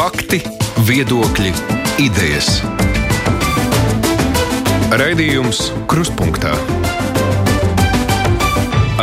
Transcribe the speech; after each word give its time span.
Fakti, 0.00 0.38
viedokļi, 0.88 1.50
idejas. 2.00 2.46
Raidījums 4.96 5.58
Kruspunkta 5.90 6.54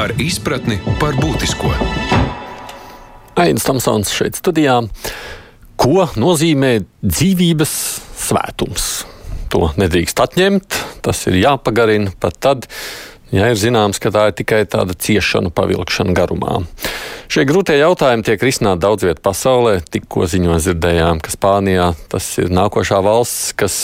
ar 0.01 0.15
izpratni 0.17 0.79
par 0.97 1.13
būtisko. 1.21 1.69
Ains 3.37 3.67
Tamsons 3.69 4.09
šeit 4.09 4.41
studijā. 4.41 4.79
Ko 5.77 6.07
nozīmē 6.17 6.79
dzīvības 7.05 7.75
svētums? 8.23 8.87
To 9.53 9.69
nedrīkst 9.77 10.25
atņemt, 10.25 10.81
tas 11.05 11.21
ir 11.29 11.37
jāpagarina 11.43 12.17
pat 12.17 12.41
tad, 12.41 12.65
ja 13.33 13.49
ir 13.51 13.59
zināms, 13.59 13.99
ka 14.03 14.11
tā 14.13 14.27
ir 14.29 14.37
tikai 14.37 14.61
tāda 14.69 14.95
ciešanu 14.95 15.51
pavilkšana 15.55 16.15
garumā. 16.17 16.61
Šie 17.31 17.43
grūtie 17.47 17.75
jautājumi 17.79 18.23
tiek 18.27 18.43
risināti 18.43 18.85
daudz 18.85 19.07
vietā 19.07 19.23
pasaulē. 19.27 19.81
Tikko 19.91 20.29
ziņojām, 20.31 20.61
dzirdējām, 20.63 21.19
ka 21.23 21.33
Spānijā 21.33 21.89
tas 22.11 22.29
ir 22.39 22.53
nākošā 22.55 23.01
valsts, 23.03 23.51
kas 23.59 23.75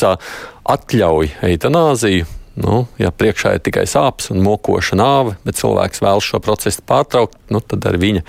atļauj 0.63 1.34
eitanāziju. 1.49 2.30
Nu, 2.54 2.84
ja 3.02 3.09
priekšā 3.09 3.55
ir 3.58 3.63
tikai 3.66 3.88
sāpes 3.90 4.30
un 4.30 4.44
mokoša 4.45 4.98
nāve, 4.99 5.34
bet 5.41 5.57
cilvēks 5.57 6.04
vēlas 6.05 6.27
šo 6.27 6.38
procesu 6.44 6.84
pārtraukt, 6.85 7.40
nu, 7.49 7.63
tad 7.66 7.88
ar 7.90 7.98
viņa 7.98 8.21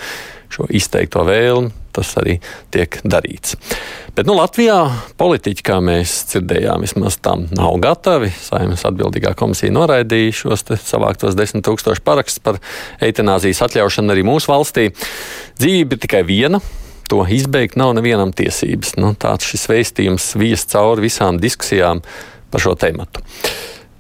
šo 0.54 0.68
izteikto 0.70 1.24
vēlmi 1.26 1.72
tas 1.94 2.10
arī 2.18 2.38
tiek 2.74 2.98
darīts. 3.06 3.54
Bet 4.14 4.28
nu, 4.28 4.36
Latvijā 4.38 4.78
politiķi, 5.18 5.64
kā 5.66 5.80
mēs 5.84 6.14
dzirdējām, 6.30 6.84
vismaz 6.86 7.18
tam 7.22 7.46
nav 7.54 7.78
gatavi. 7.82 8.30
Saimnes 8.34 8.84
atbildīgā 8.88 9.34
komisija 9.38 9.74
noraidīja 9.74 10.34
šos 10.42 10.66
savāktos 10.82 11.38
desmit 11.38 11.66
tūkstošu 11.66 12.04
parakstus 12.06 12.42
par 12.44 12.60
eitanāzijas 13.04 13.62
atļaušanu 13.68 14.14
arī 14.14 14.26
mūsu 14.26 14.50
valstī. 14.52 14.88
Dzīvība 15.60 15.96
ir 15.96 16.04
tikai 16.06 16.24
viena. 16.26 16.62
To 17.12 17.20
izbeigt 17.28 17.76
nav 17.76 17.92
nevienam 17.98 18.32
tiesības. 18.34 18.94
Nu, 18.98 19.12
tāds 19.18 19.46
šis 19.50 19.68
veistījums 19.70 20.32
vies 20.40 20.64
cauri 20.70 21.06
visām 21.06 21.38
diskusijām 21.42 22.00
par 22.50 22.64
šo 22.64 22.74
tēmu. 22.80 23.06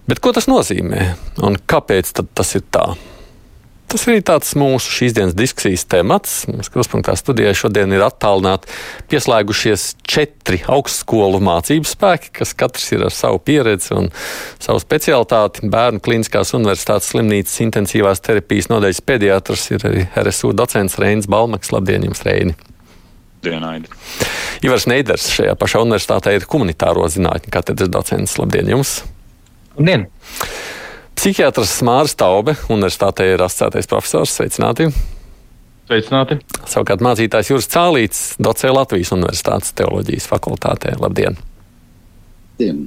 Bet 0.08 0.20
ko 0.24 0.32
tas 0.36 0.48
nozīmē 0.50 1.10
un 1.44 1.58
kāpēc 1.68 2.14
tas 2.16 2.56
ir 2.56 2.64
tā? 2.72 2.92
Tas 3.90 4.06
arī 4.08 4.22
tāds 4.26 4.54
mūsu 4.58 4.90
šīs 4.90 5.14
dienas 5.14 5.36
diskusijas 5.38 5.84
temats. 5.86 6.32
Mums 6.50 6.70
kruspunktā 6.72 7.14
studijā 7.18 7.52
šodien 7.54 7.92
ir 7.94 8.02
attālināti 8.02 8.72
pieslēgušies 9.12 9.84
četri 10.08 10.62
augstskolu 10.66 11.38
mācību 11.44 11.86
spēki, 11.86 12.32
kas 12.40 12.56
katrs 12.58 12.90
ir 12.96 13.04
ar 13.06 13.14
savu 13.14 13.38
pieredzi 13.44 13.92
un 13.94 14.10
savu 14.62 14.82
specialitāti. 14.82 15.68
Bērnu 15.70 16.02
klīniskās 16.04 16.54
universitātes 16.58 17.12
slimnīcas 17.12 17.60
intensīvās 17.68 18.24
terapijas 18.24 18.70
nodaļas 18.72 19.04
pediatrs 19.06 19.70
ir 19.76 19.88
arī 19.90 20.06
RSU 20.24 20.54
docents 20.56 20.98
Reinis 20.98 21.30
Balmaks. 21.30 21.70
Labdien 21.74 22.08
jums, 22.08 22.24
Reini! 22.26 22.56
Dienaidi. 23.44 23.90
Ivars 24.64 24.88
Neiders 24.88 25.28
šajā 25.36 25.54
pašā 25.60 25.84
universitātē 25.84 26.32
ir 26.32 26.46
humanitāro 26.48 27.04
zinātņu 27.12 27.52
katedras 27.52 27.92
docents. 27.92 28.38
Labdien 28.40 28.72
jums! 28.72 29.02
Labdien! 29.76 30.08
Psihiatrs 31.24 31.78
Māris 31.80 32.12
Taube, 32.20 32.52
universitātē 32.68 33.24
ir 33.32 33.40
asociētais 33.40 33.86
profesors. 33.88 34.28
Sveicināti! 34.36 34.90
Sveicināti! 35.88 36.36
Savukārt 36.68 37.00
mācītājs 37.00 37.48
Juris 37.48 37.68
Cālīts 37.72 38.18
docē 38.44 38.68
Latvijas 38.68 39.14
Universitātes 39.16 39.72
teoloģijas 39.78 40.26
fakultātē. 40.28 40.92
Labdien! 41.00 41.38
Dien. 42.60 42.82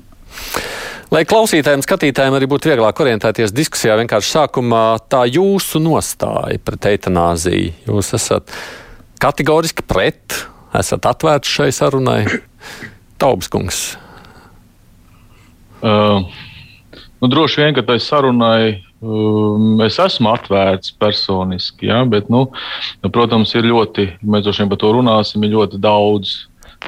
Lai 1.10 1.24
klausītājiem, 1.26 1.82
skatītājiem 1.82 2.38
arī 2.38 2.50
būtu 2.52 2.70
vieglāk 2.70 3.02
orientēties 3.02 3.56
diskusijā, 3.58 3.96
vienkārši 4.04 4.30
sākumā 4.36 4.84
tā 5.10 5.24
jūsu 5.26 5.82
nostāja 5.82 6.62
pret 6.62 6.92
eitanāziju. 6.92 7.72
Jūs 7.90 8.14
esat 8.20 8.54
kategoriski 9.18 9.82
pret, 9.90 10.44
esat 10.78 11.10
atvērts 11.10 11.58
šai 11.58 11.72
sarunai. 11.74 12.20
Taubskungs. 13.18 13.82
Uh, 15.82 16.30
nu, 17.22 17.30
droši 17.32 17.64
vien, 17.64 17.74
ka 17.78 17.84
tai 17.88 17.98
sarunai 18.04 18.84
um, 19.02 19.80
es 19.86 20.00
esmu 20.02 20.32
atvērts 20.34 20.94
personiski, 21.00 21.90
ja, 21.92 22.04
bet, 22.10 22.30
nu, 22.34 22.48
nu, 23.04 23.12
protams, 23.14 23.56
ir 23.58 23.70
ļoti, 23.70 24.10
mēs 24.24 24.46
droši 24.46 24.64
vien 24.64 24.72
par 24.74 24.82
to 24.84 24.94
runāsim, 24.98 25.44
ir 25.46 25.56
ļoti 25.56 25.82
daudz 25.84 26.38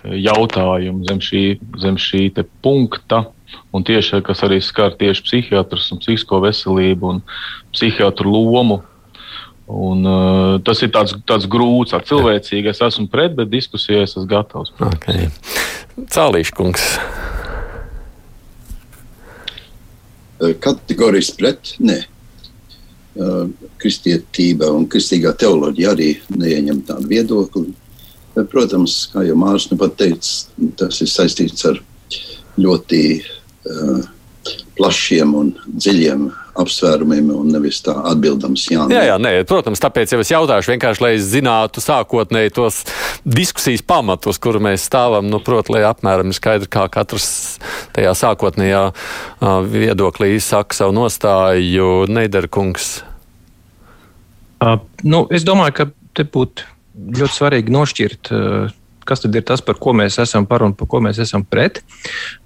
jautājumu 0.05 1.07
zem 1.09 1.19
šī, 1.23 1.43
zem 1.81 1.97
šī 1.97 2.29
punkta. 2.63 3.25
Un 3.73 3.81
tieši 3.81 4.19
kas 4.21 4.43
arī 4.45 4.59
skar 4.61 4.93
tieši 4.93 5.23
psihiatrus 5.25 5.87
un 5.93 5.97
psihisko 6.03 6.37
veselību 6.43 7.09
un 7.15 7.21
psihiatru 7.73 8.29
lomu 8.29 8.83
Un, 9.69 10.01
uh, 10.01 10.57
tas 10.65 10.81
ir 10.81 10.89
tāds, 10.89 11.13
tāds 11.29 11.45
grūts, 11.45 11.93
tāds 11.93 12.09
cilvēcīgs. 12.09 12.71
Es 12.73 12.81
esmu 12.89 13.05
pret, 13.13 13.35
bet 13.37 13.51
diskusijai 13.53 14.01
es 14.01 14.15
esmu 14.15 14.25
gatavs. 14.31 14.73
Okay. 14.95 15.29
Cālīša 16.09 16.57
kungs. 16.57 16.95
Kategoriski 20.39 21.37
pret, 21.39 21.73
nē. 21.83 21.99
Uh, 23.19 23.49
kristietība 23.81 24.69
un 24.71 24.85
kristīgā 24.87 25.33
teoloģija 25.39 25.91
arī 25.91 26.09
neieņem 26.31 26.83
tādu 26.87 27.09
viedokli. 27.09 27.73
Protams, 28.51 29.01
kā 29.11 29.25
jau 29.27 29.35
Mārcis 29.39 29.73
nu 29.73 29.79
pat 29.81 29.97
teica, 29.99 30.29
tas 30.79 31.01
ir 31.03 31.09
saistīts 31.11 31.65
ar 31.67 31.81
ļoti 32.61 33.01
uh, 33.19 34.05
plašiem 34.77 35.33
un 35.35 35.51
dziļiem 35.67 36.29
apsvērumiem 36.63 37.29
un 37.35 37.51
nevis 37.53 37.81
tā 37.85 37.95
atbildams 38.11 38.65
jā. 38.71 38.85
Jā, 38.91 39.03
jā, 39.11 39.17
nē, 39.21 39.33
protams, 39.49 39.81
tāpēc 39.83 40.13
jau 40.13 40.21
es 40.23 40.31
jautāšu 40.33 40.73
vienkārši, 40.73 41.03
lai 41.05 41.11
es 41.17 41.27
zinātu 41.31 41.83
sākotnēji 41.83 42.55
tos 42.57 42.81
diskusijas 43.25 43.83
pamatus, 43.85 44.39
kur 44.41 44.59
mēs 44.63 44.87
stāvam, 44.89 45.29
nu, 45.31 45.41
proti, 45.43 45.75
lai 45.75 45.83
apmēram 45.89 46.31
ir 46.31 46.37
skaidri, 46.37 46.69
kā 46.71 46.87
katrs 46.91 47.29
tajā 47.95 48.15
sākotnējā 48.23 48.83
viedoklī 49.69 50.35
saka 50.43 50.77
savu 50.81 50.95
nostāju. 50.97 51.89
Neiderkungs. 52.09 52.89
Uh, 54.59 54.75
nu, 55.07 55.23
es 55.31 55.45
domāju, 55.47 55.75
ka 55.77 55.87
te 56.17 56.25
būtu 56.27 56.67
ļoti 57.19 57.35
svarīgi 57.35 57.73
nošķirt. 57.73 58.31
Uh, 58.35 58.75
kas 59.09 59.23
tad 59.23 59.35
ir 59.35 59.45
tas, 59.47 59.63
par 59.65 59.79
ko 59.81 59.95
mēs 59.97 60.19
esam 60.21 60.45
par 60.49 60.63
un 60.65 60.75
par 60.77 60.89
ko 60.91 61.01
mēs 61.01 61.21
esam 61.23 61.45
pret. 61.47 61.81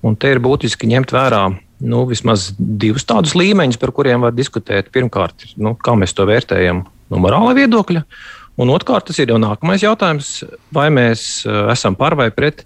Un 0.05 0.15
te 0.15 0.31
ir 0.31 0.41
būtiski 0.43 0.87
ņemt 0.91 1.11
vērā 1.15 1.43
nu, 1.83 2.03
vismaz 2.07 2.51
divus 2.57 3.05
tādus 3.07 3.35
līmeņus, 3.37 3.79
par 3.81 3.91
kuriem 3.95 4.23
var 4.23 4.35
diskutēt. 4.35 4.91
Pirmkārt, 4.93 5.49
nu, 5.59 5.75
kā 5.75 5.95
mēs 5.99 6.15
to 6.15 6.25
vērtējam 6.29 6.83
no 7.11 7.21
morāla 7.21 7.53
viedokļa, 7.57 8.03
un 8.63 8.71
otrkārt, 8.73 9.09
tas 9.09 9.19
ir 9.19 9.33
jau 9.33 9.39
nākamais 9.41 9.83
jautājums, 9.83 10.35
vai 10.73 10.89
mēs 10.93 11.43
uh, 11.47 11.67
esam 11.73 11.97
par 11.99 12.15
vai 12.19 12.29
pret 12.33 12.63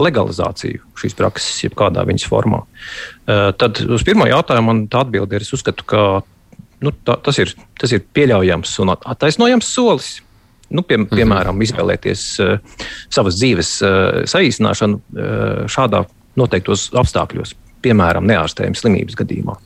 legalizāciju 0.00 0.80
šīs 0.96 1.16
prakses, 1.16 1.60
jebkādā 1.64 2.04
viņas 2.08 2.26
formā. 2.28 2.62
Uh, 2.64 3.50
tad 3.60 3.82
uz 3.84 4.04
pirmo 4.06 4.28
jautājumu 4.28 4.72
man 4.72 4.84
tā 4.92 5.04
atbilde 5.04 5.36
ir, 5.36 5.44
es 5.44 5.54
uzskatu, 5.56 5.86
ka 5.88 6.04
nu, 6.84 6.92
tā, 7.04 7.16
tas, 7.24 7.40
ir, 7.40 7.52
tas 7.80 7.92
ir 7.96 8.04
pieļaujams 8.16 8.76
un 8.84 8.94
attaisnojams 8.96 9.72
solis. 9.72 10.18
Nu, 10.70 10.84
pie, 10.86 11.00
mhm. 11.00 11.10
piemēram, 11.16 11.64
izvēlēties 11.64 12.26
uh, 12.44 12.84
savas 13.10 13.40
dzīves 13.40 13.72
uh, 13.82 14.20
saīsināšanu 14.30 15.00
uh, 15.00 15.64
šādā 15.72 16.04
noteiktos 16.38 16.92
apstākļos 16.94 17.56
piemēram, 17.84 18.26
neārstējuma 18.28 18.78
slimības 18.78 19.16
gadījumā. 19.18 19.56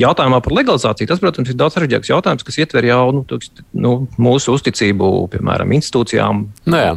Jautājumā 0.00 0.40
par 0.44 0.54
legalizāciju 0.58 1.08
tas, 1.10 1.20
protams, 1.22 1.50
ir 1.50 1.58
daudz 1.58 1.76
sarežģītāks 1.76 2.10
jautājums, 2.10 2.46
kas 2.46 2.58
ietver 2.60 2.88
jau 2.88 3.00
nu, 3.14 3.22
tūkst, 3.30 3.62
nu, 3.78 3.92
mūsu 4.20 4.56
uzticību, 4.58 5.10
piemēram, 5.34 5.72
institūcijām. 5.78 6.42
Nu, 6.66 6.80
jā, 6.80 6.96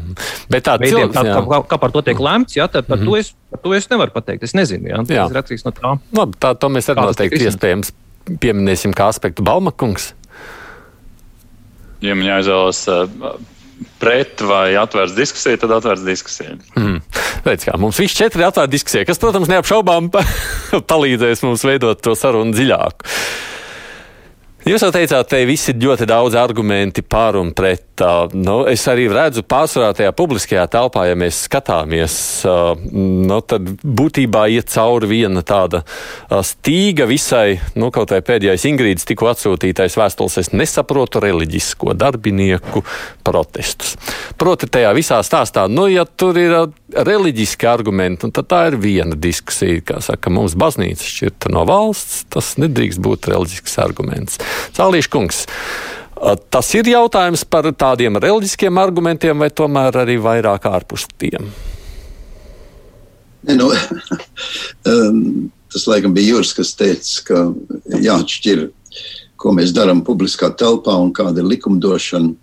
bet 0.52 0.66
tā 0.68 0.78
veidiem, 0.82 1.14
kā, 1.14 1.24
kā, 1.38 1.62
kā 1.72 1.80
par 1.84 1.94
to 1.96 2.04
tiek 2.08 2.22
lemts, 2.24 2.58
jā, 2.58 2.68
tad 2.72 2.90
par, 2.90 2.98
mm 2.98 3.04
-hmm. 3.04 3.14
to 3.14 3.18
es, 3.18 3.34
par 3.54 3.64
to 3.64 3.74
es 3.78 3.90
nevaru 3.90 4.12
pateikt. 4.12 4.44
Es 4.44 4.54
nezinu, 4.54 4.90
jā, 4.90 5.04
tas 5.06 5.32
ir 5.32 5.42
atkarīgs 5.44 5.66
no 5.66 5.72
tā. 5.72 5.98
Labi, 6.12 6.38
tā 6.42 6.56
to 6.58 6.70
mēs 6.70 6.90
arī 6.92 7.06
noteikti 7.06 7.46
iespējams 7.46 7.94
pieminēsim 8.42 8.94
kā 8.96 9.08
aspektu 9.08 9.44
Balmakungs. 9.44 10.14
Ja 12.02 12.16
man 12.16 12.28
jāizvēlas 12.28 12.84
pret 14.02 14.42
vai 14.46 14.76
atvērts 14.80 15.16
diskusija, 15.18 15.60
tad 15.62 15.74
atvērts 15.78 16.06
diskusija. 16.06 16.56
Mm. 16.78 17.02
Redz, 17.46 17.68
kā, 17.68 17.76
mums 17.82 18.00
viss 18.02 18.18
četri 18.18 18.42
ir 18.42 18.50
atvērta 18.50 18.72
diskusija, 18.72 19.08
kas, 19.08 19.22
protams, 19.22 19.50
neapšaubām 19.52 20.12
palīdzēs 20.92 21.44
mums 21.46 21.66
veidot 21.68 22.02
to 22.04 22.16
sarunu 22.18 22.56
dziļāku. 22.58 23.12
Jūs 24.68 24.84
jau 24.84 24.92
teicāt, 24.92 25.30
te 25.32 25.46
visi 25.48 25.72
ir 25.72 25.80
ļoti 25.86 26.08
daudz 26.10 26.36
argumenti 26.36 27.04
par 27.06 27.38
un 27.40 27.54
pret. 27.56 27.87
Nu, 27.98 28.58
es 28.70 28.84
arī 28.90 29.08
redzu 29.10 29.42
pārsvarā 29.48 29.90
tajā 29.98 30.12
publiskajā 30.18 30.68
telpā, 30.70 31.08
ja 31.10 31.16
mēs 31.18 31.40
skatāmies, 31.48 32.18
nu, 32.94 33.40
tad 33.42 33.72
būtībā 33.82 34.44
iet 34.54 34.70
cauri 34.70 35.10
viena 35.10 35.42
tāda 35.48 35.82
stīga 36.30 37.08
visai, 37.10 37.58
nu, 37.80 37.90
kaut 37.96 38.14
vai 38.14 38.22
pēdējais 38.26 38.68
Ingrīdas 38.70 39.08
tikko 39.10 39.32
atsūtītais 39.32 39.98
vēstules, 39.98 40.38
es 40.44 40.54
nesaprotu 40.54 41.24
reliģisko 41.24 41.96
darbinieku 41.98 42.84
protestus. 43.26 43.96
Proti, 44.38 44.70
tajā 44.78 44.94
visā 44.98 45.20
stāstā, 45.26 45.66
nu, 45.72 45.88
ja 45.90 46.06
tur 46.06 46.38
ir 46.38 46.56
reliģiski 46.94 47.70
argumenti, 47.70 48.30
tad 48.30 48.52
tā 48.52 48.64
ir 48.72 48.80
viena 48.82 49.18
diskusija, 49.18 49.82
kā 49.82 50.02
saka, 50.06 50.34
mums 50.34 50.58
baznīca 50.60 51.06
šķirta 51.06 51.54
no 51.56 51.66
valsts, 51.68 52.28
tas 52.34 52.56
nedrīkst 52.62 53.02
būt 53.02 53.32
reliģisks 53.34 53.80
arguments. 53.82 54.42
Cālīša 54.78 55.14
kungs. 55.14 55.48
Tas 56.50 56.70
ir 56.78 56.90
jautājums 56.90 57.44
par 57.46 57.68
tādiem 57.78 58.18
reliģiskiem 58.22 58.80
argumentiem, 58.82 59.38
vai 59.38 59.50
tomēr 59.54 60.02
arī 60.04 60.18
vairāk 60.22 60.66
ārpus 60.70 61.06
tiem? 61.20 61.52
Nu, 63.48 63.70
um, 64.92 65.20
tas 65.72 65.86
laikam 65.88 66.16
bija 66.16 66.34
Juris, 66.34 66.54
kas 66.58 66.74
teica, 66.80 67.22
ka 67.28 67.44
jāatšķir, 68.02 68.66
ko 69.38 69.54
mēs 69.56 69.74
darām 69.76 70.02
publiskā 70.06 70.50
telpā 70.58 70.96
un 71.00 71.14
kāda 71.16 71.44
ir 71.44 71.52
likumdošana. 71.54 72.34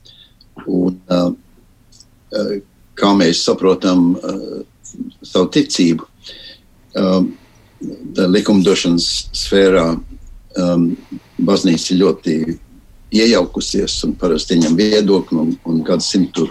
Un, 0.71 1.01
uh, 1.11 1.33
kā 2.95 3.11
mēs 3.19 3.43
saprotam 3.45 4.15
uh, 4.15 4.61
savu 5.27 5.51
ticību. 5.55 6.07
Uh, 6.95 7.25
likumdošanas 8.15 9.09
sfērā 9.35 9.89
um, 10.63 10.87
baznīca 11.43 11.99
ļoti 11.99 12.37
iejaukusies 13.15 13.97
un 14.09 14.15
parasti 14.19 14.59
ieņem 14.59 14.77
viedokli, 14.79 15.39
un, 15.39 15.57
un 15.69 15.83
gadsimtu 15.87 16.49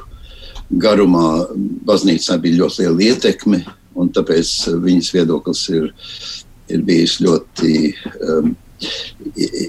garumā 0.80 1.46
baznīcā 1.88 2.38
bija 2.42 2.64
ļoti 2.64 2.86
liela 2.86 3.08
ietekme, 3.12 3.62
un 4.00 4.10
tāpēc 4.14 4.52
viņas 4.84 5.12
viedoklis 5.14 5.64
ir, 5.74 5.90
ir 6.74 6.84
bijis 6.88 7.20
ļoti 7.22 7.74
um, 8.30 8.54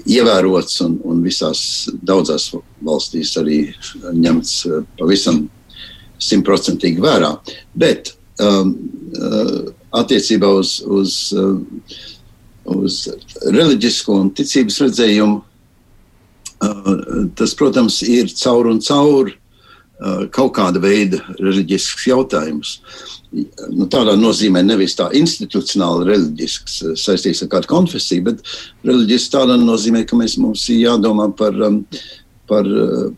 ievērots 0.05 0.81
un, 0.85 0.97
un 1.07 1.21
visās 1.23 1.61
daudzās 2.03 2.49
valstīs 2.83 3.35
arī 3.41 3.59
ņemts 4.15 4.55
uh, 4.69 4.83
pavisam 4.99 5.45
simtprocentīgi 6.21 7.03
vērā. 7.03 7.35
Bet 7.75 8.13
um, 8.41 8.75
uh, 9.19 9.73
attiecībā 9.95 10.49
uz, 10.61 10.79
uz, 10.87 11.17
uh, 11.35 11.59
uz 12.75 13.01
reliģisko 13.45 14.21
un 14.23 14.31
ticības 14.35 14.81
redzējumu 14.87 15.43
tas, 17.35 17.53
protams, 17.57 18.01
ir 18.03 18.31
caur 18.35 18.69
un 18.71 18.79
caur 18.83 19.31
kaut 20.35 20.55
kāda 20.57 20.81
veida 20.83 21.21
reliģisks 21.39 22.07
jautājums. 22.09 22.79
Nu, 23.71 23.87
tādā 23.91 24.15
nozīmē 24.19 24.61
nevis 24.63 24.95
tā 24.95 25.07
institucionāli 25.15 26.09
reliģisks, 26.09 26.81
saistīts 26.99 27.43
ar 27.43 27.51
kādu 27.51 27.71
konfesiju, 27.71 28.25
bet 28.29 28.43
reliģisks 28.87 29.31
tādā 29.33 29.57
nozīmē, 29.59 30.03
ka 30.07 30.19
mēs, 30.19 30.37
mums 30.39 30.67
ir 30.71 30.85
jādomā 30.85 31.29
par, 31.35 31.55
par, 32.47 32.69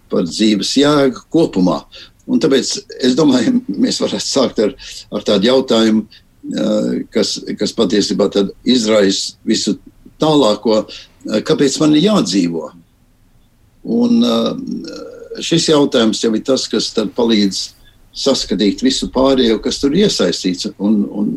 par 0.10 0.30
dzīves 0.30 0.75
jēgu 0.81 1.25
kopumā. 1.33 1.81
Un 2.28 2.42
tāpēc 2.44 2.74
es 3.01 3.18
domāju, 3.18 3.60
mēs 3.83 4.01
varētu 4.04 4.25
sākt 4.25 4.63
ar, 4.66 4.74
ar 5.13 5.28
tādu 5.28 5.50
jautājumu, 5.50 6.07
kas, 7.13 7.38
kas 7.60 7.74
patiesībā 7.75 8.30
izraisa 8.69 9.38
visu 9.45 9.80
tālāko, 10.22 10.83
kāpēc 11.45 11.81
man 11.81 11.98
ir 11.98 12.12
jādzīvot 12.12 12.87
Un 13.88 14.24
uh, 14.25 14.51
šis 15.44 15.69
jautājums 15.72 16.22
jau 16.24 16.34
ir 16.36 16.44
tas, 16.45 16.66
kas 16.68 16.89
palīdz 17.16 17.62
saskatīt 18.18 18.81
visu 18.84 19.07
pārējo, 19.13 19.60
kas 19.63 19.80
tur 19.80 19.95
iesaistīts. 19.95 20.72
Un, 20.78 21.04
un, 21.07 21.30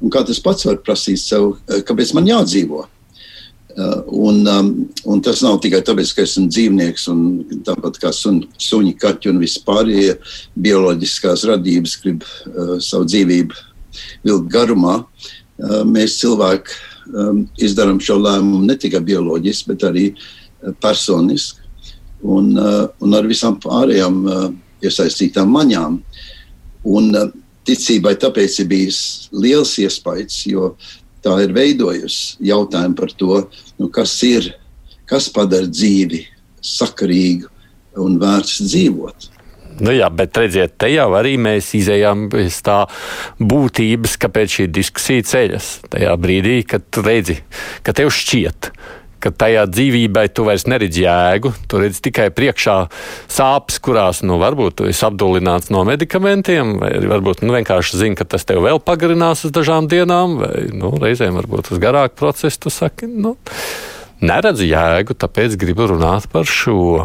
un 0.00 0.12
kā 0.12 0.22
tas 0.26 0.38
pats 0.42 0.68
var 0.68 0.78
prasīt 0.86 1.22
sev, 1.22 1.56
uh, 1.56 1.80
kāpēc 1.86 2.14
man 2.16 2.28
jādzīvo. 2.30 2.84
Uh, 3.76 3.98
un, 4.06 4.38
um, 4.48 4.70
un 5.04 5.20
tas 5.20 5.42
nav 5.44 5.58
tikai 5.60 5.82
tāpēc, 5.84 6.14
ka 6.16 6.24
esmu 6.24 6.46
dzīvnieks, 6.48 7.08
un 7.12 7.18
tāpat 7.66 7.98
kā 8.00 8.12
sun, 8.14 8.40
suņi, 8.62 8.94
kaķi 9.02 9.34
un 9.34 9.42
vispārējie 9.42 10.14
bioloģiskās 10.64 11.44
radības 11.50 11.98
grib 12.04 12.24
uh, 12.24 12.78
savu 12.80 13.08
dzīvību 13.10 13.60
vilkt 14.24 14.48
garumā. 14.54 15.00
Uh, 15.02 15.82
mēs 15.88 16.16
cilvēki 16.22 16.78
um, 17.10 17.44
izdarām 17.60 18.00
šo 18.00 18.16
lēmumu 18.22 18.64
ne 18.70 18.78
tikai 18.80 19.02
bioloģiski, 19.10 19.74
bet 19.74 19.88
arī 19.90 20.08
personiski 20.80 21.65
un, 22.22 22.52
uh, 22.58 22.84
un 23.02 23.16
ar 23.16 23.26
visām 23.28 23.58
pārējām 23.62 24.22
uh, 24.24 24.46
iesaistītām 24.84 25.50
maņām. 25.52 25.98
Un 26.86 27.10
uh, 27.16 27.28
ticībai 27.66 28.14
tāpēc 28.22 28.60
ir 28.62 28.70
bijis 28.70 29.00
liels 29.34 29.74
iespējas, 29.82 30.44
jo 30.50 30.74
tā 31.24 31.34
ir 31.44 31.54
veidojusi 31.56 32.38
jautājumu 32.46 32.98
par 32.98 33.12
to, 33.18 33.42
nu, 33.80 33.90
kas 33.92 34.14
ir, 34.26 34.52
kas 35.10 35.28
padara 35.34 35.68
dzīvi 35.70 36.22
sakarīgu 36.62 37.50
un 38.02 38.20
vērts 38.22 38.60
dzīvot. 38.66 39.32
Nu 39.76 39.92
jā, 39.92 40.06
bet 40.08 40.38
redziet, 40.40 40.78
te 40.80 40.88
jau 40.88 41.10
arī 41.18 41.34
mēs 41.40 41.74
izējām 41.76 42.30
pēc 42.32 42.60
tā 42.64 42.78
būtības, 43.36 44.14
kāpēc 44.22 44.54
šī 44.54 44.68
diskusija 44.72 45.26
ceļas. 45.28 45.66
Tajā 45.92 46.14
brīdī, 46.20 46.62
kad 46.68 47.00
redzi, 47.04 47.42
ka 47.84 47.92
tev 47.96 48.08
šķiet, 48.14 48.70
ka 48.70 48.72
tajā 49.34 49.64
dzīvībai 49.70 50.26
tu 50.34 50.44
vairs 50.46 50.66
neredzi 50.70 51.04
jēgu. 51.04 51.52
Tu 51.70 51.80
redzi 51.82 52.02
tikai 52.08 52.28
priekšā 52.34 52.76
sāpes, 53.32 53.80
kurās 53.82 54.22
nu, 54.26 54.38
varbūt 54.42 54.78
tu 54.80 54.88
esi 54.90 55.04
apdulināts 55.08 55.72
no 55.74 55.82
medikamentiem, 55.88 56.76
vai 56.82 56.92
varbūt 57.14 57.44
nu, 57.46 57.54
vienkārši 57.56 58.02
zini, 58.02 58.18
ka 58.18 58.28
tas 58.28 58.46
tev 58.48 58.62
vēl 58.66 58.82
pagarinās 58.84 59.46
uz 59.48 59.54
dažām 59.54 59.90
dienām, 59.90 60.38
vai 60.42 60.66
nu, 60.74 60.92
reizēm 61.02 61.38
varbūt 61.40 61.72
uz 61.74 61.82
garāku 61.82 62.18
procesu. 62.22 62.66
Tu 62.66 62.72
saki, 62.72 63.10
nu, 63.10 63.36
neredzu 64.24 64.68
jēgu, 64.68 65.16
tāpēc 65.18 65.58
gribu 65.60 65.90
runāt 65.94 66.30
par 66.32 66.48
šo. 66.48 67.02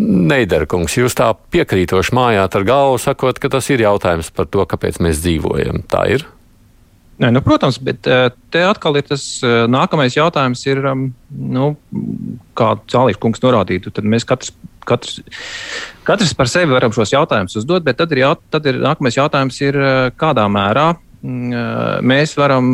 Neiderkungs, 0.00 0.94
jūs 0.96 1.16
tā 1.18 1.26
piekrītoši 1.52 2.14
mājāt 2.16 2.54
ar 2.56 2.64
galvu, 2.64 3.00
sakot, 3.02 3.36
ka 3.42 3.50
tas 3.52 3.66
ir 3.74 3.82
jautājums 3.84 4.30
par 4.32 4.46
to, 4.48 4.64
kāpēc 4.64 5.00
mēs 5.02 5.20
dzīvojam. 5.20 5.82
Tā 5.90 6.06
ir. 6.14 6.24
Nē, 7.20 7.28
nu, 7.36 7.42
protams, 7.44 7.76
bet 7.84 8.06
eh, 8.08 8.30
te 8.52 8.62
atkal 8.64 8.96
ir 8.96 9.04
tas 9.04 9.22
eh, 9.44 9.66
nākamais 9.68 10.14
jautājums, 10.16 10.62
ir, 10.70 10.78
um, 10.88 11.10
nu, 11.52 11.66
kā 12.56 12.72
Cālīša 12.88 13.20
kungs 13.20 13.42
norādītu, 13.42 13.92
tad 13.92 14.08
mēs 14.08 14.24
katrs, 14.28 14.54
katrs, 14.88 15.18
katrs 16.08 16.32
par 16.38 16.48
sevi 16.48 16.72
varam 16.72 16.94
šos 16.96 17.12
jautājumus 17.12 17.58
uzdot, 17.60 17.84
bet 17.84 18.00
tad 18.00 18.14
ir, 18.16 18.22
jaut, 18.24 18.40
tad 18.54 18.70
ir 18.72 18.80
nākamais 18.80 19.20
jautājums, 19.20 19.60
ir, 19.66 19.76
eh, 19.76 19.98
kādā 20.16 20.46
mērā 20.48 20.86
mm, 20.94 22.00
mēs 22.08 22.32
varam 22.40 22.72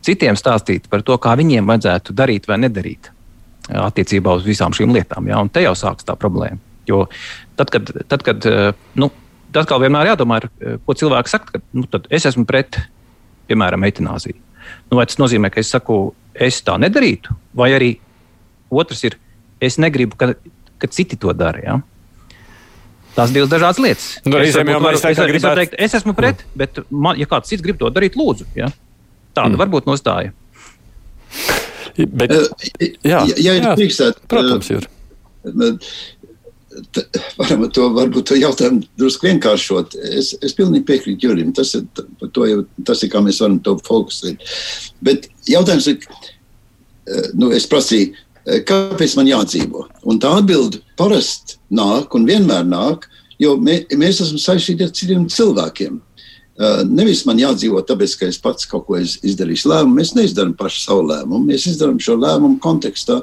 citiem 0.00 0.40
stāstīt 0.40 0.88
par 0.88 1.04
to, 1.04 1.20
kā 1.20 1.36
viņiem 1.36 1.68
vajadzētu 1.68 2.16
darīt 2.16 2.48
vai 2.48 2.60
nedarīt 2.64 3.12
attiecībā 3.68 4.38
uz 4.38 4.46
visām 4.46 4.72
šīm 4.72 4.96
lietām. 4.96 5.28
Ja? 5.28 5.42
Un 5.44 5.52
te 5.52 5.60
jau 5.66 5.76
sākas 5.76 6.06
tā 6.08 6.16
problēma. 6.16 6.56
Jo 6.88 7.04
tad, 7.58 7.68
kad, 7.74 7.92
tad, 8.08 8.24
kad 8.24 8.46
nu, 8.96 9.10
tas 9.52 9.68
kā 9.68 9.76
vienmēr 9.82 10.14
jādomā, 10.14 10.40
ir, 10.40 10.78
ko 10.86 10.96
cilvēks 10.96 11.34
saka, 11.34 11.58
ka 11.58 11.64
nu, 11.76 11.84
es 12.14 12.28
esmu 12.30 12.46
pret 12.48 12.78
piemēram, 13.50 13.86
eitanāziju. 13.88 14.38
Nu, 14.90 14.98
vai 14.98 15.06
tas 15.08 15.18
nozīmē, 15.20 15.50
ka 15.52 15.62
es 15.62 15.70
saku, 15.74 16.00
es 16.34 16.58
tā 16.66 16.76
nedarītu, 16.82 17.34
vai 17.56 17.70
arī 17.76 17.90
otrs 18.70 19.04
ir, 19.08 19.18
es 19.62 19.78
negribu, 19.82 20.18
ka, 20.18 20.32
ka 20.82 20.90
citi 20.92 21.18
to 21.20 21.32
dara. 21.36 21.62
Ja? 21.62 21.76
Tās 23.16 23.32
divas 23.32 23.50
dažādas 23.52 23.80
lietas. 23.82 24.08
Nu, 24.26 24.36
es, 24.42 24.56
varbūt, 24.58 24.82
varu, 24.82 24.98
es, 24.98 25.20
gribētu... 25.20 25.52
es, 25.52 25.60
teikt, 25.60 25.78
es 25.86 25.96
esmu 26.00 26.16
pret, 26.18 26.42
bet, 26.58 26.82
man, 26.90 27.16
ja 27.20 27.28
kāds 27.30 27.52
cits 27.52 27.64
grib 27.64 27.78
to 27.80 27.90
darīt, 27.94 28.18
lūdzu. 28.18 28.48
Ja? 28.58 28.68
Tāda 29.36 29.54
mm. 29.54 29.60
var 29.62 29.72
būt 29.72 29.88
nostāja. 29.88 30.34
Bet, 31.96 32.34
jā, 33.00 33.22
ja, 33.24 33.24
ja 33.40 33.54
jā, 33.56 34.10
protams, 34.28 34.68
ir 34.74 34.84
varam 37.38 37.66
to, 37.72 37.88
varbūt 37.94 38.30
to 38.30 38.38
jautājumu 38.38 38.84
drusku 38.98 39.28
vienkāršot. 39.28 39.96
Es, 40.18 40.32
es 40.44 40.54
pilnīgi 40.56 40.86
piekrītu 40.88 41.28
Jurim. 41.28 41.52
Tas 41.56 41.74
ir, 41.78 41.86
jau, 42.22 42.62
tas 42.86 43.02
ir 43.04 43.12
kā 43.12 43.22
mēs 43.24 43.40
varam 43.44 43.58
to 43.64 43.76
fokusēt. 43.86 44.42
Bet 45.04 45.28
jautājums 45.50 45.90
ir, 45.92 46.00
eh, 47.06 47.30
nu, 47.34 47.52
es 47.56 47.68
prasīju, 47.70 48.14
eh, 48.46 48.64
kāpēc 48.66 49.16
man 49.18 49.30
jādzīvo? 49.30 49.86
Un 50.04 50.20
tā 50.22 50.32
atbilde 50.38 50.82
parasti 50.98 51.60
nāk 51.70 52.14
un 52.14 52.26
vienmēr 52.28 52.66
nāk, 52.68 53.08
jo 53.38 53.56
mē, 53.56 53.86
mēs 53.96 54.22
esam 54.24 54.40
saistīti 54.40 54.84
ar 54.84 54.92
citiem 54.92 55.28
cilvēkiem. 55.28 56.02
Uh, 56.56 56.78
nevis 56.88 57.26
man 57.28 57.36
jādzīvo 57.36 57.82
tāpēc, 57.84 58.14
ka 58.16 58.26
es 58.32 58.38
pats 58.40 58.64
kaut 58.64 58.86
ko 58.86 58.96
izdarīšu 58.96 59.68
lēmumu. 59.68 59.98
Mēs 59.98 60.14
neizdarām 60.16 60.54
pašu 60.56 60.86
savu 60.86 61.02
lēmumu. 61.10 61.50
Mēs 61.50 61.66
izdarām 61.68 61.98
šo 62.00 62.14
lēmumu 62.16 62.56
kontekstā 62.64 63.18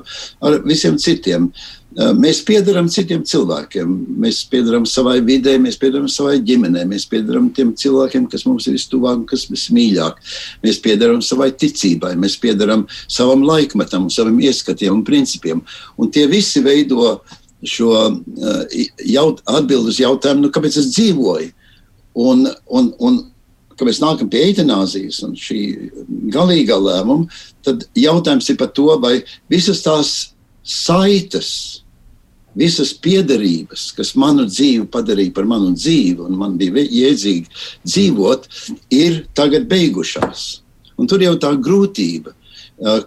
ar 0.45 0.59
visiem 0.61 0.99
citiem. 1.01 1.47
Uh, 1.49 1.82
mēs 2.17 2.41
piedarām 2.47 2.89
citiem 2.91 3.23
cilvēkiem. 3.27 3.95
Mēs 4.23 4.43
piedarām 4.51 4.85
savai 4.89 5.19
vidē, 5.25 5.55
mēs 5.61 5.79
piedarām 5.81 6.09
savai 6.11 6.39
ģimenei, 6.45 6.85
mēs 6.89 7.07
piedarām 7.11 7.51
tiem 7.55 7.73
cilvēkiem, 7.77 8.27
kas 8.31 8.45
mums 8.49 8.67
ir 8.67 8.77
vistuvāk, 8.77 9.25
kas 9.29 9.47
ir 9.49 9.63
mīļāk. 9.77 10.21
Mēs 10.65 10.81
piedarām 10.83 11.21
savai 11.25 11.51
ticībai, 11.51 12.13
mēs 12.19 12.37
piedarām 12.41 12.87
savam 13.07 13.45
laikmetam, 13.47 14.09
saviem 14.13 14.39
ieskatiem 14.49 14.99
un 14.99 15.03
principiem. 15.07 15.65
Un 15.97 16.11
tie 16.13 16.27
visi 16.31 16.63
veido 16.65 17.19
šo 17.63 18.21
jaut, 19.07 19.43
atbildi 19.47 19.93
uz 19.93 19.99
jautājumu, 20.01 20.47
nu, 20.47 20.53
kāpēc 20.53 20.81
es 20.81 20.89
dzīvoju 20.95 21.51
Un, 22.13 22.45
un, 22.69 22.91
un 23.01 23.21
kad 23.73 23.87
mēs 23.87 24.01
nākam 24.03 24.29
pie 24.29 24.43
eitanāzijas 24.51 25.23
un 25.25 25.33
šī 25.37 25.61
galīgā 26.33 26.77
lēmuma, 26.77 27.25
tad 27.65 27.87
jautājums 27.97 28.51
ir 28.53 28.59
par 28.59 28.69
to, 28.77 28.85
vai 29.01 29.15
visas 29.49 29.81
tās 29.85 30.11
saites, 30.61 31.82
visas 32.57 32.93
piederības, 33.03 33.89
kas 33.97 34.13
manu 34.19 34.45
dzīvi 34.49 34.87
padarīja 34.93 35.33
par 35.35 35.47
manu 35.49 35.73
dzīvi, 35.75 36.21
un 36.27 36.37
man 36.39 36.57
bija 36.59 36.83
jēdzīgi 36.83 37.49
dzīvot, 37.85 38.47
ir 38.93 39.23
tagad 39.37 39.67
beigušās. 39.71 40.45
Un 40.99 41.09
tur 41.09 41.23
jau 41.25 41.33
tā 41.41 41.53
grūtība, 41.57 42.35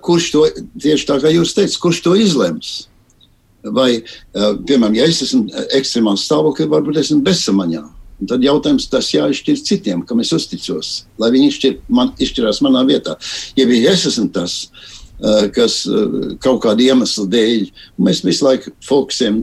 kurš 0.02 0.30
to 0.34 0.46
tieši 0.82 1.08
tā 1.08 1.20
kā 1.22 1.30
jūs 1.34 1.54
teicat, 1.56 1.78
kurš 1.82 2.02
to 2.04 2.16
izlems. 2.18 2.76
Vai, 3.66 4.02
piemēram, 4.32 4.94
ja 4.94 5.06
es 5.10 5.24
esmu 5.26 5.50
ekstremāls 5.74 6.26
stāvoklī, 6.26 6.68
varbūt 6.70 7.00
esmu 7.02 7.24
bezsamaņā 7.26 7.82
Un 8.16 8.28
tad 8.30 8.44
jautājums 8.44 8.88
tas 8.88 9.10
jāizšķir 9.12 9.58
citiem, 9.60 10.02
kam 10.08 10.22
es 10.24 10.32
uzticos, 10.32 10.92
lai 11.20 11.28
viņi 11.34 11.50
izšķir, 11.52 11.74
man, 11.92 12.14
izšķirās 12.22 12.62
manā 12.64 12.80
vietā. 12.88 13.16
Ja 13.58 13.66
es 13.68 14.06
esmu 14.08 14.30
tas, 14.32 14.54
kas 15.56 15.82
kaut 16.44 16.62
kāda 16.64 16.84
iemesla 16.90 17.26
dēļ, 17.32 17.66
mēs 18.02 18.22
visu 18.26 18.46
laiku 18.46 18.72
fokusējam 18.84 19.42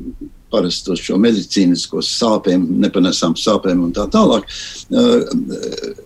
parasti 0.53 0.93
uz 0.93 1.01
šo 1.01 1.17
medicīnisko 1.21 2.03
sāpēm, 2.05 2.67
nepanesām 2.83 3.33
sāpēm 3.39 3.87
un 3.87 3.93
tā 3.95 4.05
tālāk. 4.13 4.45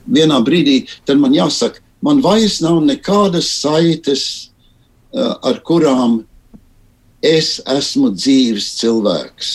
Vienā 0.07 0.39
brīdī 0.47 0.79
man 1.19 1.35
jāsaka, 1.35 1.83
man 2.05 2.21
vairs 2.23 2.61
nav 2.63 2.79
nekādas 2.85 3.49
saites, 3.59 4.23
ar 5.17 5.59
kurām 5.67 6.21
es 7.25 7.57
esmu 7.67 8.13
dzīves 8.15 8.69
cilvēks. 8.79 9.49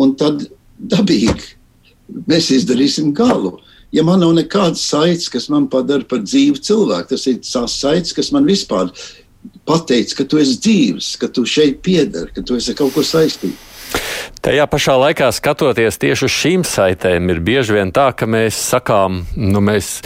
Un 0.00 0.16
tad 0.18 0.46
dabīgi 0.80 1.52
mēs 2.26 2.50
izdarīsim 2.56 3.12
galu. 3.14 3.58
Ja 3.92 4.04
man 4.06 4.22
nav 4.24 4.32
nekādas 4.38 4.86
saites, 4.88 5.28
kas 5.28 5.50
man 5.52 5.66
padara 5.72 6.06
par 6.08 6.22
dzīvu 6.24 6.62
cilvēku, 6.64 7.10
tas 7.12 7.26
ir 7.28 7.42
tās 7.44 7.74
saites, 7.76 8.14
kas 8.16 8.30
man 8.32 8.48
vispār 8.48 8.88
pateica, 9.68 10.16
ka 10.20 10.24
tu 10.24 10.40
esi 10.40 10.56
dzīves, 10.64 11.10
ka 11.20 11.28
tu 11.28 11.44
šeit 11.48 11.82
piedari, 11.84 12.32
ka 12.32 12.44
tu 12.46 12.56
esi 12.56 12.74
kaut 12.78 12.94
ko 12.96 13.04
saistīts. 13.04 13.68
Tajā 14.42 14.64
pašā 14.66 14.94
laikā 14.98 15.28
skatoties 15.36 16.00
tieši 16.00 16.26
uz 16.26 16.32
šīm 16.34 16.64
saitēm, 16.66 17.28
ir 17.30 17.42
bieži 17.44 17.76
vien 17.76 17.92
tā, 17.94 18.08
ka 18.16 18.26
mēs 18.26 18.56
sakām, 18.72 19.20
nu 19.36 19.60
mēs 19.62 20.00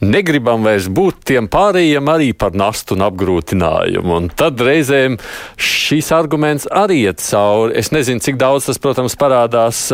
negribam 0.00 0.64
vairs 0.64 0.88
būt 0.92 1.22
tiem 1.30 1.48
pārējiem 1.50 2.08
arī 2.10 2.30
par 2.36 2.56
nastu 2.56 2.96
un 2.96 3.04
apgrūtinājumu. 3.06 4.16
Un 4.16 4.28
tad 4.32 4.60
reizēm 4.64 5.18
šīs 5.60 6.10
arguments 6.16 6.66
arī 6.66 7.02
iet 7.04 7.22
cauri. 7.24 7.76
Es 7.80 7.92
nezinu, 7.94 8.22
cik 8.24 8.40
daudz 8.40 8.68
tas, 8.70 8.80
protams, 8.82 9.16
parādās 9.20 9.86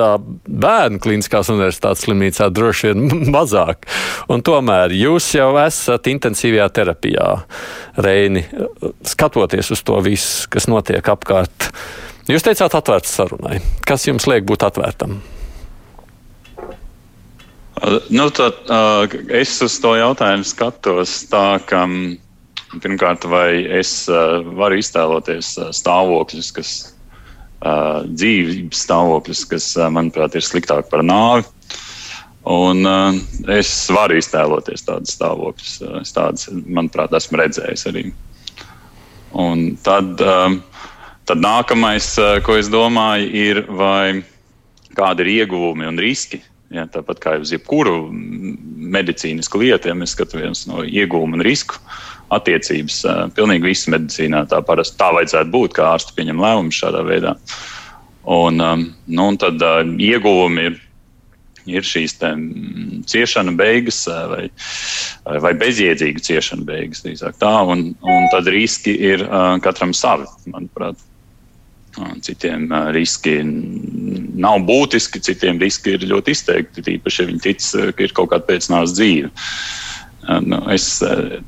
bērnu 0.47 1.03
klīniskās 1.03 1.51
universitātes 1.53 2.07
slimnīcā, 2.07 2.51
droši 2.55 2.93
vien 2.93 3.07
mazāk. 3.37 3.87
Un 4.33 4.45
tomēr 4.47 4.95
jūs 4.97 5.33
jau 5.37 5.53
esat 5.63 6.11
intensīvajā 6.13 6.69
terapijā, 6.81 7.31
Reini, 8.03 8.43
skatoties 9.07 9.73
uz 9.73 9.81
to 9.87 10.01
visu, 10.05 10.51
kas 10.53 10.69
notiek 10.71 11.07
apkārt. 11.13 11.71
Jūs 12.31 12.45
teicāt, 12.45 12.75
atvērts 12.75 13.15
sarunai. 13.21 13.61
Kas 13.87 14.09
jums 14.09 14.27
liek 14.31 14.47
būt 14.49 14.67
atvērtam? 14.67 15.21
Nu, 18.09 18.31
tad, 18.33 18.63
es 19.29 19.51
uz 19.63 19.75
to 19.83 19.93
jautājumu 19.99 20.47
skatos 20.49 21.19
tā, 21.29 21.59
ka 21.69 21.83
pirmkārt, 22.81 23.27
vai 23.29 23.67
es 23.79 23.91
varu 24.09 24.79
iztēloties 24.81 25.51
stāvokļus, 25.77 26.49
kas 26.57 26.71
dzīves 28.17 28.81
stāvokļus, 28.81 29.45
kas, 29.53 29.69
manuprāt, 29.93 30.39
ir 30.39 30.47
sliktāk 30.47 30.89
par 30.93 31.05
nāvi. 31.05 31.45
Un, 32.47 32.87
uh, 32.87 33.17
es 33.51 33.69
varu 33.91 34.21
iztēloties 34.21 34.85
tādus 34.87 35.17
stāvokļus. 35.17 35.73
Es 35.99 36.15
tādus, 36.15 36.47
manuprāt, 36.63 37.15
esmu 37.19 37.41
redzējis 37.41 37.89
arī. 37.91 38.05
Un 39.35 39.73
tad, 39.83 40.23
uh, 40.23 40.55
tad 41.27 41.43
nākamais, 41.43 42.13
uh, 42.23 42.37
ko 42.47 42.55
es 42.61 42.71
domāju, 42.71 43.33
ir, 43.35 43.65
vai 43.67 44.23
kādi 44.95 45.27
ir 45.27 45.33
ieguvumi 45.41 45.91
un 45.91 45.99
riski 45.99 46.39
Ja, 46.75 46.83
tāpat 46.91 47.21
kā 47.23 47.37
uz 47.39 47.53
jebkuru 47.55 48.09
medicīnisku 48.11 49.61
lietu, 49.63 49.91
ja 49.91 49.95
mēs 49.95 50.17
skatāmies 50.17 50.65
no 50.67 50.83
iegūmu 50.83 51.39
un 51.39 51.45
risku 51.47 51.79
attiecības, 52.35 53.05
pilnīgi 53.37 53.69
viss 53.69 53.91
medicīnā 53.93 54.43
tā 54.51 54.59
parasti 54.67 54.99
tā 54.99 55.13
vajadzētu 55.15 55.53
būt, 55.53 55.77
kā 55.77 55.93
ārsti 55.93 56.17
pieņem 56.17 56.43
lēmumus 56.43 56.81
šādā 56.83 57.05
veidā. 57.07 57.37
Un, 58.35 58.59
nu, 58.59 59.29
un 59.29 59.39
tad 59.39 59.63
ieguvumi 60.03 60.65
ir, 60.73 60.81
ir 61.71 61.87
šīs 61.87 62.17
ciešana 63.07 63.55
beigas 63.59 64.03
vai, 64.33 64.49
vai 65.47 65.55
bezjēdzīga 65.63 66.25
ciešana 66.27 66.67
beigas. 66.67 67.07
Tā, 67.39 67.55
un, 67.63 67.93
un 68.03 68.27
tad 68.35 68.51
riski 68.51 68.97
ir 69.13 69.23
katram 69.63 69.95
savi, 69.95 70.27
manuprāt. 70.51 70.99
Citiem 72.25 72.69
riski 72.93 73.39
nav 74.37 74.61
būtiski, 74.69 75.23
citiem 75.25 75.61
riski 75.63 75.95
ir 75.97 76.07
ļoti 76.11 76.35
izteikti. 76.37 76.85
Tīpaši, 76.85 77.23
ja 77.23 77.31
viņi 77.31 77.45
tic, 77.45 77.69
ka 77.97 78.05
ir 78.05 78.15
kaut 78.17 78.33
kāda 78.33 78.49
pēcnāvas 78.51 78.95
dzīve. 78.97 79.31
Nu, 80.43 80.59
es, 80.75 80.89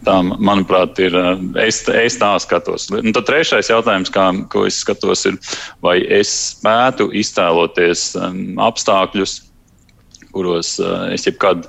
tā, 0.07 0.17
manuprāt, 0.23 1.01
ir. 1.03 1.17
Es, 1.59 1.83
es 1.91 2.19
tā 2.21 2.31
skatos. 2.41 2.87
Un 2.95 3.15
tad 3.17 3.27
trešais 3.29 3.71
jautājums, 3.73 4.13
kā, 4.15 4.29
ko 4.53 4.65
es 4.69 4.79
skatos, 4.85 5.27
ir, 5.29 5.39
vai 5.85 5.99
es 6.21 6.31
spētu 6.55 7.11
iztēloties 7.19 8.13
apstākļus, 8.69 9.41
kuros 10.31 10.77
es 11.11 11.27
jebkad 11.27 11.67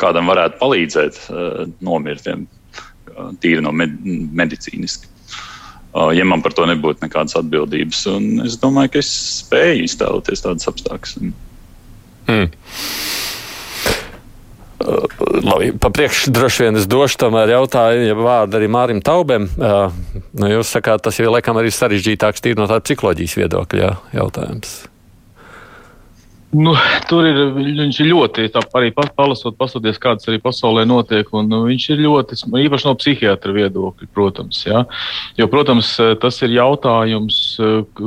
kādam 0.00 0.30
varētu 0.30 0.60
palīdzēt 0.62 1.18
nomirt, 1.84 2.30
tīri 3.42 3.64
no 3.64 3.74
med 3.74 3.98
medicīniski 4.34 5.13
ja 5.94 6.26
man 6.26 6.42
par 6.42 6.54
to 6.56 6.66
nebūtu 6.68 7.06
nekādas 7.06 7.36
atbildības. 7.38 8.04
Un 8.14 8.46
es 8.46 8.58
domāju, 8.60 8.94
ka 8.94 9.02
es 9.02 9.10
spēju 9.40 9.86
iztēloties 9.86 10.44
tādas 10.44 10.70
apstākļus. 10.70 11.18
Hmm. 12.24 12.48
Labi, 15.44 15.70
papriekš 15.80 16.26
droši 16.34 16.66
vien 16.66 16.76
es 16.76 16.88
došu 16.90 17.16
tomēr 17.22 17.54
jautājumu, 17.54 18.08
ja 18.08 18.16
vārdu 18.18 18.58
arī 18.58 18.68
Mārim 18.68 19.00
Taubem. 19.04 19.46
Uh, 19.56 19.94
nu, 20.36 20.50
jūs 20.50 20.74
sakāt, 20.74 21.04
tas 21.06 21.20
ir 21.22 21.30
laikam 21.32 21.56
arī 21.60 21.72
sarežģītāks 21.72 22.44
tīri 22.44 22.60
no 22.60 22.68
tāda 22.68 22.84
psiholoģijas 22.84 23.38
viedokļa 23.40 23.94
jautājums. 24.18 24.76
Nu, 26.54 26.74
tur 27.10 27.26
ir 27.26 27.38
viņš 27.56 27.96
ir 28.04 28.08
ļoti, 28.12 28.44
arī 28.78 28.92
palasot, 28.94 29.56
pastoties, 29.58 29.98
kādas 30.02 30.28
arī 30.30 30.38
pasaulē 30.42 30.84
notiek, 30.86 31.26
un 31.34 31.48
nu, 31.50 31.64
viņš 31.66 31.86
ir 31.90 32.02
ļoti, 32.04 32.38
īpaši 32.62 32.86
no 32.86 32.94
psihiatra 33.00 33.54
viedokļa, 33.56 34.08
protams. 34.14 34.60
Ja? 34.68 34.84
Jo, 35.40 35.48
protams, 35.50 35.96
tas 36.22 36.38
ir 36.46 36.54
jautājums, 36.54 37.40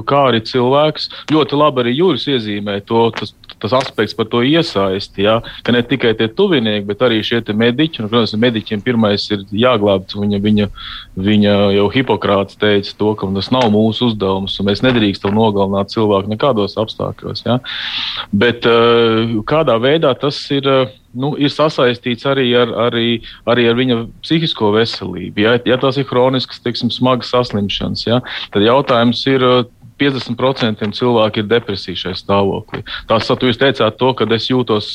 kā 0.07 0.21
arī 0.29 0.43
cilvēks, 0.47 1.09
ļoti 1.33 1.59
labi 1.59 1.83
arī 1.83 1.97
Jūras 1.97 2.27
iezīmē 2.31 2.79
to, 2.87 3.09
tas, 3.19 3.35
tas 3.61 3.73
aspekts 3.77 4.15
par 4.17 4.29
to 4.31 4.41
iesaisti, 4.45 5.25
ja? 5.25 5.39
ka 5.63 5.75
ne 5.75 5.81
tikai 5.85 6.13
tie 6.17 6.27
tuvinieki, 6.31 6.85
bet 6.87 7.03
arī 7.05 7.21
šie 7.25 7.41
mediķi, 7.47 8.03
un, 8.03 8.09
protams, 8.11 8.35
mediķiem 8.41 8.83
pirmais 8.85 9.27
ir 9.33 9.45
jāglābt, 9.51 10.15
viņa, 10.17 10.41
viņa, 10.43 10.69
viņa 11.29 11.55
jau 11.77 11.87
Hipokrāts 11.93 12.59
teica 12.59 12.93
to, 12.99 13.13
ka 13.17 13.31
tas 13.37 13.51
nav 13.53 13.69
mūsu 13.73 14.11
uzdevums, 14.11 14.59
un 14.59 14.69
mēs 14.69 14.83
nedrīkstam 14.85 15.35
nogalināt 15.37 15.93
cilvēku 15.93 16.33
nekādos 16.33 16.77
apstākļos. 16.79 17.43
Ja? 17.47 17.59
Bet 18.31 18.67
uh, 18.69 19.39
kādā 19.49 19.79
veidā 19.81 20.13
tas 20.19 20.39
ir? 20.53 20.67
Uh, 20.67 20.95
nu, 21.17 21.33
ir 21.39 21.51
sasaistīts 21.53 22.27
arī 22.29 22.47
ar, 22.57 22.71
arī, 22.87 23.07
arī 23.49 23.67
ar 23.69 23.77
viņa 23.77 23.97
psihisko 24.25 24.71
veselību. 24.75 25.43
Ja, 25.43 25.55
ja 25.67 25.79
tās 25.81 25.99
ir 25.99 26.07
kroniskas, 26.09 26.61
teiksim, 26.63 26.91
smagas 26.93 27.31
saslimšanas, 27.33 28.05
ja, 28.07 28.21
tad 28.53 28.65
jautājums 28.65 29.23
ir, 29.31 29.45
50% 29.99 30.91
cilvēki 30.97 31.43
ir 31.43 31.49
depresija 31.49 32.03
šajā 32.03 32.19
stāvoklī. 32.21 32.83
Tās, 33.09 33.27
jūs 33.49 33.59
teicāt, 33.61 33.97
to, 33.99 34.13
ka 34.17 34.29
es 34.37 34.49
jūtos 34.51 34.91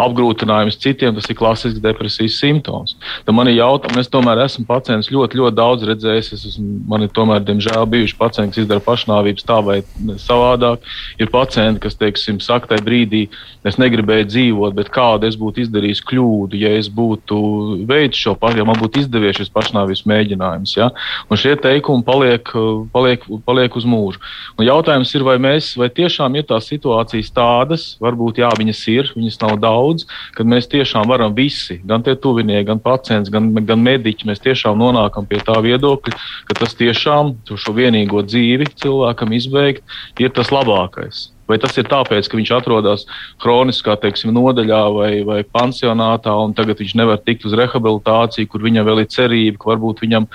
apgrūtinājums 0.00 0.78
citiem, 0.80 1.14
tas 1.16 1.28
ir 1.30 1.38
klasisks 1.38 1.82
depresijas 1.82 2.38
simptoms. 2.40 2.96
Tad 3.26 3.36
man 3.36 3.48
ir 3.50 3.58
jautājums, 3.60 4.04
es 4.04 4.12
tomēr 4.12 4.42
esmu 4.44 4.66
pacients 4.68 5.10
ļoti, 5.12 5.40
ļoti 5.40 5.56
daudz 5.58 5.86
redzējis. 5.88 6.32
Es 6.36 6.46
esmu, 6.52 6.80
man 6.90 7.06
ir 7.06 7.12
tomēr, 7.16 7.42
diemžēl, 7.46 7.86
bijuši 7.90 8.18
pacienti, 8.18 8.56
kas 8.56 8.64
izdara 8.64 8.84
pašnāvības 8.84 9.46
tā 9.48 9.58
vai 9.64 9.78
savādāk. 10.20 10.84
Ir 11.20 11.32
pacienti, 11.32 11.82
kas, 11.86 11.96
teiksim, 12.00 12.40
saka, 12.44 12.72
tajā 12.72 12.84
brīdī 12.86 13.26
es 13.66 13.76
negribēju 13.80 14.28
dzīvot, 14.30 14.76
bet 14.76 14.92
kādu 14.92 15.28
es 15.28 15.36
būtu 15.40 15.64
izdarījis 15.64 16.02
kļūdu, 16.08 16.60
ja 16.60 16.72
es 16.78 16.88
būtu 16.92 17.40
veicis 17.88 18.24
šo 18.24 18.34
pašu, 18.40 18.60
ja 18.60 18.66
man 18.68 18.78
būtu 18.80 19.02
izdevies 19.04 19.40
šis 19.40 19.52
pašnāvības 19.52 20.06
mēģinājums. 20.08 20.76
Ja? 20.78 20.90
Un 21.28 21.40
šie 21.40 21.56
teikumi 21.60 22.04
paliek, 22.06 22.52
paliek, 22.94 23.26
paliek 23.46 23.76
uz 23.76 23.86
mūžu. 23.88 24.22
Un 24.58 24.66
jautājums 24.68 25.12
ir, 25.16 25.24
vai 25.26 25.36
mēs, 25.42 25.74
vai 25.80 25.90
tiešām 25.92 26.38
ir 26.40 26.48
tās 26.48 26.70
situācijas 26.70 27.32
tādas, 27.36 27.86
varbūt 28.02 28.40
jā, 28.42 28.50
viņas 28.58 28.82
ir, 28.92 29.12
viņas 29.16 29.29
viņas 29.30 29.40
nav 29.42 29.56
daudz, 29.62 30.06
kad 30.34 30.46
mēs 30.46 30.68
tiešām 30.70 31.08
varam 31.08 31.34
visi, 31.34 31.80
gan 31.84 32.02
tie 32.02 32.16
tuvinieki, 32.16 32.68
gan 32.68 32.80
pacients, 32.82 33.30
gan, 33.30 33.52
gan 33.54 33.80
mediķi, 33.80 34.28
mēs 34.28 34.42
tiešām 34.42 34.78
nonākam 34.78 35.26
pie 35.26 35.40
tā 35.40 35.60
viedokļa, 35.62 36.16
ka 36.48 36.58
tas 36.58 36.74
tiešām 36.74 37.36
šo 37.50 37.74
vienīgo 37.76 38.22
dzīvi 38.26 38.72
cilvēkam 38.80 39.32
izbeigt 39.32 39.84
ir 40.18 40.30
tas 40.34 40.50
labākais. 40.50 41.30
Vai 41.50 41.56
tas 41.58 41.74
ir 41.80 41.88
tāpēc, 41.90 42.28
ka 42.30 42.38
viņš 42.38 42.50
atrodas 42.54 43.02
kroniskā 43.42 43.96
teiksim, 43.98 44.30
nodaļā 44.36 44.82
vai, 44.94 45.10
vai 45.26 45.40
pansionātā, 45.42 46.30
un 46.30 46.54
tagad 46.54 46.78
viņš 46.78 46.94
nevar 47.00 47.18
tikt 47.26 47.48
uz 47.48 47.56
rehabilitāciju, 47.58 48.46
kur 48.52 48.62
viņam 48.62 48.86
vēl 48.86 49.02
ir 49.02 49.10
cerība, 49.10 49.58
ka 49.58 49.72
varbūt 49.72 50.04
viņam 50.04 50.28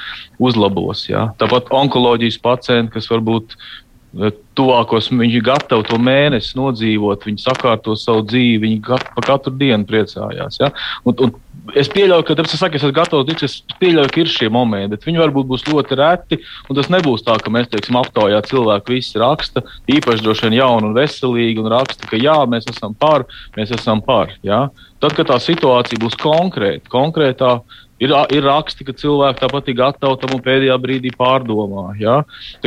uzlabos. 0.44 1.06
Ja? 1.08 1.30
Tāpat 1.40 1.72
onkoloģijas 1.72 2.42
pacienti, 2.44 2.98
kas 2.98 3.08
varbūt 3.08 3.56
tuvākos, 4.56 5.10
viņi 5.12 5.40
ir 5.40 5.44
gatavi 5.46 5.88
to 5.90 6.00
mēnesi 6.00 6.56
nodzīvot, 6.60 7.26
viņi 7.28 7.44
sakārto 7.44 7.98
savu 8.00 8.24
dzīvi, 8.30 8.62
viņi 8.64 8.80
pa 8.88 9.26
katru 9.26 9.54
dienu 9.60 9.88
priecājās. 9.90 10.62
Ja? 10.62 10.72
Un, 11.04 11.18
un 11.26 11.36
Es 11.74 11.88
pieļauju, 11.90 12.24
ka 12.28 12.36
tas 12.38 12.52
ir 12.54 12.76
esmu 12.78 12.92
gatavs 12.94 13.26
tikt, 13.26 13.44
es 13.48 13.56
pieļauju, 13.82 14.12
ka 14.14 14.20
ir 14.22 14.30
šie 14.30 14.50
momenti, 14.54 14.92
bet 14.92 15.08
viņi 15.08 15.22
varbūt 15.24 15.48
būs 15.50 15.64
ļoti 15.66 15.98
reti. 15.98 16.38
Tas 16.68 16.92
nebūs 16.94 17.24
tā, 17.26 17.40
ka 17.42 17.50
mēs 17.50 17.72
teiksim, 17.72 17.98
aptaujā 17.98 18.42
cilvēku 18.46 18.94
visi 18.94 19.18
raksta, 19.22 19.64
īpaši 19.90 20.26
droši 20.28 20.46
vien 20.46 20.60
jauni 20.60 20.92
un 20.92 20.98
veselīgi, 20.98 21.64
un 21.64 21.72
raksta, 21.74 22.06
ka 22.12 22.20
jā, 22.22 22.38
mēs 22.52 22.70
esam 22.70 22.94
par, 22.94 23.26
mēs 23.58 23.74
esam 23.74 24.04
par. 24.06 24.36
Jā. 24.46 24.68
Tad, 25.02 25.18
kad 25.18 25.32
tā 25.32 25.40
situācija 25.42 26.02
būs 26.02 26.20
konkrēta, 26.22 26.86
konkrētā, 26.92 27.58
Ir, 28.04 28.12
ir 28.36 28.44
raksti, 28.44 28.84
ka 28.84 28.92
cilvēki 28.92 29.40
tāpat 29.40 29.70
ir 29.72 29.78
gatavi 29.80 30.20
tam 30.20 30.34
un 30.36 30.42
pēdējā 30.44 30.76
brīdī 30.84 31.14
pārdomā. 31.16 31.94
Ja? 31.96 32.18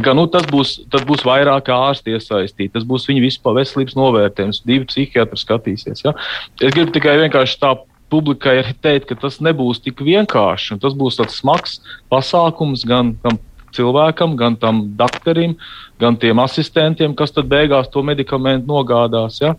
Kā, 0.01 0.15
nu, 0.17 0.25
tas, 0.33 0.47
būs, 0.49 0.79
tas 0.89 1.05
būs 1.05 1.25
vairāk 1.29 1.69
ārsti 1.75 2.15
iesaistīti, 2.17 2.73
tas 2.73 2.87
būs 2.89 3.05
viņu 3.11 3.27
vispār 3.27 3.59
veselības 3.61 3.99
novērtējums, 3.99 4.63
divi 4.65 4.89
psihiatri 4.89 5.41
skatīsies. 5.43 6.01
Ja? 6.07 6.15
Es 6.57 6.73
gribu 6.73 6.95
tikai 6.97 7.19
vienkārši 7.21 7.61
tā 7.61 7.75
publikai 8.09 8.57
arī 8.63 8.73
teikt, 8.81 9.11
ka 9.11 9.19
tas 9.27 9.37
nebūs 9.45 9.83
tik 9.85 10.01
vienkārši. 10.01 10.81
Tas 10.81 10.97
būs 10.97 11.21
tāds 11.21 11.37
smags 11.43 11.79
pasākums 12.09 12.87
gan 12.89 13.13
tam 13.25 13.37
cilvēkam, 13.77 14.37
gan 14.41 14.57
tam 14.57 14.83
doktoram, 14.97 15.57
gan 16.01 16.17
tiem 16.17 16.41
asistentiem, 16.41 17.13
kas 17.17 17.35
tad 17.37 17.51
beigās 17.51 17.91
to 17.93 18.03
medikamentu 18.03 18.71
nogādās. 18.71 19.43
Ja? 19.43 19.55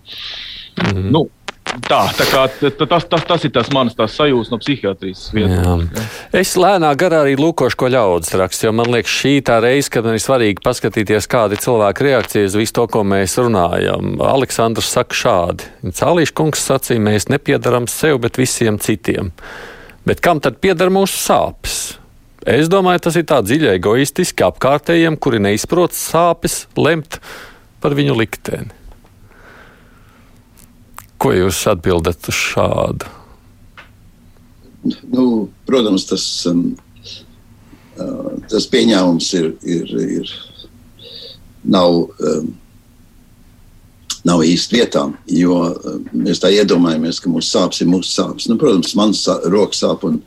Mm 0.80 0.90
-hmm. 0.90 1.12
nu, 1.12 1.30
Tā, 1.70 2.00
tā 2.18 2.26
kā, 2.30 2.44
tas, 2.60 3.06
tas, 3.10 3.24
tas 3.28 3.44
ir 3.46 3.52
tas 3.54 3.70
mans 3.74 3.94
sajūta 3.94 4.54
no 4.54 4.58
psihiatrijas 4.62 5.28
vietas. 5.36 6.08
Es 6.36 6.56
lēnā 6.60 6.90
garā 7.00 7.22
arī 7.24 7.36
lūkošu, 7.40 7.78
ko 7.80 7.90
ļaudis 7.94 8.34
raksta, 8.42 8.68
jo 8.68 8.74
man 8.78 8.90
liekas, 8.94 9.14
šī 9.22 9.34
tā 9.46 9.60
reize, 9.64 9.92
kad 9.94 10.08
man 10.08 10.18
ir 10.18 10.24
svarīgi 10.24 10.64
paskatīties, 10.66 11.30
kāda 11.30 11.58
ir 11.58 11.64
cilvēka 11.64 12.06
reakcija 12.08 12.50
uz 12.50 12.58
visu 12.58 12.76
to, 12.80 12.88
ko 12.94 13.04
mēs 13.08 13.38
runājam. 13.42 14.18
Aleksandrs 14.32 14.90
saka 14.96 15.18
šādi. 15.22 15.70
Cālīša 16.00 16.36
kungs 16.42 16.66
sacīja, 16.72 17.04
mēs 17.06 17.30
nepiedaram 17.30 17.90
sev, 17.92 18.18
bet 18.26 18.42
visiem 18.42 18.82
citiem. 18.82 19.32
Bet 20.10 20.24
kam 20.26 20.42
tad 20.42 20.58
pieder 20.64 20.90
mūsu 20.94 21.22
sāpes? 21.22 21.78
Es 22.50 22.72
domāju, 22.72 23.04
tas 23.10 23.20
ir 23.20 23.28
tā 23.30 23.42
dziļi 23.46 23.76
egoistiski 23.76 24.46
apkārtējiem, 24.48 25.20
kuri 25.22 25.42
neizprot 25.44 25.94
sāpes, 25.94 26.64
lemt 26.80 27.20
par 27.84 27.94
viņu 27.98 28.16
likteni. 28.18 28.79
Ko 31.20 31.34
jūs 31.36 31.66
atbildat 31.68 32.30
uz 32.32 32.38
šādu? 32.38 33.10
Nu, 35.12 35.50
protams, 35.68 36.06
tas, 36.08 36.24
um, 36.48 36.72
uh, 38.00 38.32
tas 38.48 38.68
pieņēmums 38.72 39.28
ir, 39.36 39.50
ir, 39.68 39.92
ir 40.00 40.32
nav, 41.68 41.98
um, 42.24 42.48
nav 44.24 44.46
īsti 44.48 44.80
vietā, 44.80 45.04
jo 45.36 45.60
um, 45.74 46.08
mēs 46.24 46.40
tā 46.40 46.54
iedomājamies, 46.56 47.20
ka 47.20 47.32
mūsu 47.34 47.52
sāpes 47.52 47.84
ir 47.84 47.92
mūsu 47.92 48.14
sāpes. 48.14 48.48
Nu, 48.48 48.56
protams, 48.62 48.96
man 48.96 49.12
rokas 49.52 49.84
sāp 49.84 50.08
un, 50.08 50.22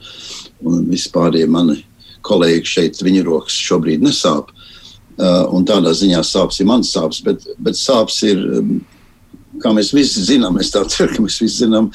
un 0.61 0.85
vispārējie 0.93 1.49
mani 1.49 1.81
kolēģi 2.29 2.69
šeit, 2.69 3.01
viņa 3.03 3.25
rokas 3.27 3.57
šobrīd 3.57 4.05
nesāp. 4.05 4.53
Uh, 5.13 5.49
tādā 5.69 5.93
ziņā 5.97 6.21
sāpes 6.25 6.61
ir 6.61 6.69
mans 6.69 6.93
sāpes, 6.93 7.25
bet, 7.25 7.49
bet 7.61 7.81
sāpes 7.81 8.21
ir 8.29 8.45
um, 8.61 8.77
kā 9.63 9.73
mēs 9.77 9.93
visi 9.95 10.25
zinām, 10.25 10.59
es 10.61 10.73
tā 10.73 10.85
ceru, 10.89 11.17
ka 11.17 11.25
mēs 11.27 11.41
visi 11.43 11.65
zinām, 11.65 11.91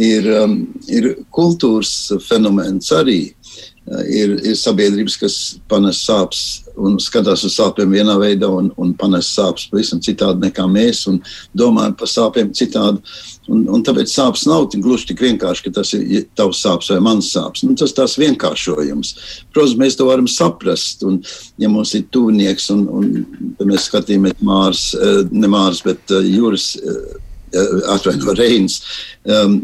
ir, 0.00 0.28
um, 0.42 0.56
ir 0.88 1.12
kultūras 1.34 2.12
fenomens 2.28 2.92
arī. 2.96 3.20
Uh, 3.30 4.04
ir, 4.06 4.36
ir 4.46 4.56
sabiedrības, 4.58 5.16
kas 5.18 5.36
panes 5.70 6.02
sāpes 6.06 6.42
un 6.78 6.98
skatās 7.02 7.42
uz 7.46 7.56
sāpēm 7.58 7.94
vienā 7.96 8.16
veidā, 8.20 8.48
un, 8.48 8.70
un 8.80 8.92
panes 8.98 9.30
sāpes 9.34 9.68
pavisam 9.72 10.02
citādi 10.04 10.46
nekā 10.46 10.66
mēs, 10.70 11.06
un 11.10 11.18
domājam 11.56 11.96
par 11.98 12.10
sāpēm 12.10 12.52
citādi. 12.56 13.02
Un, 13.50 13.64
un 13.72 13.82
tāpēc 13.86 14.12
sāpes 14.12 14.44
nav 14.46 14.68
tik 14.70 14.82
gluži 14.84 15.08
tik 15.10 15.22
vienkārši, 15.24 15.64
ka 15.66 15.72
tas 15.80 15.90
ir 15.96 16.26
tavs 16.38 16.60
sāpes 16.62 16.90
vai 16.92 17.00
mans 17.02 17.32
sāpes. 17.34 17.64
Nu, 17.66 17.74
tas 17.78 17.94
tās 17.96 18.14
vienkāršojums. 18.20 19.10
Protams, 19.54 19.78
mēs 19.80 19.98
to 19.98 20.06
varam 20.06 20.28
saprast. 20.30 21.02
Un, 21.06 21.18
ja 21.60 21.70
mums 21.72 21.94
ir 21.98 22.06
tuvinieks, 22.14 22.70
un, 22.74 22.86
un 22.94 23.66
mēs 23.66 23.88
skatāmies 23.90 24.38
Mārs, 24.46 24.84
eh, 24.94 25.24
ne 25.32 25.50
Mārs, 25.50 25.82
bet 25.86 26.14
eh, 26.14 26.30
Jūras 26.30 26.72
eh, 26.78 27.02
atvaino 27.90 28.36
Reins, 28.38 28.76
um, 29.26 29.56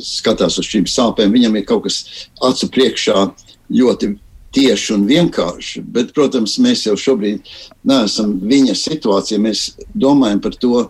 skatās 0.00 0.56
uz 0.56 0.64
šīm 0.64 0.86
sāpēm, 0.88 1.34
viņam 1.34 1.58
ir 1.58 1.66
kaut 1.68 1.84
kas 1.84 1.98
acu 2.48 2.70
priekšā 2.72 3.26
ļoti 3.76 4.14
tieši 4.52 4.94
un 4.96 5.06
vienkārši. 5.08 5.82
Bet, 5.94 6.12
protams, 6.16 6.58
mēs 6.62 6.86
jau 6.86 6.96
šobrīd 6.98 7.48
neesam 7.88 8.36
viņa 8.40 8.76
situācijā. 8.78 9.40
Mēs 9.42 9.64
domājam 9.94 10.42
par 10.44 10.56
to, 10.60 10.86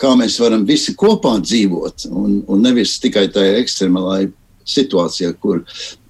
kā 0.00 0.14
mēs 0.18 0.38
varam 0.42 0.66
visi 0.68 0.96
kopā 0.98 1.36
dzīvot, 1.42 2.08
un, 2.10 2.40
un 2.50 2.64
nevis 2.64 2.96
tikai 3.02 3.28
tajā 3.34 3.60
ekstremalā 3.62 4.26
situācijā, 4.66 5.32
kur, 5.42 5.62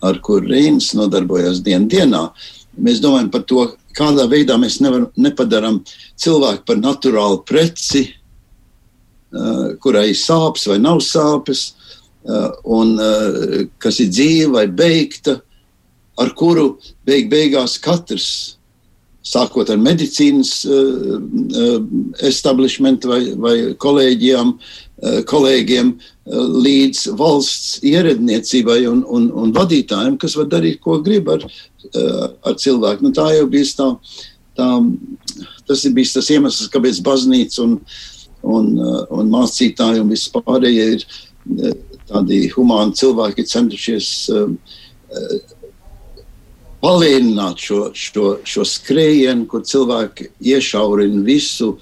ar 0.05 0.21
kur 0.25 0.45
Reinas 0.47 0.95
nodarbojas 0.97 1.61
dienas 1.65 1.93
dienā. 1.93 2.23
Mēs 2.77 3.01
domājam 3.05 3.31
par 3.33 3.45
to, 3.49 3.67
kādā 3.97 4.27
veidā 4.29 4.57
mēs 4.61 4.81
nevar, 4.85 5.09
nepadarām 5.17 5.81
cilvēku 6.21 6.65
par 6.69 6.81
naturālu 6.81 7.41
preci, 7.49 8.07
uh, 8.09 9.77
kurai 9.81 10.11
ir 10.13 10.21
sāpes 10.21 10.67
vai 10.69 10.79
nav 10.81 11.01
sāpes, 11.05 11.71
uh, 12.29 12.53
un 12.65 12.97
uh, 13.01 13.67
kas 13.81 14.01
ir 14.05 14.13
dzīva 14.13 14.59
vai 14.59 14.67
beigta 14.69 15.41
ar 16.21 16.33
kuru 16.37 16.77
beig 17.07 17.31
beigās 17.33 17.77
katrs, 17.83 18.57
sākot 19.27 19.71
ar 19.73 19.79
medicīnas 19.83 20.61
uh, 20.71 21.17
uh, 21.19 21.79
establishmentu 22.29 23.11
vai, 23.11 23.21
vai 23.43 23.55
kolēģiem, 23.83 24.53
uh, 24.55 25.17
kolēģiem, 25.27 25.91
uh, 25.97 26.45
līdz 26.67 27.03
valsts 27.19 27.81
ieredniecībai 27.87 28.85
un, 28.91 29.03
un, 29.03 29.29
un 29.35 29.55
vadītājiem, 29.57 30.19
kas 30.23 30.37
var 30.39 30.47
darīt, 30.53 30.79
ko 30.85 31.01
grib 31.03 31.33
ar, 31.35 31.43
uh, 31.43 32.29
ar 32.47 32.59
cilvēku. 32.63 33.09
Nu, 33.09 33.15
tā 33.17 33.27
jau 33.35 33.49
bija 33.51 33.73
tā, 33.81 33.89
tā, 34.61 34.71
tas 35.67 35.83
ir 35.89 35.97
bijis 35.97 36.15
tas 36.15 36.31
iemesls, 36.31 36.71
kāpēc 36.71 37.03
baznīca 37.07 37.65
un, 37.67 37.81
un, 38.47 38.73
uh, 38.79 39.03
un 39.19 39.35
mācītāji 39.35 40.05
un 40.05 40.15
vispārējie 40.15 40.89
ir 40.95 41.07
uh, 41.09 41.75
tādi 42.07 42.45
humāni 42.55 42.95
cilvēki 43.03 43.49
centušies 43.51 44.15
uh, 44.31 44.47
uh, 44.55 45.37
palēnināt 46.83 47.61
šo, 47.63 47.83
šo, 47.95 48.31
šo 48.47 48.65
skrējienu, 48.67 49.47
kur 49.51 49.65
cilvēki 49.67 50.31
iešaurina 50.55 51.23
visu 51.27 51.77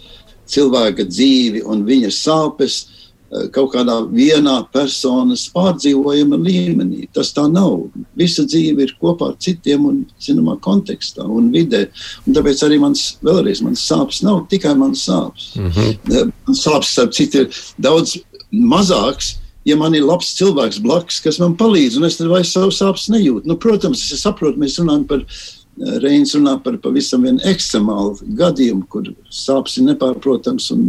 cilvēka 0.51 1.07
dzīvi 1.09 1.65
un 1.71 1.85
viņa 1.87 2.11
sāpes 2.15 2.77
eh, 2.85 3.47
kaut 3.55 3.73
kādā 3.75 3.97
vienā 4.11 4.57
personas 4.75 5.47
pārdzīvojuma 5.55 6.39
līmenī. 6.41 7.09
Tas 7.17 7.33
tā 7.37 7.47
nav. 7.51 7.89
Visa 8.19 8.45
dzīve 8.47 8.87
ir 8.87 8.97
kopā 9.01 9.33
ar 9.33 9.39
citiem 9.43 9.87
un 9.91 10.03
zināmā 10.23 10.59
kontekstā 10.65 11.27
un 11.27 11.51
vidē. 11.55 11.87
Un 12.27 12.37
tāpēc 12.37 12.67
arī 12.67 12.81
mans, 12.83 13.07
vēlreiz, 13.25 13.65
mans 13.65 13.87
sāpes 13.89 14.23
nav 14.27 14.45
tikai 14.53 14.77
mans 14.79 15.07
sāpes. 15.09 15.55
Mm 15.59 15.71
-hmm. 15.71 16.33
Sāpes, 16.53 16.93
starp 16.93 17.13
citu, 17.13 17.45
ir 17.45 17.65
daudz 17.79 18.19
mazāks 18.53 19.35
ja 19.65 19.77
man 19.81 19.97
ir 19.97 20.07
labs 20.07 20.35
cilvēks 20.39 20.81
blakus, 20.85 21.21
kas 21.25 21.41
man 21.43 21.57
palīdz, 21.61 21.99
un 21.99 22.09
es 22.09 22.19
tad 22.21 22.31
vairs 22.33 22.53
savu 22.55 22.73
sāpes 22.75 23.09
nejūtu. 23.13 23.49
Nu, 23.49 23.59
protams, 23.61 24.05
es 24.13 24.25
saprotu, 24.25 24.61
mēs 24.61 24.81
runājam 24.81 25.07
par 25.11 25.27
Reins 25.75 26.31
runā 26.37 26.55
par 26.63 26.77
pavisam 26.79 27.25
vienu 27.27 27.43
ekstremālu 27.51 28.15
gadījumu, 28.39 28.85
kur 28.87 29.09
sāpes 29.35 29.75
ir 29.81 29.89
nepārprotams 29.89 30.69
un, 30.71 30.85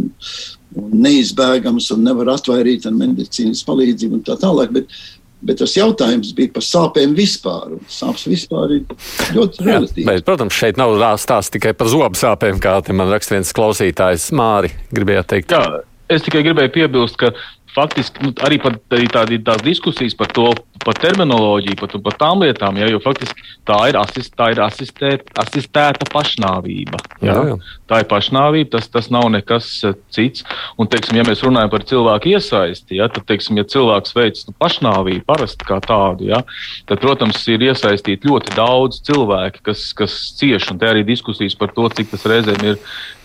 un 0.78 0.92
neizbēgams 1.02 1.88
un 1.96 2.04
nevar 2.06 2.30
atvairīt 2.36 2.86
ar 2.86 2.94
medicīnas 2.94 3.64
palīdzību 3.66 4.20
un 4.20 4.26
tā 4.28 4.38
tālāk. 4.42 4.74
Bet, 4.76 4.98
Bet 5.46 5.58
tas 5.60 5.74
jautājums 5.76 6.30
bija 6.34 6.48
par 6.54 6.64
sāpēm 6.64 7.12
vispār. 7.14 7.74
Sāpes 7.92 8.24
vispār 8.26 8.72
ir 8.78 8.86
ļoti 9.36 9.66
relatīvas. 9.66 10.06
Bet, 10.08 10.24
protams, 10.26 10.56
šeit 10.56 10.80
nav 10.80 10.96
stāsts 11.20 11.52
tikai 11.54 11.74
par 11.76 11.90
zobu 11.92 12.16
sāpēm, 12.18 12.56
kā 12.62 12.72
te 12.82 12.96
man 12.96 13.12
raksta 13.12 13.36
viens 13.36 13.52
klausītājs. 13.54 14.30
Māri, 14.34 14.72
gribējāt 14.96 15.28
teikt? 15.34 15.52
Jā, 15.52 15.82
es 16.08 16.24
tikai 16.24 16.40
gribēju 16.48 16.72
piebilst, 16.78 17.20
ka 17.20 17.34
faktiski 17.76 18.24
nu, 18.24 18.32
arī, 18.46 18.58
pat, 18.62 18.78
arī 18.96 19.08
tādi, 19.12 19.38
tās 19.44 19.60
diskusijas 19.64 20.16
par 20.16 20.30
to, 20.34 20.48
par 20.84 20.96
terminoloģiju, 21.02 21.76
par, 21.80 21.94
par 22.06 22.16
tām 22.20 22.44
lietām, 22.44 22.78
ja, 22.80 22.88
jo 22.90 23.00
faktiski 23.04 23.44
tā 23.68 23.78
ir, 23.90 23.98
asist, 24.00 24.32
tā 24.38 24.50
ir 24.54 24.62
asistēt, 24.64 25.26
asistēta 25.42 26.08
pašnāvība. 26.12 27.00
Ja. 27.20 27.34
Jā, 27.34 27.42
jā. 27.50 27.56
Tā 27.90 28.00
ir 28.02 28.08
pašnāvība, 28.10 28.70
tas, 28.76 28.88
tas 28.92 29.10
nav 29.14 29.28
nekas 29.34 29.68
eh, 29.86 29.96
cits. 30.14 30.46
Un, 30.80 30.90
teiksim, 30.90 31.18
ja 31.20 31.26
mēs 31.26 31.44
runājam 31.46 31.72
par 31.72 31.84
cilvēku 31.88 32.32
iesaisti, 32.34 33.00
ja, 33.00 33.10
tad, 33.12 33.26
teiksim, 33.28 33.60
ja 33.60 33.66
cilvēks 33.76 34.16
veic 34.16 34.42
nu, 34.48 34.56
pašnāvību 34.62 35.26
parasti 35.28 35.68
kā 35.68 35.80
tādu, 35.84 36.30
ja, 36.32 36.42
tad, 36.88 37.02
protams, 37.02 37.42
ir 37.52 37.66
iesaistīti 37.68 38.30
ļoti 38.30 38.56
daudz 38.56 39.02
cilvēki, 39.06 39.64
kas, 39.70 39.90
kas 39.96 40.16
cieš, 40.38 40.70
un 40.72 40.80
te 40.80 40.90
arī 40.90 41.04
diskusijas 41.06 41.58
par 41.58 41.74
to, 41.76 41.88
cik 41.98 42.14
tas 42.14 42.26
reizēm 42.30 42.66
ir 42.72 42.80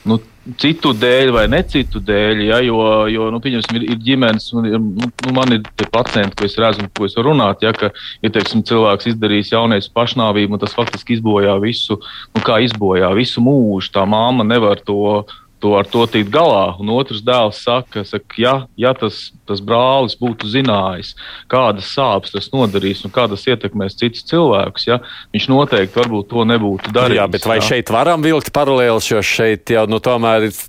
nu, 0.07 0.17
citu 0.61 0.91
dēļ 0.97 1.31
vai 1.35 1.43
ne 1.51 1.59
citu 1.69 1.99
dēļ, 2.01 2.41
ja, 2.47 2.59
jo, 2.65 2.77
jo 3.11 3.27
nu, 3.33 3.41
ir, 3.45 3.85
ir 3.85 3.99
ģimenes, 4.01 4.47
un 4.57 4.67
nu, 4.67 4.79
nu, 5.05 5.33
man 5.35 5.53
ir 5.53 5.89
pacienti, 5.93 6.33
ko 6.39 6.47
es 6.47 6.57
redzu, 6.57 6.87
ko 6.97 7.05
es 7.05 7.15
varu 7.17 7.31
runāt, 7.31 7.61
ja, 7.65 7.73
ka, 7.77 7.91
ja 8.25 8.31
teiksim, 8.33 8.63
cilvēks 8.65 9.11
izdarīs 9.13 9.53
jaunais 9.53 9.89
pašnāvību, 9.93 10.57
un 10.57 10.63
tas 10.63 10.73
faktiski 10.77 11.19
izbojā 11.19 11.57
visu, 11.61 11.99
nu, 12.33 12.43
kā 12.45 12.57
izbojā 12.65 13.11
visu 13.17 13.43
mūžu. 13.45 13.93
Tā 13.93 14.07
māma 14.09 14.45
nevar 14.47 14.81
to 14.85 15.25
to, 15.61 15.75
ar 15.77 15.87
to 15.89 16.05
tikt 16.09 16.31
galā. 16.33 16.75
Un 16.81 16.91
otrs 16.93 17.21
dēls 17.25 17.61
saka, 17.63 18.03
saka 18.07 18.39
ja, 18.41 18.53
ja 18.79 18.93
tas, 18.97 19.29
tas 19.49 19.61
brālis 19.63 20.17
būtu 20.19 20.49
zinājis, 20.51 21.13
kādas 21.51 21.91
sāpes 21.93 22.33
tas 22.33 22.49
nodarīs 22.53 23.03
un 23.05 23.13
kā 23.13 23.27
tas 23.31 23.45
ietekmēs 23.47 23.99
citus 23.99 24.25
cilvēkus, 24.31 24.87
ja, 24.89 25.01
viņš 25.35 25.47
noteikti 25.51 26.01
varbūt 26.01 26.31
to 26.33 26.47
nebūtu 26.49 26.95
darījis. 26.95 27.21
Jā, 27.21 27.29
bet 27.37 27.47
vai 27.49 27.59
jā. 27.61 27.67
šeit 27.73 27.93
varam 27.93 28.25
vilkt 28.25 28.51
paralēlus, 28.55 29.11
jo 29.13 29.21
šeit 29.25 29.73
jau 29.75 29.85
nu, 29.91 30.01
tomēr 30.03 30.49
ir 30.49 30.59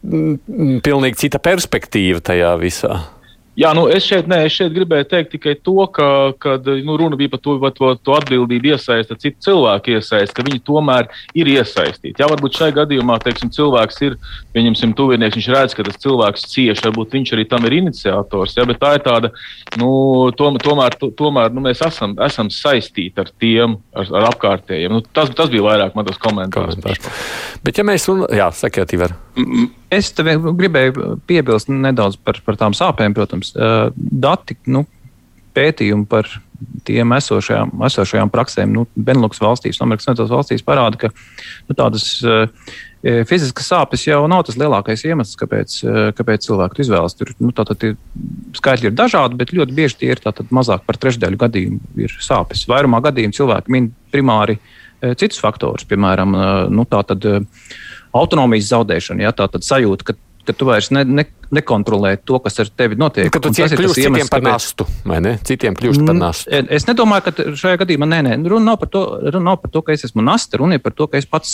pilnīgi 0.84 1.24
cita 1.26 1.42
perspektīva 1.42 2.22
tajā 2.24 2.54
visā? 2.60 3.00
Jā, 3.52 3.74
nu 3.76 3.82
es 3.92 4.06
šeit, 4.08 4.28
ne, 4.30 4.38
es 4.46 4.54
šeit 4.56 4.72
gribēju 4.72 5.04
teikt 5.10 5.34
tikai 5.34 5.52
to, 5.60 5.74
ka 5.92 6.06
kad, 6.40 6.64
nu, 6.86 6.94
runa 6.96 7.18
bija 7.20 7.34
par 7.34 7.40
to, 7.44 7.58
vai 7.60 7.68
to, 7.76 7.90
to 8.00 8.14
atbildību 8.16 8.70
iesaista 8.70 9.16
citu 9.20 9.44
cilvēku 9.44 9.92
iesaist, 9.92 10.32
ka 10.32 10.44
viņi 10.46 10.62
tomēr 10.64 11.10
ir 11.36 11.50
iesaistīti. 11.52 12.14
Jā, 12.16 12.30
varbūt 12.32 12.56
šajā 12.56 12.72
gadījumā, 12.78 13.18
teiksim, 13.20 13.50
cilvēks 13.52 14.00
ir, 14.06 14.16
pieņemsim, 14.56 14.94
tuvinieks, 14.96 15.36
viņš 15.36 15.50
redz, 15.52 15.76
ka 15.76 15.84
tas 15.84 16.00
cilvēks 16.00 16.46
cieši, 16.48 16.86
varbūt 16.86 17.18
viņš 17.18 17.34
arī 17.36 17.44
tam 17.50 17.68
ir 17.68 17.76
iniciators, 17.82 18.56
jā, 18.56 18.64
bet 18.72 18.80
tā 18.80 18.94
ir 18.96 19.04
tāda, 19.04 19.32
nu, 19.76 19.92
tom, 20.40 20.56
tomēr, 20.62 20.96
to, 20.96 21.12
tomēr 21.20 21.52
nu, 21.52 21.66
mēs 21.68 21.84
esam, 21.84 22.16
esam 22.24 22.48
saistīti 22.48 23.20
ar 23.20 23.34
tiem, 23.36 23.76
ar, 23.92 24.08
ar 24.16 24.30
apkārtējiem. 24.30 24.96
Nu, 24.96 25.04
tas, 25.12 25.28
tas 25.36 25.52
bija 25.52 25.68
vairāk 25.68 25.92
man 25.98 26.08
tas 26.08 26.16
komentārs. 26.24 26.80
Bet 27.60 27.76
ja 27.76 27.84
mēs, 27.84 28.08
un, 28.08 28.24
jā, 28.32 28.48
sakiet, 28.56 28.96
Ivar. 28.96 29.12
Es 29.92 30.08
gribēju 30.16 31.18
piebilst 31.28 31.68
nedaudz 31.72 32.16
par, 32.16 32.38
par 32.46 32.56
tām 32.60 32.76
sāpēm, 32.76 33.16
protams. 33.16 33.52
Dati, 33.96 34.56
nu, 34.72 34.86
pētījumi 35.52 36.08
par 36.08 36.30
tiem 36.86 37.12
esošajām, 37.16 37.74
esošajām 37.88 38.30
praksēm, 38.32 38.72
nu, 38.72 38.86
Benelux 38.96 39.42
valstīs, 39.42 39.80
Amerikas 39.82 40.06
Savienotās 40.08 40.32
valstīs 40.32 40.64
parāda, 40.64 41.00
ka 41.02 41.10
nu, 41.12 41.76
tādas 41.76 42.06
uh, 42.24 42.46
fiziskas 43.02 43.66
sāpes 43.72 44.04
jau 44.06 44.20
nav 44.30 44.44
tas 44.46 44.58
lielākais 44.60 45.02
iemesls, 45.08 45.38
kāpēc, 45.40 45.78
kāpēc 46.18 46.46
cilvēki 46.46 46.84
izvēlas. 46.84 47.16
Tur 47.18 47.32
nu, 47.42 47.50
tātad, 47.56 47.82
skaitļi 48.58 48.90
ir 48.90 48.94
dažādi, 48.98 49.38
bet 49.40 49.54
ļoti 49.56 49.74
bieži 49.76 49.98
tie 50.02 50.12
ir 50.14 50.22
mazāk 50.54 50.86
par 50.86 51.00
trešdaļu 51.02 51.40
gadījumu 51.40 52.04
ir 52.04 52.14
sāpes. 52.22 52.62
Vairumā 52.70 53.02
gadījumu 53.02 53.34
cilvēki 53.40 53.74
min 53.74 53.90
primāri 54.14 54.60
citus 55.18 55.42
faktorus, 55.42 55.86
piemēram, 55.90 56.36
nu, 56.70 56.86
tātad, 56.86 57.26
autonomijas 58.16 58.70
zaudēšana, 58.72 59.26
ja, 59.26 59.32
tā 59.36 59.48
tad 59.52 59.64
sajūta, 59.66 60.10
ka, 60.10 60.16
ka 60.48 60.54
tu 60.56 60.68
vairs 60.68 60.90
ne, 60.94 61.04
ne, 61.08 61.24
nekontrolē 61.52 62.14
to, 62.24 62.38
kas 62.42 62.58
ar 62.62 62.70
tevi 62.72 62.96
notiek. 62.98 63.28
Ka 63.32 63.40
tu 63.42 63.52
tas 63.52 63.72
ir 63.74 63.80
tas 63.80 63.98
iemesls, 64.00 64.30
par 64.32 64.42
nastu, 64.44 64.86
vai 65.08 65.20
ne? 65.24 65.34
Citiem 65.46 65.76
kļūst 65.78 66.04
par 66.08 66.16
nastu. 66.16 66.60
Es 66.72 66.86
nedomāju, 66.88 67.26
ka 67.26 67.46
šajā 67.60 67.82
gadījumā, 67.84 68.08
nē, 68.08 68.20
nē, 68.28 68.38
runa 68.50 68.72
nav 68.72 68.80
par 68.80 68.90
to, 68.92 69.04
runa 69.26 69.52
nav 69.52 69.60
par 69.62 69.72
to 69.74 69.84
ka 69.84 69.94
es 69.94 70.06
esmu 70.08 70.24
nasta, 70.24 70.60
runa 70.60 70.78
ir 70.78 70.84
par 70.84 70.96
to, 70.96 71.08
ka 71.12 71.20
es 71.20 71.28
pats, 71.28 71.52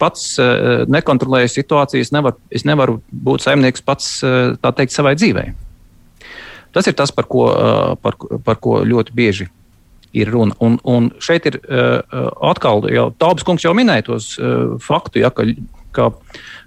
pats 0.00 0.26
eh, 0.42 0.84
nekontrolēju 0.92 1.52
situācijas, 1.54 2.12
nevar, 2.14 2.36
es 2.52 2.66
nevaru 2.68 3.00
būt 3.12 3.46
saimnieks 3.46 3.84
pats, 3.86 4.14
eh, 4.26 4.54
tā 4.60 4.74
teikt, 4.76 4.94
savai 4.94 5.16
dzīvei. 5.18 5.52
Tas 6.72 6.88
ir 6.88 6.96
tas, 6.96 7.10
par 7.12 7.26
ko, 7.28 7.50
par, 8.00 8.16
par 8.44 8.56
ko 8.64 8.78
ļoti 8.88 9.12
bieži 9.12 9.50
ir 10.16 10.28
runa. 10.32 10.56
Un, 10.64 10.78
un 10.88 11.10
šeit 11.20 11.44
ir 11.50 11.58
atkal, 12.48 12.86
jau 12.88 13.10
Taubas 13.20 13.44
kungs 13.44 13.64
jau 13.66 13.74
minēja 13.76 14.06
tos 14.06 14.30
faktu, 14.80 15.20
ja, 15.20 15.28
ka 15.28 15.44
ka, 15.94 16.10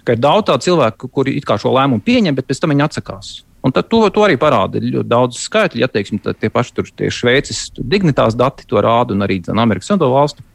ka 0.06 0.16
ir 0.16 0.22
daudz 0.22 0.48
tādu 0.50 0.68
cilvēku, 0.68 1.10
kuri 1.12 1.36
šo 1.42 1.74
lēmumu 1.74 2.04
pieņem, 2.06 2.38
bet 2.38 2.48
pēc 2.48 2.62
tam 2.62 2.74
viņi 2.74 2.86
atsakās. 2.86 3.32
Un 3.66 3.74
to, 3.74 3.82
to 3.82 4.22
arī 4.22 4.36
parāda 4.38 4.78
ļoti 4.78 5.08
daudz 5.10 5.40
skaitļu. 5.42 5.82
Ja 5.82 5.88
teiksim, 5.90 6.20
tie 6.22 6.50
paši 6.52 6.74
tur, 6.76 6.90
tie 6.94 7.10
Šveices 7.10 7.72
dignitātes 7.74 8.38
dati 8.38 8.66
to 8.68 8.78
rāda, 8.78 9.16
un 9.16 9.26
arī 9.26 9.40
Amerikas 9.50 9.90
Savienoto 9.90 10.12
valstu 10.12 10.46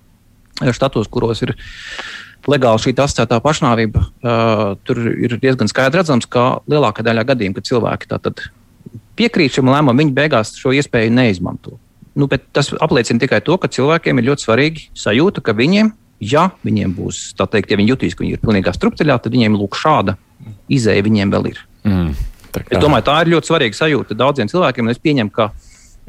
štatos, 0.72 1.10
kuros 1.12 1.42
ir 1.44 1.56
legāli 2.50 2.82
šī 2.82 2.94
asociētā 2.96 3.40
pašnāvība, 3.44 4.02
uh, 4.02 4.64
tur 4.88 5.02
ir 5.12 5.36
diezgan 5.42 5.70
skaidri 5.70 6.02
redzams, 6.02 6.28
ka 6.30 6.62
lielākā 6.72 7.04
daļā 7.06 7.26
gadījumu, 7.34 7.58
kad 7.58 7.68
cilvēki 7.68 8.10
piekrīt 9.20 9.58
šim 9.58 9.70
lēmumam, 9.70 10.00
viņi 10.02 10.16
beigās 10.16 10.56
šo 10.58 10.74
iespēju 10.78 11.14
neizmanto. 11.14 11.78
Nu, 12.18 12.28
tas 12.28 12.72
apliecina 12.84 13.22
tikai 13.22 13.40
to, 13.46 13.56
ka 13.62 13.70
cilvēkiem 13.72 14.20
ir 14.20 14.32
ļoti 14.32 14.46
svarīgi 14.46 14.88
sajūta, 14.98 15.44
ka 15.46 15.56
viņiem 15.56 15.94
ja 16.22 16.48
viņiem 16.66 16.94
būs, 16.96 17.22
tā 17.38 17.48
teikt, 17.50 17.74
ja 17.74 17.80
viņi 17.80 17.96
jutīs, 17.96 18.16
ka 18.16 18.24
viņi 18.24 18.38
ir 18.38 18.44
pilnīgā 18.44 18.74
strupceļā, 18.76 19.18
tad 19.24 19.34
viņiem 19.34 19.58
lūk 19.58 19.78
šāda 19.80 20.16
izēja 20.72 21.06
viņiem 21.06 21.34
vēl 21.34 21.52
ir. 21.52 21.62
Mm, 21.88 22.14
es 22.62 22.82
domāju, 22.82 23.08
tā 23.10 23.18
ir 23.24 23.34
ļoti 23.34 23.52
svarīga 23.52 23.78
sajūta 23.78 24.18
daudziem 24.18 24.50
cilvēkiem. 24.52 24.92
Es 24.94 25.02
pieņemu, 25.02 25.34
ka, 25.34 25.50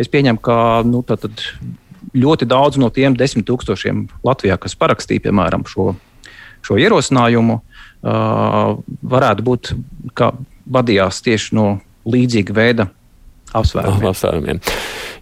es 0.01 0.11
pieņemu, 0.13 0.43
ka 0.45 0.57
nu, 0.89 1.03
ļoti 2.13 2.49
daudz 2.49 2.81
no 2.81 2.91
tiem 2.93 3.17
desmit 3.17 3.47
tūkstošiem 3.49 4.07
Latvijā, 4.27 4.59
kas 4.61 4.77
parakstīja 4.77 5.29
piemēram 5.29 5.65
šo, 5.69 5.93
šo 6.65 6.77
ierosinājumu, 6.81 7.61
uh, 7.61 8.75
varētu 9.15 9.47
būt, 9.47 9.73
ka 10.19 10.33
vadījās 10.69 11.23
tieši 11.25 11.57
no 11.57 11.67
līdzīga 12.09 12.57
veida 12.57 12.91
apsvērumiem. 13.59 14.09
apsvērumiem. 14.13 14.63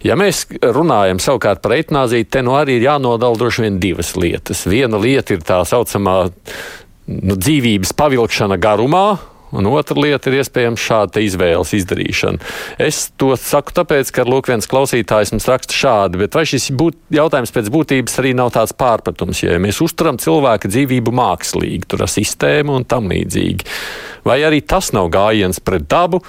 Ja 0.07 0.17
mēs 0.19 0.47
runājam 0.63 1.21
savukārt 1.23 1.63
par 1.65 1.77
eitanāziju, 1.77 2.29
te 2.31 2.45
nu 2.47 2.57
arī 2.59 2.79
ir 2.79 2.89
jānodala 2.89 3.37
droši 3.39 3.67
vien 3.67 3.81
divas 3.83 4.15
lietas. 4.17 4.65
Viena 4.71 5.01
lieta 5.01 5.37
ir 5.37 5.45
tā 5.47 5.61
saucamā 5.69 6.17
nu, 6.31 7.37
dzīvības 7.37 7.93
pavilkšana 7.99 8.61
garumā, 8.61 9.19
Un 9.51 9.67
otra 9.67 9.99
lieta 9.99 10.31
ir 10.31 10.39
iespējams 10.41 10.83
šāda 10.83 11.23
izvēles 11.27 11.73
izdarīšana. 11.75 12.39
Es 12.87 13.09
to 13.19 13.33
saku 13.35 13.75
tāpēc, 13.81 14.13
ka 14.15 14.25
lūk, 14.29 14.51
viens 14.53 14.69
klausītājs 14.71 15.33
mums 15.35 15.49
raksta 15.51 15.75
šādi, 15.75 16.21
bet 16.23 16.39
vai 16.39 16.45
šis 16.47 16.69
būt, 16.79 17.01
jautājums 17.17 17.55
pēc 17.57 17.71
būtības 17.75 18.21
arī 18.23 18.35
nav 18.39 18.53
tāds 18.55 18.77
pārpratums, 18.79 19.43
ja 19.43 19.59
mēs 19.63 19.83
uzturam 19.83 20.21
cilvēka 20.23 20.71
dzīvību 20.71 21.15
mākslīgi, 21.19 21.89
tur 21.91 22.07
ar 22.07 22.13
sistēmu 22.13 22.79
un 22.79 22.87
tam 22.87 23.11
līdzīgi? 23.11 23.67
Vai 24.29 24.39
arī 24.47 24.63
tas 24.63 24.93
nav 24.95 25.11
gājiens 25.11 25.59
pret 25.65 25.89
dabu? 25.91 26.23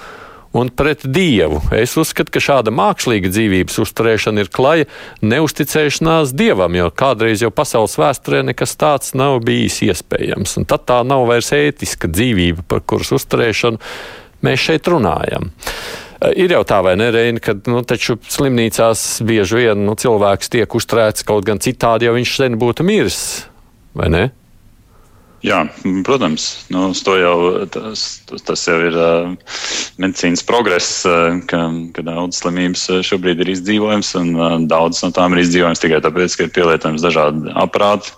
Un 0.52 0.68
pret 0.68 1.04
dievu. 1.08 1.60
Es 1.74 1.96
uzskatu, 2.00 2.32
ka 2.34 2.42
šāda 2.42 2.72
mākslīga 2.74 3.30
dzīvības 3.32 3.78
uzturēšana 3.82 4.44
ir 4.44 4.50
klaja 4.52 4.88
neusticēšanās 5.24 6.34
dievam, 6.36 6.76
jo 6.76 6.90
kādreiz 6.92 7.44
jau 7.44 7.52
pasaules 7.54 7.96
vēsturē 8.00 8.42
nekas 8.50 8.76
tāds 8.80 9.16
nav 9.18 9.40
bijis 9.46 9.80
iespējams. 9.88 10.58
Un 10.60 10.68
tad 10.68 10.86
tā 10.90 11.00
nav 11.08 11.26
vairs 11.30 11.52
ētiska 11.56 12.10
dzīvība, 12.12 12.66
par 12.68 12.84
kuras 12.84 13.14
uzturēšanu 13.16 13.80
mēs 14.44 14.68
šeit 14.68 14.92
runājam. 14.92 15.50
Ir 16.38 16.52
jau 16.54 16.62
tā, 16.68 16.78
vai 16.86 16.94
ne, 16.94 17.08
Reini, 17.10 17.40
ka 17.42 17.56
nu, 17.66 17.80
slimnīcās 17.82 19.00
bieži 19.26 19.58
vien 19.58 19.80
nu, 19.88 19.96
cilvēks 19.98 20.52
tiek 20.52 20.76
uzturēts 20.78 21.26
kaut 21.26 21.48
gan 21.48 21.58
citādi, 21.62 22.06
jo 22.06 22.14
viņš 22.14 22.36
sen 22.38 22.58
būtu 22.60 22.86
miris, 22.86 23.18
vai 23.98 24.12
ne? 24.12 24.22
Jā, 25.42 25.64
protams, 26.06 26.68
nu, 26.70 26.92
jau, 26.94 27.36
tas, 27.74 28.22
tas 28.46 28.62
jau 28.68 28.76
ir 28.86 28.94
uh, 28.94 29.56
medicīnas 30.02 30.42
progress, 30.46 31.02
uh, 31.08 31.38
ka, 31.48 31.62
ka 31.94 32.04
daudzas 32.06 32.42
slimības 32.42 32.84
šobrīd 33.06 33.42
ir 33.44 33.52
izdzīvojams, 33.54 34.12
un 34.20 34.34
uh, 34.36 34.58
daudzas 34.70 35.06
no 35.06 35.12
tām 35.14 35.36
ir 35.36 35.44
izdzīvojams 35.44 35.82
tikai 35.82 36.02
tāpēc, 36.04 36.36
ka 36.36 36.46
ir 36.46 36.54
pielietojams 36.58 37.06
dažādi 37.06 37.56
aparāti. 37.62 38.14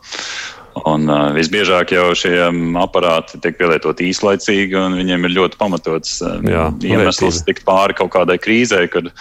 Un, 0.90 1.07
uh, 1.07 1.29
visbiežāk 1.37 1.92
jau 1.94 2.09
šie 2.18 2.35
aparāti 2.83 3.38
tiek 3.42 3.57
pielietoti 3.61 4.09
īslaicīgi, 4.11 4.75
un 4.81 4.99
viņiem 4.99 5.29
ir 5.29 5.37
ļoti 5.37 5.61
pamatots 5.61 6.18
uh, 6.25 6.40
Jā, 6.42 6.68
iemesls 6.83 7.44
tikt 7.47 7.62
pāri 7.68 7.94
kaut 7.94 8.11
kādai 8.16 8.40
krīzē, 8.42 8.83
kad, 8.90 9.12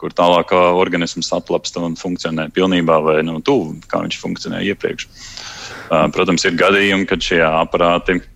kur 0.00 0.12
tālāk 0.12 0.50
organisms 0.56 1.30
atlapst 1.32 1.78
un 1.80 1.94
funkcionē 1.96 2.50
pilnībā 2.56 2.98
vai 3.04 3.20
nu, 3.24 3.38
tuvu, 3.44 3.76
kā 3.88 4.02
viņš 4.02 4.18
funkcionēja 4.24 4.74
iepriekš. 4.74 5.06
Uh, 5.06 6.06
Protams, 6.12 6.44
ir 6.46 6.56
gadījumi, 6.58 7.06
kad 7.06 7.22
šie 7.22 7.40
aparāti 7.46 8.16
mm, 8.18 8.35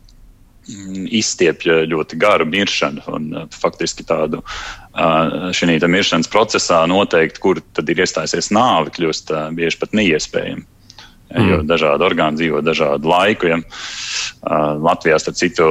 izstiepja 1.21 1.85
ļoti 1.91 2.19
garu 2.21 2.47
miršanu. 2.49 3.05
Un, 3.15 3.31
faktiski 3.55 4.07
tādu 4.07 4.43
šī 5.57 5.79
miršanas 5.87 6.31
procesā 6.31 6.83
noteikt, 6.91 7.41
kur 7.43 7.63
tad 7.75 7.89
ir 7.91 8.03
iestājusies 8.05 8.51
nāve, 8.55 8.93
kļūst 8.97 9.33
bieži 9.57 9.81
pat 9.81 9.97
neiespējami. 9.97 10.67
Mm. 11.31 11.47
Jo 11.47 11.59
dažādi 11.63 12.03
orgāni 12.03 12.41
dzīvo 12.41 12.61
dažādu 12.67 13.11
laiku. 13.11 13.51
Ja. 13.53 13.61
Latvijā, 14.83 15.21
starp 15.23 15.39
citu, 15.39 15.69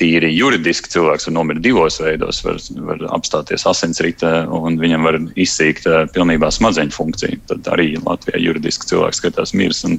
tīri 0.00 0.32
juridiski 0.34 0.90
cilvēks 0.90 1.28
var 1.28 1.34
nomirt 1.36 1.62
divos 1.62 1.98
veidos. 2.02 2.42
Var, 2.44 2.58
var 2.88 3.02
apstāties 3.16 3.66
asinsrite, 3.68 4.30
un 4.50 4.78
viņam 4.80 5.08
var 5.08 5.18
izsīkt 5.40 5.86
pilnībā 6.14 6.50
smadzeņu 6.52 6.96
funkciju. 6.96 7.40
Tad 7.50 7.72
arī 7.74 7.92
Latvijā 8.02 8.40
juridiski 8.42 8.90
cilvēks 8.90 9.22
skatās 9.22 9.54
mirs. 9.58 9.84
Un, 9.88 9.98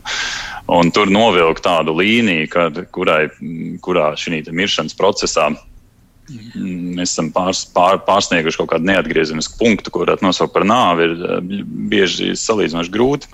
un 0.71 0.91
tur 0.95 1.11
novilkt 1.13 1.63
tādu 1.67 1.95
līniju, 1.99 2.49
kad, 2.51 2.81
kurai, 2.95 3.27
kurā 3.83 4.11
šī 4.19 4.43
miršanas 4.51 4.97
procesā 4.99 5.51
mēs 6.33 7.11
esam 7.11 7.29
pārs, 7.35 7.65
pār, 7.75 7.97
pārsnieguši 8.07 8.61
kaut 8.61 8.71
kādu 8.71 8.87
neatgriezenisku 8.87 9.57
punktu, 9.59 9.91
varētu 9.91 10.23
nosaukt 10.23 10.53
par 10.55 10.63
nāvi, 10.67 11.09
ir 11.09 11.65
bieži 11.91 12.31
salīdzinoši 12.39 12.93
grūti. 12.93 13.27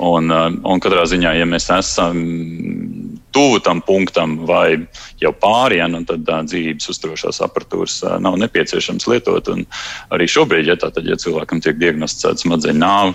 Un, 0.00 0.32
un 0.32 0.80
katrā 0.80 1.02
ziņā, 1.08 1.34
ja 1.36 1.46
mēs 1.48 1.66
esam 1.74 2.20
tuvu 3.36 3.58
tam 3.62 3.82
punktam 3.84 4.38
vai 4.46 4.78
jau 5.20 5.32
pārienu, 5.36 6.02
tad 6.08 6.24
uh, 6.26 6.40
dzīvības 6.46 6.90
uzturošās 6.92 7.42
aparatūras 7.44 7.98
uh, 8.06 8.16
nav 8.22 8.38
nepieciešams 8.40 9.06
lietot. 9.10 9.50
Un 9.52 9.66
arī 10.14 10.26
šobrīd, 10.30 10.70
ja, 10.70 10.78
tātad, 10.80 11.06
ja 11.06 11.18
cilvēkam 11.20 11.62
tiek 11.62 11.78
diagnosticēta 11.80 12.44
smadzeņu 12.46 12.80
nāve, 12.80 13.14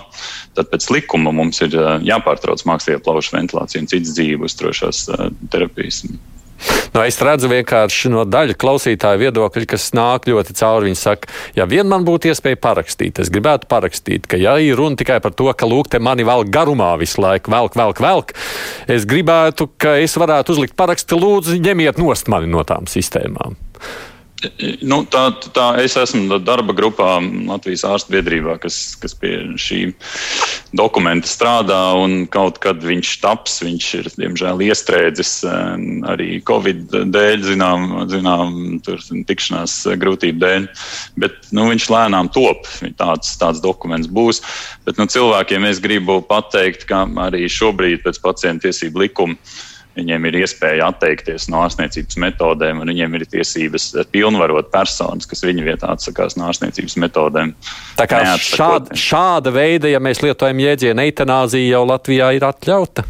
tad 0.56 0.70
pēc 0.72 0.88
likuma 0.94 1.34
mums 1.36 1.60
ir 1.66 1.76
jāpārtrauc 2.06 2.64
mākslīgā 2.70 3.02
plaušu 3.04 3.36
ventilācija 3.36 3.82
un 3.82 3.90
citas 3.92 4.16
dzīvības 4.16 4.54
uzturošās 4.54 5.04
terapijas. 5.52 6.04
Nu, 6.94 7.02
es 7.04 7.18
redzu 7.20 7.50
vienkārši 7.50 8.10
no 8.12 8.24
daļa 8.28 8.56
klausītāju 8.56 9.20
viedokļa, 9.26 9.66
kas 9.68 9.90
nāk 9.96 10.28
ļoti 10.30 10.56
cauri. 10.56 10.88
Viņi 10.88 11.00
saka, 11.00 11.30
ja 11.58 11.66
vien 11.68 11.88
man 11.90 12.06
būtu 12.06 12.30
iespēja 12.30 12.58
parakstīt, 12.62 13.20
es 13.20 13.30
gribētu 13.32 13.68
parakstīt, 13.70 14.28
ka 14.30 14.40
ja 14.40 14.56
ir 14.62 14.78
runa 14.80 14.96
tikai 14.96 15.18
par 15.24 15.34
to, 15.36 15.50
ka 15.52 15.68
lūk, 15.68 15.90
te 15.92 16.00
mani 16.00 16.26
vēl 16.26 16.46
garumā 16.52 16.94
visu 17.00 17.20
laiku, 17.24 17.52
velk, 17.52 17.76
velk, 17.76 18.02
velk, 18.02 18.34
es 18.88 19.08
gribētu, 19.08 19.68
ka 19.76 19.96
es 20.00 20.16
varētu 20.16 20.56
uzlikt 20.56 20.76
parakstu, 20.78 21.20
lūdzu, 21.20 21.60
ņemiet 21.60 22.00
nost 22.00 22.32
mani 22.32 22.48
no 22.52 22.64
tām 22.66 22.88
sistēmām. 22.90 23.58
Nu, 24.86 25.00
tā, 25.08 25.28
tā 25.54 25.66
es 25.82 25.96
esmu 25.98 26.38
darba 26.44 26.74
grupā 26.76 27.18
Latvijas 27.48 27.84
ārstu 27.88 28.16
biedrībā, 28.16 28.56
kas, 28.62 28.96
kas 29.00 29.14
pie 29.18 29.32
šī 29.60 29.80
dokumenta 30.76 31.28
strādā. 31.30 31.78
Kaut 32.34 32.60
kad 32.62 32.82
viņš 32.84 33.12
taps, 33.22 33.58
viņš 33.64 33.88
ir 34.00 34.10
diemžēl 34.16 34.64
iestrēdzis 34.68 35.32
arī 36.12 36.40
Covid 36.48 36.96
dēļ, 37.14 37.46
zinām, 37.50 37.86
zinām 38.12 38.56
tikšanās 39.28 39.78
grūtību 40.02 40.42
dēļ. 40.42 40.68
Bet 41.22 41.52
nu, 41.56 41.68
viņš 41.72 41.88
lēnām 41.92 42.32
top. 42.34 42.68
Tāds, 43.00 43.36
tāds 43.40 43.62
dokuments 43.64 44.10
būs. 44.10 44.42
Bet 44.88 45.00
nu, 45.00 45.08
cilvēkiem 45.10 45.68
es 45.70 45.80
gribu 45.82 46.20
pateikt, 46.26 46.88
ka 46.90 47.06
arī 47.28 47.46
šobrīd 47.50 48.04
pēc 48.06 48.20
pacientu 48.24 48.68
tiesību 48.68 49.06
likuma 49.06 49.40
Viņiem 49.96 50.28
ir 50.28 50.38
iespēja 50.42 50.90
atteikties 50.90 51.48
no 51.48 51.62
ārstniecības 51.64 52.18
metodēm, 52.20 52.82
un 52.84 52.92
viņiem 52.92 53.16
ir 53.16 53.24
tiesības 53.32 53.88
pilnvarot 54.12 54.68
personas, 54.74 55.28
kas 55.30 55.40
viņu 55.46 55.64
vietā 55.64 55.94
atsakās 55.94 56.36
no 56.36 56.50
ārstniecības 56.50 56.98
metodēm. 57.06 57.54
Tā 57.96 58.08
kā 58.10 58.20
šāda, 58.44 58.96
šāda 59.00 59.54
veida, 59.56 59.88
ja 59.88 60.02
mēs 60.04 60.20
lietojam 60.24 60.60
jēdzienu 60.66 61.06
eitanāzija, 61.08 61.78
jau 61.78 61.84
Latvijā 61.88 62.34
ir 62.36 62.44
atļauta? 62.44 63.08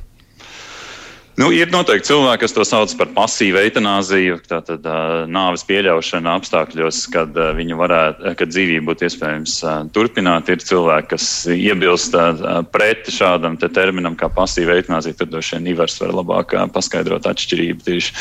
Nu, 1.37 1.51
ir 1.53 1.69
noteikti 1.69 2.09
cilvēki, 2.09 2.41
kas 2.47 2.55
to 2.57 2.65
sauc 2.65 2.93
par 2.97 3.11
pasīvu 3.13 3.59
eitanāziju, 3.61 4.39
tātad 4.49 4.87
uh, 4.89 5.27
nāves 5.29 5.67
pieļaušanu 5.69 6.31
apstākļos, 6.33 7.01
kad 7.13 7.37
uh, 7.37 7.59
varētu, 7.77 8.31
kad 8.41 8.53
dzīvību 8.55 8.87
būtu 8.89 9.05
iespējams 9.05 9.57
uh, 9.67 9.75
turpināt. 9.93 10.49
Ir 10.49 10.65
cilvēki, 10.65 11.11
kas 11.11 11.27
iebilst 11.53 12.17
uh, 12.17 12.63
pret 12.73 13.11
šādam 13.13 13.59
te 13.61 13.69
terminam 13.69 14.17
kā 14.17 14.31
pasīva 14.33 14.79
eitanāzija. 14.79 15.19
Tur 15.19 15.29
droši 15.35 15.59
vien 15.59 15.69
Ivars 15.75 15.99
var 16.01 16.15
labāk 16.17 16.55
uh, 16.57 16.65
paskaidrot 16.73 17.29
atšķirību 17.29 17.85
tieši. 17.85 18.15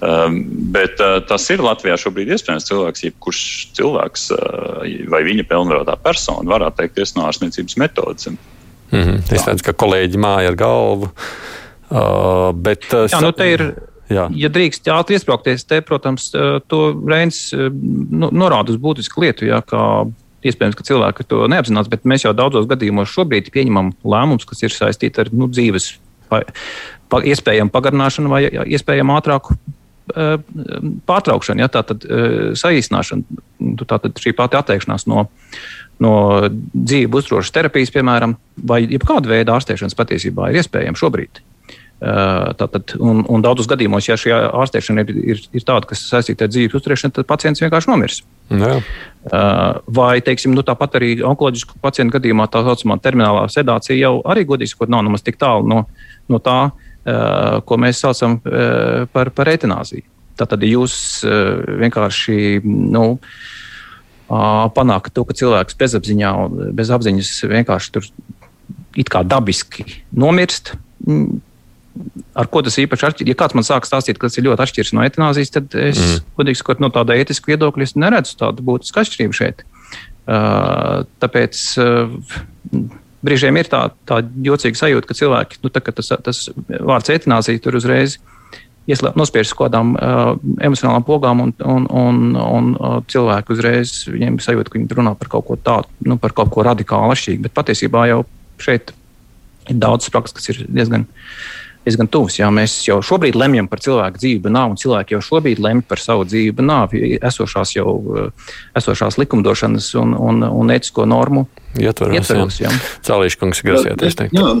Um, 0.00 0.40
bet 0.72 1.02
uh, 1.04 1.18
tas 1.28 1.44
ir 1.52 1.60
Latvijā 1.64 1.98
šobrīd 2.00 2.32
iespējams 2.32 2.68
cilvēks, 2.70 3.04
jebkurš 3.10 3.42
cilvēks 3.76 4.30
uh, 4.38 4.86
vai 5.12 5.20
viņa 5.28 5.44
pilnvarotā 5.52 5.98
persona 6.00 6.48
var 6.48 6.64
atteikties 6.70 7.12
no 7.18 7.28
ārstniecības 7.28 7.76
metodas. 7.84 8.32
Mm 8.32 9.02
-hmm. 9.02 9.20
Es 9.36 9.44
redzu, 9.44 9.68
ka 9.68 9.76
kolēģi 9.84 10.16
māja 10.16 10.54
ar 10.54 10.56
galvu. 10.56 11.12
Uh, 11.90 12.52
bet, 12.56 12.86
uh, 12.92 13.04
Jā, 13.10 13.20
nu 13.20 13.32
te 13.36 13.48
ir. 13.52 13.64
Jā. 14.12 14.26
Ja 14.36 14.50
drīkst 14.52 14.88
ātri 14.92 15.16
iesprāgties, 15.16 15.64
te, 15.68 15.80
protams, 15.84 16.28
uh, 16.36 16.58
to 16.68 16.92
Reins 17.08 17.46
uh, 17.56 17.70
nu, 17.72 18.28
norāda 18.36 18.72
uz 18.72 18.80
būtisku 18.80 19.24
lietu, 19.24 19.46
jā, 19.48 19.62
kā 19.64 19.80
iespējams, 20.44 20.76
ka 20.76 20.84
cilvēki 20.84 21.24
to 21.28 21.46
neapzinās, 21.48 21.88
bet 21.92 22.04
mēs 22.08 22.26
jau 22.26 22.34
daudzos 22.36 22.68
gadījumos 22.68 23.12
šobrīd 23.12 23.48
pieņemam 23.52 23.94
lēmumus, 24.04 24.44
kas 24.48 24.60
ir 24.64 24.76
saistīti 24.76 25.24
ar 25.24 25.30
nu, 25.32 25.48
dzīves 25.48 25.94
pa, 26.28 26.42
pa, 27.12 27.22
iespējamu 27.24 27.72
pagarināšanu 27.72 28.32
vai 28.32 28.42
iespējamu 28.76 29.16
ātrāku 29.16 29.56
uh, 29.56 30.36
pārtraukšanu, 31.08 31.64
ja, 31.64 31.70
tātad 31.72 32.04
saīsināšanu. 32.60 33.40
Tātad 33.88 34.20
šī 34.20 34.34
pati 34.36 34.60
atteikšanās 34.60 35.08
no, 35.08 35.24
no 36.04 36.14
dzīvu 36.76 37.24
uzturošas 37.24 37.56
terapijas, 37.56 37.92
piemēram, 37.96 38.36
vai 38.68 38.82
jebkāda 38.84 39.32
veida 39.32 39.56
ārstēšanas 39.56 39.96
patiesībā 39.96 40.52
ir 40.52 40.60
iespējama 40.60 41.00
šobrīd. 41.00 41.40
Tātad, 42.04 42.96
un, 43.00 43.22
un 43.30 43.42
daudzos 43.44 43.68
gadījumos, 43.70 44.04
ja 44.10 44.16
šī 44.20 44.32
ārstēšana 44.34 45.04
ir, 45.06 45.12
ir, 45.34 45.42
ir 45.56 45.64
tāda, 45.64 45.88
kas 45.88 46.02
saistīta 46.10 46.44
ar 46.44 46.50
dzīves 46.52 46.76
uzturēšanu, 46.76 47.14
tad 47.16 47.28
pacients 47.30 47.62
vienkārši 47.62 47.88
nomirs. 47.88 48.18
Jā. 48.52 48.74
Vai, 49.96 50.18
teiksim, 50.26 50.52
nu, 50.56 50.64
tāpat 50.66 50.98
arī 50.98 51.14
onkoloģisku 51.24 51.78
pacientu 51.84 52.18
gadījumā 52.18 52.48
tā 52.52 52.60
saucamā 52.66 52.98
terminālā 53.00 53.46
sedācija 53.52 53.96
jau 53.96 54.18
arī 54.28 54.44
godīgi 54.50 54.74
sakot, 54.74 54.92
nav 54.92 55.06
nemaz 55.06 55.24
tik 55.24 55.40
tālu 55.40 55.64
no, 55.70 55.84
no 56.28 56.42
tā, 56.44 56.58
ko 57.64 57.80
mēs 57.80 58.02
saucam 58.04 58.36
par, 59.14 59.32
par 59.32 59.52
etanāziju. 59.54 60.04
Tātad, 60.36 60.66
jūs 60.66 60.96
vienkārši 61.24 62.36
nu, 62.66 63.06
panākat 64.28 65.14
to, 65.14 65.24
ka 65.24 65.36
cilvēks 65.40 65.80
bezapziņā 65.80 66.36
bez 66.76 66.92
apziņas 66.92 67.32
vienkārši 67.54 67.96
tur 67.96 68.12
it 68.98 69.10
kā 69.12 69.24
dabiski 69.26 69.86
nomirst 70.12 70.74
ar 72.34 72.50
ko 72.50 72.62
tas 72.66 72.76
īpaši 72.82 73.08
atšķiras. 73.08 73.30
Ja 73.30 73.38
kāds 73.38 73.56
man 73.56 73.66
sāk 73.66 73.86
stāstīt, 73.88 74.18
ka 74.18 74.28
tas 74.28 74.38
ir 74.38 74.48
ļoti 74.48 74.64
atšķirīgs 74.64 74.92
no 74.96 75.04
etanāzijas, 75.06 75.54
tad 75.54 75.76
es, 75.78 76.00
mm. 76.00 76.26
godīgi 76.38 76.60
sakot, 76.60 76.82
no 76.82 76.90
tāda 76.94 77.16
ētiska 77.20 77.52
viedokļa 77.52 77.92
neredzu 78.02 78.36
tādu 78.40 78.66
būtisku 78.66 79.02
atšķirību 79.02 79.38
šeit. 79.38 79.64
Uh, 80.24 81.04
tāpēc 81.20 81.60
uh, 81.82 82.14
brīžiem 83.24 83.58
ir 83.60 83.68
tā, 83.70 83.86
tā 84.08 84.22
jocīga 84.46 84.80
sajūta, 84.80 85.08
ka 85.08 85.18
cilvēki, 85.18 85.60
nu, 85.64 85.72
tā, 85.72 85.82
tas, 85.84 86.12
tas 86.24 86.46
vārds 86.68 87.12
etanāzija 87.14 87.62
tur 87.62 87.78
uzreiz 87.80 88.18
nospiež 88.84 89.48
uz 89.48 89.54
kādām 89.56 89.94
uh, 89.96 90.34
emocionālām 90.60 91.04
pogām, 91.08 91.40
un, 91.40 91.52
un, 91.64 91.86
un, 91.88 92.18
un 92.36 92.72
uh, 92.76 92.98
cilvēki 93.08 93.54
uzreiz 93.54 93.94
viņiem 94.10 94.36
sajūta, 94.44 94.72
ka 94.72 94.78
viņi 94.78 94.98
runā 94.98 95.14
par 95.16 95.30
kaut 95.32 95.46
ko 95.48 95.56
tādu, 95.56 95.88
nu, 96.04 96.18
par 96.20 96.34
kaut 96.36 96.52
ko 96.52 96.66
radikāli 96.66 97.14
atšķirīgu. 97.14 97.46
Bet 97.46 97.56
patiesībā 97.56 98.04
jau 98.10 98.20
šeit 98.60 98.92
ir 99.72 99.80
daudz 99.80 100.10
prakses, 100.12 100.36
kas 100.36 100.52
ir 100.52 100.66
diezgan 100.68 101.06
diezgan 101.84 102.08
tuvs. 102.10 102.38
Jā, 102.40 102.50
mēs 102.54 102.76
jau 102.86 103.00
šobrīd 103.04 103.36
lemjam 103.38 103.68
par 103.70 103.82
cilvēku 103.84 104.20
dzīvību 104.22 104.52
nāvi, 104.54 104.74
un 104.74 104.80
cilvēki 104.80 105.16
jau 105.16 105.22
šobrīd 105.28 105.60
lemj 105.64 105.84
par 105.88 106.02
savu 106.02 106.26
dzīvību 106.28 106.64
nāvi, 106.64 107.02
esošās 107.20 107.74
jau 107.76 107.90
esošās 108.78 109.18
likumdošanas 109.20 109.90
un, 110.00 110.16
un, 110.16 110.46
un 110.48 110.72
etisko 110.74 111.06
normu 111.10 111.46
ietvaros. 111.80 112.62
Cēlīšu 113.04 113.42
kungs, 113.42 113.62
grasieties 113.66 114.18
teikt. 114.20 114.38
Jā. 114.38 114.56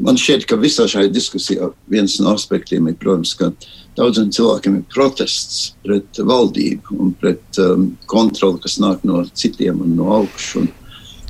Man 0.00 0.16
šķiet, 0.16 0.46
ka 0.48 0.56
visā 0.56 0.86
šajā 0.88 1.10
diskusijā 1.12 1.68
viens 1.92 2.14
no 2.24 2.32
aspektiem 2.38 2.86
ir, 2.88 2.96
protams, 3.00 3.34
ka 3.36 3.50
daudziem 3.98 4.30
cilvēkiem 4.32 4.78
ir 4.78 4.86
protests 4.94 5.74
pret 5.84 6.20
valdību 6.24 6.96
un 6.96 7.12
pret 7.20 7.60
um, 7.60 7.90
kontroli, 8.08 8.62
kas 8.64 8.78
nāk 8.80 9.04
no 9.04 9.26
citiem 9.36 9.82
un 9.84 9.92
no 9.98 10.08
augšas. 10.22 10.70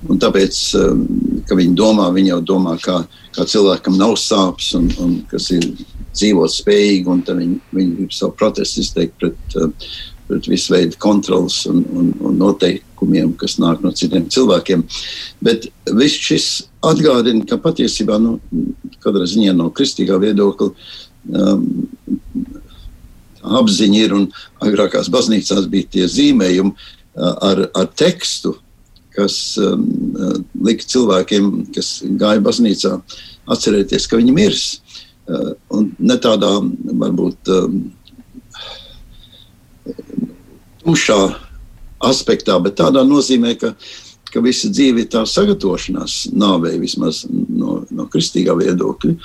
Un, 0.08 0.16
tāpēc, 0.20 0.58
um, 0.80 1.02
ka 1.48 1.56
viņi 1.58 1.74
domā, 1.76 2.06
viņi 2.14 2.32
jau 2.32 2.38
domā, 2.54 2.76
kā, 2.80 3.02
kā 3.36 3.44
cilvēkam 3.44 3.98
nav 4.00 4.14
sāpes 4.20 4.70
un, 4.78 4.86
un 5.02 5.18
kas 5.28 5.50
ir 5.52 5.66
dzīvot 6.14 6.54
spējīgi, 6.54 7.10
un 7.12 7.20
viņi, 7.26 7.58
viņi 7.76 7.98
grib 7.98 8.14
savu 8.16 8.32
protestu 8.38 8.80
izteikt 8.80 9.18
pret, 9.20 9.58
uh, 9.60 9.90
pret 10.30 10.48
visu 10.48 10.72
veidu 10.72 10.96
kontrols 11.02 11.58
un, 11.68 11.82
un, 11.92 12.08
un 12.30 12.40
noteikumiem, 12.40 13.34
kas 13.40 13.58
nāk 13.60 13.84
no 13.84 13.92
citiem 13.96 14.24
cilvēkiem. 14.32 14.86
Bet 15.44 15.68
viss 15.98 16.24
šis 16.30 16.48
atgādina, 16.86 17.44
ka 17.50 17.60
patiesībā, 17.60 18.16
nu, 18.22 18.38
katrā 19.04 19.28
ziņā 19.28 19.52
no 19.58 19.68
kristīgā 19.74 20.16
viedokļa, 20.22 20.70
um, 21.34 21.68
apziņa 23.60 24.00
ir, 24.00 24.16
un 24.16 24.26
agrākās 24.64 25.12
baznīcās 25.12 25.68
bija 25.68 25.92
tie 25.98 26.08
zīmējumi 26.08 26.72
uh, 26.72 27.36
ar, 27.50 27.66
ar 27.76 27.92
tekstu, 28.00 28.56
kas 29.14 29.36
um, 29.60 29.84
uh, 30.14 30.36
lika 30.66 30.86
cilvēkiem, 30.86 31.50
kas 31.74 32.00
gāja 32.20 32.42
baznīcā, 32.44 32.96
atcerēties, 33.50 34.06
ka 34.10 34.20
viņi 34.20 34.34
mirs. 34.36 34.66
Uh, 35.30 35.52
un 35.76 35.90
ne 35.98 36.16
tādā 36.22 36.50
varbūt 37.02 37.50
um, 37.54 37.80
tumšā 40.82 41.20
aspektā, 42.10 42.56
bet 42.62 42.78
tādā 42.80 43.04
nozīmē, 43.06 43.54
ka, 43.60 43.74
ka 44.30 44.42
visa 44.44 44.70
dzīve 44.72 45.04
ir 45.04 45.10
tā 45.12 45.24
sagatavošanās 45.28 46.30
nāvei, 46.34 46.78
vismaz 46.82 47.24
no, 47.30 47.82
no 47.90 48.08
kristīgā 48.10 48.56
viedokļa. 48.58 49.16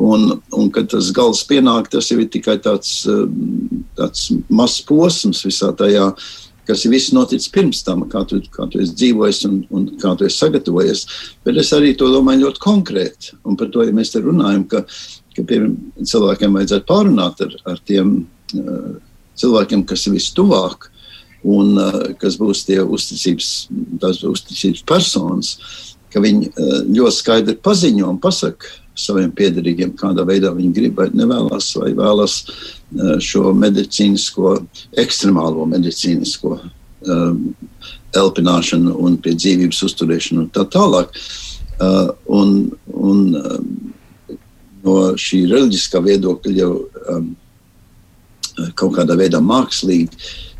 Un, 0.00 0.38
un 0.56 0.70
kad 0.72 0.86
tas 0.88 1.10
gals 1.12 1.42
pienāk, 1.44 1.90
tas 1.92 2.06
jau 2.08 2.16
ir 2.22 2.30
tikai 2.32 2.56
tāds, 2.64 3.02
um, 3.10 3.82
tāds 3.98 4.30
mazs 4.48 4.80
posms 4.88 5.44
visā 5.44 5.68
tajā 5.76 6.06
uh, 6.14 6.30
kas 6.68 6.84
ir 6.86 6.92
viss 6.94 7.12
noticis 7.14 7.50
pirms 7.52 7.82
tam, 7.86 8.04
kā 8.10 8.22
tu, 8.28 8.40
kā 8.54 8.68
tu 8.70 8.80
esi 8.82 8.94
dzīvojis 8.98 9.42
un, 9.48 9.58
un 9.74 9.88
kā 10.02 10.14
tu 10.18 10.26
esi 10.28 10.38
sagatavojies. 10.42 11.04
Bet 11.46 11.58
es 11.62 11.72
arī 11.76 11.94
to 11.98 12.10
domāju 12.12 12.46
ļoti 12.46 12.62
konkrēti. 12.62 13.36
Un 13.48 13.58
par 13.58 13.72
to 13.74 13.86
ja 13.86 13.94
mēs 13.94 14.14
te 14.14 14.22
runājam, 14.22 14.64
ka, 14.70 14.84
ka 15.36 15.46
cilvēkiem 15.48 16.58
vajadzētu 16.58 16.88
pārunāt 16.88 17.42
ar, 17.46 17.56
ar 17.74 17.82
tiem 17.88 18.14
uh, 18.22 18.92
cilvēkiem, 19.40 19.86
kas 19.88 20.06
ir 20.06 20.16
vistuvāk 20.18 20.90
un 21.42 21.74
uh, 21.82 22.02
kas 22.20 22.38
būs 22.38 22.66
tie 22.68 22.78
uzticības, 22.82 23.50
uzticības 24.30 24.84
personas, 24.86 25.56
ka 26.14 26.22
viņi 26.22 26.52
uh, 26.52 26.78
ļoti 26.86 27.18
skaidri 27.18 27.58
paziņo 27.64 28.12
un 28.14 28.22
pasaka 28.22 28.81
saviem 28.98 29.30
piederīgiem, 29.32 29.94
kādā 29.96 30.24
veidā 30.28 30.52
viņi 30.54 30.72
grib 30.76 31.00
vai 31.00 31.08
nevēlas, 31.16 31.70
vai 31.80 31.92
vēlas 31.96 32.36
eh, 32.44 33.16
šo 33.24 33.52
medicīnisko, 33.56 34.56
ekstremālo 35.00 35.66
medicīnisko 35.70 36.58
um, 36.60 37.40
elpināšanu 38.16 38.94
un 39.00 39.16
pie 39.22 39.34
dzīvības 39.38 39.82
uzturēšanu 39.88 40.44
un 40.44 40.52
tā 40.52 40.66
tālāk. 40.72 41.16
Uh, 41.82 42.12
un, 42.30 42.70
un 42.92 43.22
um, 43.40 43.68
no 44.84 44.96
šī 45.18 45.44
reliģiskā 45.50 46.02
viedokļa 46.04 46.54
jau 46.58 46.72
um, 47.14 47.30
kaut 48.78 48.96
kādā 48.98 49.16
veidā 49.18 49.40
mākslīgi 49.42 50.10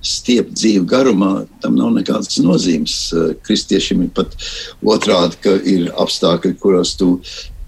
stiept 0.03 0.57
dzīvi 0.57 0.87
garumā, 0.89 1.45
tam 1.63 1.77
nav 1.79 1.93
nekādas 1.95 2.41
nozīmes. 2.43 2.97
Kristiešiem 3.47 4.07
ir 4.07 4.11
pat 4.17 4.35
otrādi, 4.83 5.39
ka 5.45 5.55
ir 5.63 5.93
apstākļi, 5.95 6.57
kuros 6.59 6.97
tu 6.99 7.13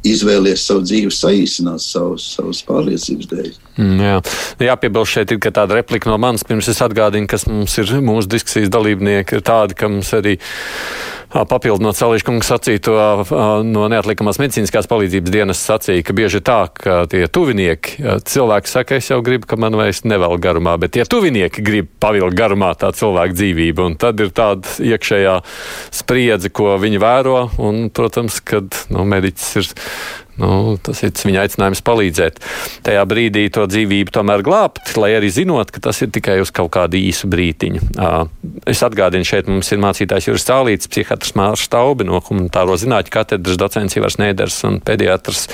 izvēlies 0.05 0.67
savu 0.69 0.85
dzīvi 0.85 1.12
saīsināt 1.14 1.83
savus, 1.83 2.27
savus 2.37 2.61
pārliecības 2.69 3.31
dēļ. 3.31 3.51
Mm, 3.79 4.03
jā, 4.05 4.19
jāpiebilst 4.69 5.17
šeit 5.17 5.35
ir 5.35 5.40
tāda 5.49 5.81
replika 5.81 6.11
no 6.11 6.19
manis, 6.21 6.45
pirms 6.47 6.69
es 6.71 6.83
atgādinu, 6.85 7.29
kas 7.31 7.49
mums 7.51 7.75
ir 7.81 7.97
mūsu 8.05 8.31
diskusijas 8.37 8.73
dalībnieki, 8.75 9.38
ir 9.38 9.47
tādi, 9.47 9.79
ka 9.79 9.90
mums 9.90 10.12
arī 10.17 10.37
papildinot 11.35 11.99
Salīšu 11.99 12.29
kungu 12.29 12.47
sacīto 12.47 12.94
no 13.66 13.87
neatlikamās 13.90 14.38
medicīniskās 14.38 14.87
palīdzības 14.90 15.35
dienas 15.35 15.62
sacīja, 15.66 16.05
ka 16.07 16.14
bieži 16.16 16.40
tā, 16.44 16.59
ka 16.79 16.99
tie 17.11 17.25
tuvinieki, 17.27 17.99
cilvēki 18.31 18.70
saka, 18.70 19.01
es 19.01 19.11
jau 19.11 19.18
gribu, 19.25 19.49
ka 19.51 19.59
man 19.61 19.75
vairs 19.79 20.05
nevēl 20.07 20.38
garumā, 20.42 20.77
bet 20.81 20.94
tie 20.94 21.07
tuvinieki 21.09 21.64
grib 21.66 21.90
pavilkt 22.03 22.38
garumā 22.38 22.73
tā 22.79 22.92
cilvēka 22.94 23.35
dzīvību, 23.35 23.88
un 23.90 23.99
tad 24.01 24.23
ir 24.23 24.31
tāda 24.35 24.77
iekšējā 24.94 25.38
spriedze, 25.94 26.53
ko 26.55 26.77
viņi 26.81 27.03
vēro, 27.03 27.38
un, 27.62 27.88
protams, 27.94 28.38
kad 28.44 28.85
nu, 28.94 29.07
mediķis 29.09 29.51
ir 29.61 29.73
Nu, 30.40 30.75
tas 30.83 30.99
ir 31.07 31.12
viņa 31.14 31.44
aicinājums 31.47 31.83
palīdzēt. 31.87 32.40
Tajā 32.87 33.03
brīdī 33.07 33.44
to 33.55 33.66
dzīvību 33.70 34.14
tomēr 34.14 34.42
glābt, 34.47 34.94
lai 34.99 35.12
arī 35.18 35.31
zinot, 35.31 35.70
ka 35.70 35.83
tas 35.85 36.01
ir 36.03 36.11
tikai 36.14 36.40
uz 36.42 36.51
kaut 36.55 36.73
kādu 36.75 36.99
īsu 36.99 37.31
brītiņu. 37.31 37.83
Es 38.70 38.83
atgādinu, 38.87 39.27
šeit 39.29 39.51
mums 39.51 39.70
ir 39.70 39.83
mācītājs 39.85 40.31
Juris 40.31 40.49
Tālīts, 40.49 40.90
psihiatrs 40.90 41.37
Mārcis 41.38 41.68
Staubi 41.70 42.07
no 42.09 42.18
humanitāro 42.18 42.75
zinātņu 42.81 43.14
katedras 43.14 43.61
docents 43.61 43.99
Ivars 43.99 44.18
Nēders 44.18 44.59
un 44.66 44.81
pediatrs 44.85 45.47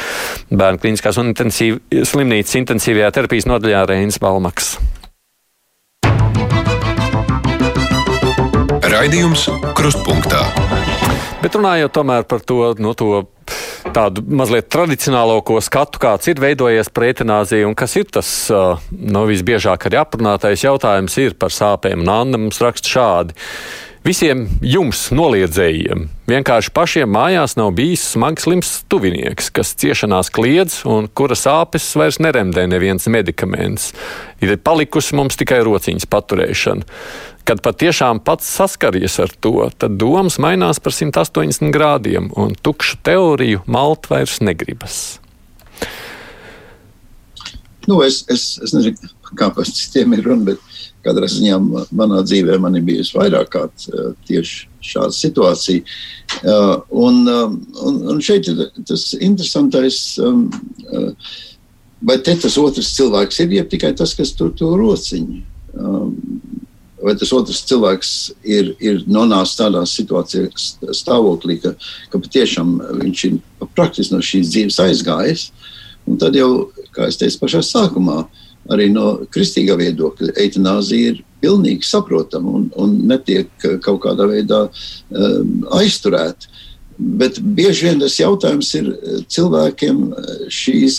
bērnu 0.48 0.80
klīniskās 0.80 1.20
un 1.20 1.34
intensīv, 1.34 1.82
slimnīcas 1.92 2.56
intensīvajā 2.62 3.12
terapijas 3.18 3.50
nodaļā 3.50 3.84
Reinis 3.92 4.20
Balmaks. 4.22 4.78
Raidījums 8.90 9.46
Krustpunktā. 9.78 10.42
Bet 11.40 11.55
runājot 11.57 11.92
tomēr 11.96 12.26
par 12.29 12.42
to, 12.44 12.59
no 12.76 12.92
to 12.92 13.22
tādu 13.96 14.22
mazliet 14.29 14.68
tradicionālāko 14.72 15.57
skatu, 15.64 16.00
kāds 16.03 16.29
ir 16.29 16.40
veidojies 16.42 16.90
par 16.92 17.07
etanāziju 17.09 17.70
un 17.70 17.76
kas 17.79 17.96
ir 17.96 18.11
tas 18.12 18.29
nu, 18.92 19.22
visbiežāk 19.31 19.88
arī 19.88 20.00
aprunātais 20.03 20.66
jautājums 20.66 21.16
ir 21.22 21.38
par 21.40 21.55
sāpēm. 21.55 22.05
Un 22.05 22.12
Anna 22.12 22.40
mums 22.42 22.61
raksta 22.61 22.92
šādi. 22.92 23.38
Visiem 24.00 24.46
jums 24.64 25.10
noliedzējiem 25.12 26.06
vienkārši 26.30 26.70
pašiem 26.72 27.10
mājās 27.12 27.52
nav 27.58 27.74
bijis 27.76 28.06
smags 28.14 28.46
slims 28.46 28.70
tuvinieks, 28.88 29.50
kas 29.52 29.74
ciešanās 29.76 30.30
kliedz 30.32 30.78
un 30.88 31.04
kura 31.12 31.36
sāpes 31.36 31.90
vairs 32.00 32.16
neremdē 32.16 32.64
neviens 32.70 33.04
medikaments. 33.12 33.90
Ir 34.40 34.56
palikusi 34.64 35.18
mums 35.18 35.36
tikai 35.36 35.60
rociņas 35.68 36.08
paturēšana 36.08 36.88
kad 37.50 37.60
patiešām 37.64 38.20
pats 38.22 38.46
saskaries 38.46 39.18
ar 39.18 39.32
to, 39.42 39.66
tad 39.76 39.96
domas 39.98 40.36
mainās 40.38 40.78
par 40.78 40.94
180 40.94 41.72
grādiem, 41.74 42.28
un 42.38 42.54
tukšu 42.54 43.00
teoriju 43.02 43.64
malt 43.66 44.06
vairs 44.10 44.38
negribas. 44.44 45.18
Nu, 47.88 48.00
es, 48.06 48.22
es, 48.30 48.54
es 48.62 48.74
nezinu, 48.76 49.10
kā 49.34 49.48
par 49.56 49.66
citiem 49.66 50.14
ir 50.14 50.22
runa, 50.28 50.52
bet 50.52 50.69
katrā 51.04 51.28
ziņā 51.30 51.58
manā 51.96 52.22
dzīvē 52.26 52.58
man 52.62 52.78
ir 52.78 52.86
bijusi 52.86 53.16
vairāk 53.18 53.52
kārt 53.54 53.86
uh, 53.90 54.10
tieši 54.28 54.66
šāda 54.90 55.14
situācija. 55.16 55.84
Uh, 56.40 56.74
un, 56.90 57.22
um, 57.28 57.60
un, 57.86 58.00
un 58.14 58.20
šeit 58.24 58.48
ir 58.50 58.66
tas 58.88 59.10
interesantais, 59.18 60.00
um, 60.24 60.46
uh, 60.90 61.34
vai 62.04 62.18
te 62.24 62.36
tas 62.40 62.56
otrs 62.60 62.94
cilvēks 62.96 63.42
ir, 63.44 63.56
jeb 63.60 63.70
tikai 63.72 63.94
tas, 63.96 64.14
kas 64.16 64.34
tur 64.36 64.52
to 64.56 64.72
rociņu. 64.80 65.42
Um, 65.80 66.16
vai 67.00 67.14
tas 67.16 67.32
otrs 67.32 67.62
cilvēks 67.68 68.10
ir, 68.44 68.74
ir 68.82 69.02
nonācis 69.08 69.58
tādā 69.58 69.82
situācijā, 69.88 70.50
stāvoklī, 70.96 71.56
ka, 71.62 71.74
ka 72.12 72.20
patiešām 72.20 72.76
viņš 73.00 73.24
ir 73.28 73.38
praktiski 73.76 74.14
no 74.14 74.20
šīs 74.24 74.52
dzīves 74.52 74.80
aizgājis. 74.84 75.48
Un 76.08 76.18
tad 76.20 76.36
jau, 76.36 76.70
kā 76.94 77.08
es 77.08 77.18
teicu 77.20 77.40
pašā 77.42 77.62
sākumā, 77.64 78.24
arī 78.70 78.90
no 78.92 79.20
kristīgā 79.32 79.76
viedokļa 79.80 80.34
eitanāzija 80.42 81.14
ir 81.14 81.22
pilnīgi 81.40 81.86
saprotama 81.88 82.52
un, 82.58 82.68
un 82.76 82.96
netiek 83.08 83.50
kaut 83.84 84.02
kādā 84.04 84.28
veidā 84.28 84.66
um, 84.68 85.54
aizturēta. 85.78 86.50
Bet 87.00 87.40
bieži 87.40 87.88
vien 87.88 88.02
tas 88.02 88.18
jautājums 88.20 88.74
ir 88.76 88.90
cilvēkiem 89.32 90.02
šīs 90.52 90.98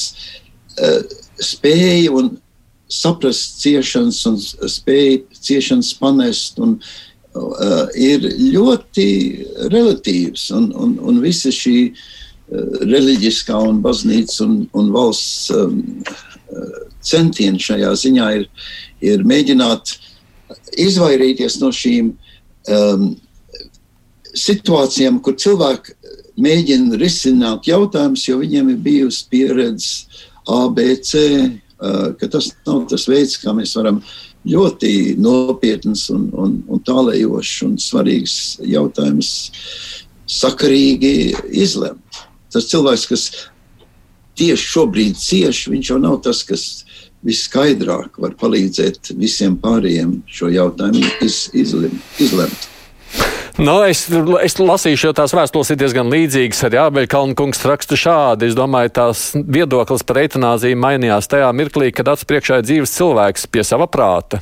uh, 0.81 1.03
spēja 1.41 2.09
un 2.17 2.33
saprast 2.91 3.61
ciešanas 3.61 4.23
un 4.27 4.39
spēja 4.41 5.21
ciešanas 5.37 5.93
panest. 6.01 6.57
Un, 6.59 6.79
uh, 7.35 7.85
ir 7.95 8.25
ļoti 8.55 9.07
relatīvs. 9.71 10.49
Un, 10.57 10.71
un, 10.73 10.97
un 11.05 11.21
visa 11.23 11.53
šī 11.53 11.77
uh, 11.91 12.01
reliģiskā 12.51 13.61
un 13.69 13.79
baznīcas 13.85 14.41
un, 14.43 14.57
un 14.77 14.91
valsts 14.91 15.51
um, 15.55 15.79
centieni 17.05 17.61
šajā 17.61 17.91
ziņā 18.03 18.29
ir, 18.39 18.47
ir 19.03 19.25
mēģināt 19.27 19.95
izvairīties 20.81 21.59
no 21.61 21.71
šīm 21.75 22.11
um, 22.71 23.11
situācijām, 24.37 25.19
kur 25.23 25.37
cilvēki 25.39 25.97
mēģina 26.41 26.99
risināt 26.99 27.67
jautājumus, 27.69 28.27
jo 28.27 28.39
viņiem 28.41 28.71
ir 28.73 28.83
bijusi 28.83 29.25
pieredze 29.31 30.25
ABC, 30.51 31.15
uh, 31.19 32.11
ka 32.19 32.29
tas 32.31 32.51
nav 32.67 32.85
tas 32.91 33.07
veids, 33.09 33.39
kā 33.41 33.53
mēs 33.55 33.75
varam 33.79 34.01
ļoti 34.47 35.17
nopietns 35.21 36.07
un, 36.13 36.29
un, 36.33 36.55
un 36.71 36.81
tālējošs 36.87 37.65
un 37.67 37.75
svarīgs 37.81 38.35
jautājums 38.65 39.51
sakarīgi 40.31 41.35
izlemt. 41.61 42.21
Tas 42.51 42.67
cilvēks, 42.71 43.05
kas 43.07 43.27
tieši 44.39 44.67
šobrīd 44.75 45.19
cieš, 45.19 45.65
viņš 45.71 45.93
jau 45.93 45.99
nav 46.01 46.19
tas, 46.25 46.43
kas 46.47 46.65
viskaidrāk 47.25 48.17
var 48.21 48.35
palīdzēt 48.39 49.13
visiem 49.19 49.57
pārējiem 49.61 50.21
šo 50.29 50.49
jautājumu 50.51 51.05
iz, 51.25 51.47
izlemt. 51.53 52.13
izlemt. 52.19 52.67
Nu, 53.61 53.75
es, 53.83 54.05
es 54.41 54.55
lasīšu, 54.57 55.09
jo 55.09 55.13
tās 55.13 55.33
vēstules 55.35 55.73
ir 55.73 55.77
diezgan 55.81 56.09
līdzīgas. 56.09 56.63
Arī 56.65 56.79
Ābeļkalna 56.81 57.35
kungs 57.37 57.59
raksta 57.67 57.97
šādi. 57.99 58.47
Es 58.47 58.55
domāju, 58.57 58.93
tās 58.95 59.25
viedoklis 59.35 60.05
par 60.07 60.21
eitanāziju 60.23 60.79
mainījās 60.81 61.29
tajā 61.29 61.51
mirklī, 61.53 61.91
kad 61.93 62.09
acis 62.13 62.29
priekšā 62.31 62.61
ir 62.61 62.69
dzīves 62.69 62.95
cilvēks 62.95 63.51
pie 63.51 63.65
sava 63.67 63.89
prāta 63.91 64.41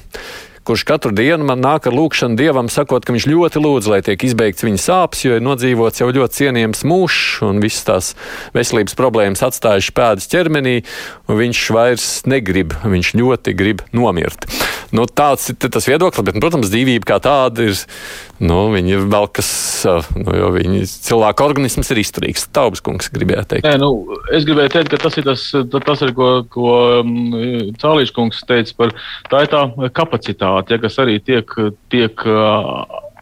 kurš 0.69 0.83
katru 0.85 1.09
dienu 1.17 1.47
man 1.49 1.63
nāk 1.65 1.87
ar 1.89 1.95
lūgšanu 1.97 2.37
dievam, 2.37 2.67
sakot, 2.69 3.01
ka 3.01 3.13
viņš 3.15 3.25
ļoti 3.25 3.61
lūdz, 3.63 3.87
lai 3.89 3.97
tiek 4.05 4.21
izbeigts 4.27 4.61
viņa 4.61 4.81
sāpes, 4.83 5.23
jo 5.25 5.39
ir 5.39 5.41
nodzīvots 5.41 6.03
jau 6.03 6.11
ļoti 6.13 6.43
cienījams 6.43 6.85
mūžs 6.85 7.39
un 7.47 7.61
visas 7.63 7.87
tās 7.87 8.09
veselības 8.53 8.93
problēmas 8.99 9.41
atstājušas 9.47 9.95
pēdas 9.97 10.29
ķermenī, 10.29 10.75
un 11.25 11.41
viņš 11.41 11.63
vairs 11.73 12.07
negrib, 12.29 12.77
viņš 12.85 13.15
ļoti 13.17 13.55
grib 13.57 13.81
nomirt. 13.97 14.45
Nu, 14.93 15.09
tāds 15.09 15.49
ir 15.49 15.57
tas 15.57 15.89
viedoklis, 15.89 16.27
bet, 16.29 16.37
protams, 16.37 16.69
dzīvība 16.69 17.15
kā 17.15 17.17
tāda 17.25 17.71
ir, 17.71 17.81
nu, 18.39 18.59
viņi 18.73 18.95
ir 18.95 19.07
vēl 19.11 19.27
kas, 19.35 19.49
nu, 20.15 20.35
jo 20.37 20.51
viņi, 20.55 20.85
cilvēka 21.09 21.47
organisms 21.47 21.91
ir 21.93 22.01
izturīgs. 22.03 22.47
Taubas 22.55 22.83
kungs 22.85 23.11
gribēja 23.13 23.45
teikt. 23.55 23.67
Nē, 23.67 23.75
nu, 23.81 24.19
es 24.35 24.47
gribēju 24.47 24.73
teikt, 24.77 24.93
ka 24.93 25.01
tas 25.03 25.19
ir 25.19 25.27
tas, 25.27 25.43
tas 25.75 26.05
ir, 26.05 26.15
ko, 26.17 26.31
ko 26.51 26.71
um, 27.01 27.13
Cālīša 27.81 28.15
kungs 28.15 28.41
teica 28.49 28.79
par 28.79 28.95
tā 29.31 29.43
ir 29.45 29.51
tā 29.51 29.65
kapacitāte, 29.95 30.75
ja, 30.75 30.81
kas 30.81 30.99
arī 31.03 31.19
tiek, 31.23 31.53
tiek 31.93 32.27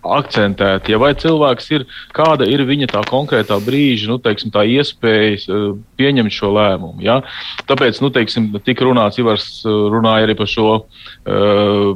akcentēti. 0.08 0.94
Ja 0.94 1.00
vai 1.02 1.12
cilvēks 1.18 1.70
ir, 1.76 1.86
kāda 2.16 2.48
ir 2.50 2.64
viņa 2.68 2.90
tā 2.94 3.04
konkrētā 3.08 3.58
brīža, 3.64 4.10
nu, 4.12 4.20
teiksim, 4.24 4.52
tā 4.54 4.64
iespēja 4.70 5.60
pieņemt 6.00 6.34
šo 6.34 6.54
lēmumu. 6.56 7.02
Ja? 7.06 7.20
Tāpēc, 7.70 8.02
nu, 8.04 8.12
teiksim, 8.14 8.50
tika 8.66 8.88
runāts, 8.88 9.20
Ivars 9.22 9.50
runāja 9.66 10.28
arī 10.28 10.38
par 10.40 10.52
šo 10.52 10.70
uh, 10.78 11.94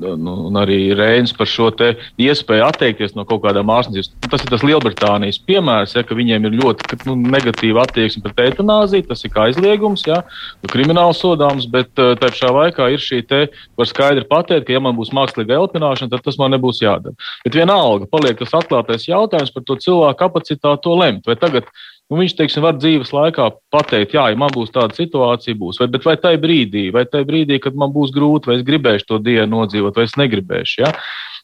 nu, 0.00 0.34
un 0.48 0.56
arī 0.60 0.92
Rēns 0.96 1.34
par 1.36 1.48
šo 1.50 1.70
iespēju 1.72 2.64
atteikties 2.66 3.14
no 3.16 3.24
kaut 3.28 3.42
kādām 3.44 3.70
ārstniecības. 3.72 4.12
Tas 4.32 4.44
ir 4.44 4.52
tas 4.52 4.64
Lielbritānijas 4.64 5.40
piemērs, 5.46 5.96
ja, 5.96 6.04
ka 6.06 6.16
viņiem 6.16 6.48
ir 6.48 6.56
ļoti 6.60 6.98
nu, 7.08 7.16
negatīva 7.34 7.84
attieksme 7.86 8.22
pret 8.24 8.42
eitanāziju. 8.46 9.06
Tas 9.10 9.24
ir 9.24 9.32
kā 9.34 9.48
aizliegums, 9.48 10.04
ja, 10.08 10.22
nu, 10.62 10.70
krimināls 10.72 11.22
sodāms, 11.22 11.68
bet 11.70 11.90
uh, 12.00 12.14
tā 12.18 12.32
pašā 12.32 12.52
laikā 12.54 12.88
ir 12.94 13.02
šī 13.02 13.22
te, 13.28 13.42
var 13.78 13.90
skaidri 13.90 14.26
pateikt, 14.28 14.66
ka, 14.68 14.76
ja 14.76 14.82
man 14.82 14.96
būs 14.98 15.12
mākslīga 15.16 15.58
elpināšana, 15.60 16.12
tad 16.14 16.24
tas 16.26 16.38
man 16.40 16.54
nebūs 16.56 16.82
jādara. 16.84 17.16
Bet 17.44 17.56
vienalga 17.58 18.08
paliek 18.10 18.38
tas 18.40 18.54
atklātais 18.62 19.08
jautājums 19.08 19.52
par 19.54 19.66
to 19.68 19.78
cilvēku 19.82 20.20
kapacitāti 20.24 20.86
to 20.86 20.96
lemt. 20.98 21.26
Vai 21.28 21.36
tagad 21.40 21.68
nu, 22.12 22.20
viņš 22.20 22.36
teiksim, 22.36 22.64
var 22.64 22.76
dzīves 22.76 23.12
laikā 23.16 23.48
pateikt, 23.72 24.12
jā, 24.18 24.26
ja 24.28 24.38
man 24.38 24.52
būs 24.52 24.72
tāda 24.74 24.92
situācija, 24.96 25.56
būs. 25.56 25.80
Vai, 25.80 25.88
bet 25.94 26.04
vai 26.04 26.18
tajā 26.20 26.40
brīdī, 26.42 26.90
vai 26.92 27.06
tajā 27.08 27.24
brīdī, 27.28 27.56
kad 27.64 27.76
man 27.78 27.94
būs 27.94 28.12
grūti, 28.12 28.50
vai 28.50 28.58
es 28.58 28.66
gribēšu 28.66 29.08
to 29.08 29.20
dienu 29.24 29.48
nodzīvot, 29.54 29.96
vai 29.96 30.04
es 30.04 30.18
negribēšu. 30.20 30.82
Ja? 30.84 30.92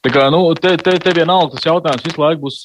Tā 0.05 0.13
kā, 0.15 0.29
nu, 0.31 0.45
te, 0.55 0.77
te, 0.79 0.93
te 1.03 1.13
vienalga 1.17 1.57
tas 1.57 1.65
jautājums 1.67 2.05
visu 2.07 2.21
laiku 2.23 2.45
būs 2.45 2.59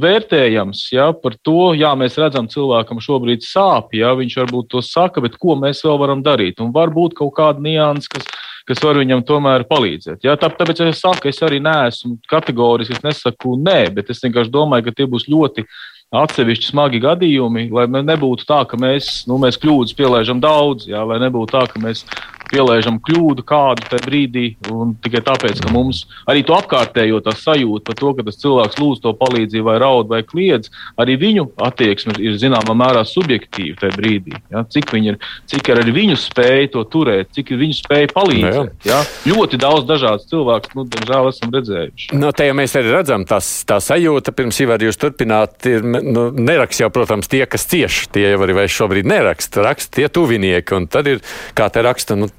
vērtējams 0.00 0.84
ja, 0.94 1.10
par 1.12 1.34
to, 1.44 1.74
jā, 1.76 1.90
mēs 1.98 2.16
redzam, 2.22 2.48
cilvēkam 2.48 3.02
šobrīd 3.04 3.44
sāp, 3.44 3.92
ja 3.98 4.14
viņš 4.16 4.38
varbūt 4.40 4.70
to 4.72 4.80
saka, 4.86 5.20
bet 5.20 5.36
ko 5.42 5.58
mēs 5.60 5.82
vēl 5.84 5.98
varam 6.00 6.22
darīt? 6.24 6.62
Un 6.64 6.72
varbūt 6.72 7.18
kaut 7.18 7.34
kāda 7.36 7.60
nianses, 7.66 8.08
kas, 8.14 8.30
kas 8.70 8.80
var 8.86 8.96
viņam 9.02 9.26
tomēr 9.28 9.66
palīdzēt. 9.68 10.24
Ja, 10.24 10.38
tā, 10.40 10.48
tāpēc 10.56 10.80
es 10.86 11.02
saku, 11.04 11.28
es 11.28 11.42
arī 11.44 11.60
neesmu 11.60 12.16
kategoriski, 12.30 12.96
es 12.96 13.04
nesaku 13.04 13.58
nē, 13.60 13.80
bet 13.98 14.14
es 14.14 14.24
vienkārši 14.24 14.54
domāju, 14.54 14.88
ka 14.88 14.96
tie 15.02 15.08
būs 15.10 15.28
ļoti 15.28 15.66
atsevišķi 16.10 16.72
smagi 16.72 16.98
gadījumi, 17.04 17.68
lai 17.70 17.86
nebūtu 18.02 18.46
tā, 18.48 18.64
ka 18.66 18.78
mēs, 18.80 19.22
nu, 19.30 19.38
mēs 19.42 19.58
kļūdas 19.62 19.94
pielaižam 19.94 20.40
daudz, 20.42 20.88
jā, 20.90 21.04
lai 21.06 21.20
nebūtu 21.22 21.54
tā, 21.54 21.62
ka 21.70 21.82
mēs 21.82 22.02
pielaižam 22.50 22.98
kļūdu 23.06 23.44
kādu 23.46 23.86
tajā 23.88 24.04
brīdī, 24.06 24.46
un 24.72 24.94
tikai 25.02 25.22
tāpēc, 25.26 25.62
ka 25.64 25.72
mums 25.74 26.04
arī 26.30 26.44
to 26.46 26.56
apkārtējo 26.56 27.22
tā 27.24 27.34
sajūta 27.36 27.86
par 27.90 27.98
to, 28.00 28.12
ka 28.18 28.26
tas 28.26 28.40
cilvēks 28.42 28.80
lūdz 28.80 29.02
to 29.04 29.14
palīdzību, 29.20 29.66
vai 29.66 29.76
raud, 29.82 30.10
vai 30.10 30.22
kliedz, 30.26 30.70
arī 31.00 31.16
viņu 31.20 31.46
attieksme 31.66 32.16
ir 32.22 32.38
zināmā 32.40 32.76
mērā 32.76 33.04
subjektīva 33.08 33.78
tajā 33.84 33.96
brīdī. 33.96 34.36
Ja? 34.52 34.64
Cik, 34.70 34.94
ir, 35.00 35.18
cik 35.50 35.70
ir 35.72 35.82
arī 35.82 35.94
viņu 35.96 36.18
spēja 36.20 36.72
to 36.74 36.84
turēt, 36.90 37.32
cik 37.36 37.54
ir 37.54 37.62
viņu 37.64 37.78
spēja 37.80 38.10
palīdzēt. 38.14 38.58
Nu, 38.60 38.86
ja? 38.86 39.00
Ļoti 39.28 39.60
daudz 39.60 39.86
dažādu 39.88 40.26
cilvēku, 40.30 40.74
nu, 40.78 40.86
diemžēl, 40.90 41.30
esam 41.30 41.54
redzējuši. 41.54 42.10
No, 42.14 42.30
nu, 42.30 42.34
te 42.36 42.46
jau 42.46 42.56
mēs 42.58 42.76
arī 42.78 42.94
redzam, 42.94 43.24
tas, 43.28 43.48
tā 43.68 43.80
sajūta, 43.82 44.34
pirms 44.36 44.60
Ivar 44.62 44.82
jūs 44.84 44.98
turpināt, 45.00 45.56
ir, 45.70 45.84
nu, 45.84 46.28
neraksta 46.36 46.84
jau, 46.84 46.90
protams, 46.94 47.30
tie, 47.30 47.42
kas 47.50 47.66
cieši, 47.70 48.08
tie 48.14 48.26
jau 48.32 48.40
arī 48.46 48.56
vairs 48.60 48.76
šobrīd 48.76 49.08
neraksta, 49.10 49.64
raksta 49.66 50.00
tie 50.00 50.08
tuvinieki, 50.12 50.76
un 50.78 50.88
tad 50.90 51.10
ir, 51.10 51.22
kā 51.58 51.68
te 51.72 51.82
raksta, 51.84 52.16
nu, 52.18 52.30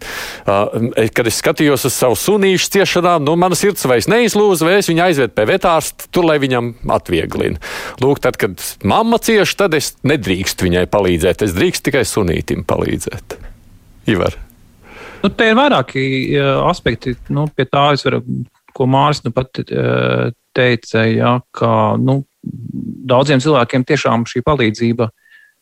kad 1.15 1.29
es 1.29 1.39
skatījos 1.41 1.85
uz 1.89 1.95
savu 1.95 2.17
sunīšu 2.19 2.71
ciešanām, 2.75 3.25
nu, 3.27 3.35
mana 3.39 3.57
sirds 3.57 3.85
vairs 3.89 4.09
neizlūza, 4.11 4.67
vai 4.67 4.77
es 4.79 4.89
viņu 4.91 5.05
aizvedu 5.05 5.35
pie 5.37 5.47
vetārsta, 5.53 6.09
tur, 6.13 6.27
lai 6.29 6.37
viņam 6.41 6.73
atvieglina. 6.97 7.61
Lūk, 8.03 8.21
tad, 8.23 8.39
kad 8.41 8.61
mamma 8.87 9.21
cieš, 9.21 9.55
tad 9.59 9.77
es 9.77 9.93
nedrīkstu 10.07 10.67
viņai 10.69 10.87
palīdzēt. 10.91 11.45
Es 11.47 11.55
drīkstu 11.57 11.89
tikai 11.89 12.05
sunītim 12.07 12.65
palīdzēt. 12.69 13.37
Ivar. 14.11 14.37
Nu, 15.21 15.29
te 15.29 15.51
ir 15.51 15.57
vairāki 15.59 16.03
aspekti. 16.65 17.15
Nu, 17.29 17.45
pie 17.53 17.67
tā 17.69 17.91
es 17.95 18.05
varu, 18.07 18.23
ko 18.73 18.87
Mārcis 18.89 19.27
nu 19.27 19.33
pat 19.35 19.61
teica, 20.57 21.05
ja, 21.05 21.37
ka 21.55 21.71
nu, 22.01 22.21
daudziem 22.41 23.41
cilvēkiem 23.43 23.85
tiešām 23.87 24.25
šī 24.29 24.41
palīdzība 24.45 25.11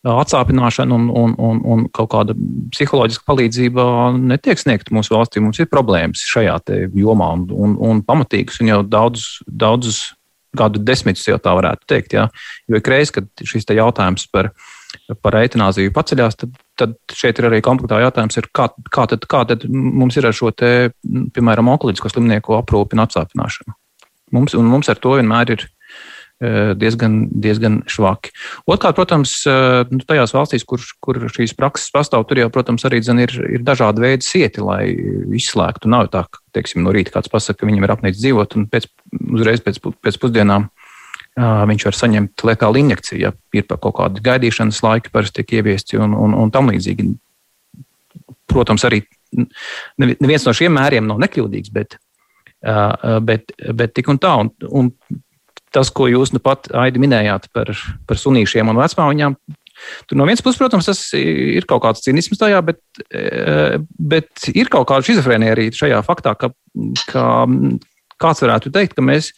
atsāpināšana 0.07 0.95
un, 0.95 1.09
un, 1.11 1.33
un, 1.43 1.59
un 1.67 1.81
kaut 1.95 2.11
kāda 2.13 2.35
psiholoģiska 2.71 3.25
palīdzība 3.27 3.83
netiek 4.15 4.59
sniegta 4.61 4.95
mūsu 4.95 5.15
valstī. 5.15 5.43
Mums 5.43 5.59
ir 5.59 5.67
problēmas 5.71 6.23
šajā 6.29 6.55
jomā 6.95 7.33
un, 7.35 7.49
un, 7.51 7.75
un 7.89 8.01
pamatīgas, 8.07 8.61
un 8.63 8.71
jau 8.71 8.79
daudzus, 8.87 9.41
daudzus 9.47 10.01
gadu 10.55 10.81
desmitus 10.81 11.27
jau 11.27 11.37
tā 11.41 11.53
varētu 11.57 11.89
teikt. 11.89 12.15
Jā. 12.15 12.27
Jo 12.69 12.79
ik 12.79 12.87
reiz, 12.89 13.11
kad 13.13 13.27
šis 13.43 13.67
jautājums 13.75 14.25
par, 14.31 14.53
par 15.21 15.37
eitanāziju 15.41 15.93
paceļās, 15.95 16.39
tad, 16.39 16.55
tad 16.79 16.95
šeit 17.13 17.41
ir 17.41 17.49
arī 17.49 17.59
komplektā 17.65 17.99
jautājums, 18.01 18.39
kā, 18.55 18.69
kā, 18.89 19.05
tad, 19.11 19.27
kā 19.29 19.43
tad 19.51 19.67
mums 19.69 20.17
ir 20.17 20.29
ar 20.29 20.35
šo, 20.35 20.53
te, 20.55 20.93
piemēram, 21.35 21.69
onkoloģisko 21.75 22.13
slimnieku 22.15 22.57
aprūpi 22.57 22.97
un 22.97 23.03
atsāpināšanu. 23.05 23.75
Mums, 24.33 24.55
un 24.57 24.69
mums 24.69 24.89
ar 24.89 25.01
to 25.01 25.17
vienmēr 25.17 25.57
ir 25.57 25.67
diezgan, 26.39 27.25
diezgan 27.43 27.81
švaki. 27.89 28.31
Otrkārt, 28.69 28.95
protams, 28.95 29.33
eh, 29.49 29.83
nu, 29.91 29.99
tajās 30.07 30.31
valstīs, 30.31 30.63
kur, 30.63 30.79
kur 31.03 31.19
šīs 31.27 31.51
prakses 31.57 31.91
pastāv, 31.91 32.23
tur 32.27 32.39
jau, 32.39 32.49
protams, 32.49 32.85
arī 32.87 33.01
zin, 33.03 33.19
ir, 33.19 33.33
ir 33.43 33.65
dažādi 33.67 34.05
veidi 34.05 34.23
sieti, 34.23 34.63
lai 34.63 34.95
izslēgtu. 35.35 35.91
Nav 35.91 36.07
tā, 36.13 36.23
ka, 36.31 36.39
teiksim, 36.55 36.83
no 36.85 36.95
rīta 36.95 37.17
kāds 37.17 37.31
pasaka, 37.31 37.59
ka 37.59 37.69
viņam 37.69 37.83
ir 37.83 37.95
apnicis 37.95 38.23
dzīvot, 38.23 38.55
un 38.55 38.69
pēc, 38.71 38.87
uzreiz 39.35 39.59
pēc, 39.65 39.81
pēc 39.83 40.19
pusdienām 40.21 40.69
uh, 40.69 41.63
viņš 41.67 41.85
var 41.89 41.99
saņemt 41.99 42.47
letālu 42.47 42.79
injekciju, 42.85 43.19
ja 43.19 43.35
ir 43.53 43.67
kaut 43.69 43.97
kādu 43.99 44.23
gaidīšanas 44.23 44.83
laiku, 44.85 45.11
parasti 45.11 45.41
tiek 45.41 45.59
ieviesti 45.59 45.99
un, 45.99 46.15
un, 46.15 46.39
un 46.39 46.51
tam 46.55 46.71
līdzīgi. 46.71 47.11
Protams, 48.49 48.83
arī 48.87 49.03
neviens 49.99 50.47
no 50.47 50.55
šiem 50.55 50.73
mēriem 50.73 51.05
nav 51.05 51.19
nekļūdīgs, 51.21 51.71
bet, 51.75 51.99
bet, 53.27 53.51
bet 53.75 53.93
tik 53.93 54.09
un 54.09 54.17
tā. 54.17 54.31
Un, 54.41 54.49
un 54.71 54.89
tas, 55.75 55.91
ko 55.93 56.07
jūs 56.09 56.33
nu 56.35 56.41
pat 56.43 56.69
Aidi 56.77 57.01
minējāt 57.01 57.49
par, 57.55 57.71
par 58.09 58.19
sunīšiem 58.19 58.71
un 58.71 58.79
vecmāmiņām. 58.81 59.37
Tur 60.09 60.19
no 60.19 60.25
vienas 60.27 60.43
puses, 60.43 60.59
protams, 60.59 60.89
tas 60.89 61.01
ir 61.15 61.67
kaut 61.69 61.83
kāds 61.85 62.03
cinisms 62.03 62.41
tajā, 62.41 62.59
bet, 62.67 62.81
e, 63.15 63.79
bet 64.11 64.49
ir 64.51 64.71
kaut 64.71 64.89
kāda 64.89 65.05
schizofrēnija 65.07 65.55
arī 65.55 65.69
šajā 65.75 66.01
faktā, 66.07 66.33
ka, 66.39 66.51
ka 67.07 67.25
kāds 68.19 68.43
varētu 68.43 68.73
teikt, 68.75 68.97
ka 68.97 69.05
mēs 69.05 69.31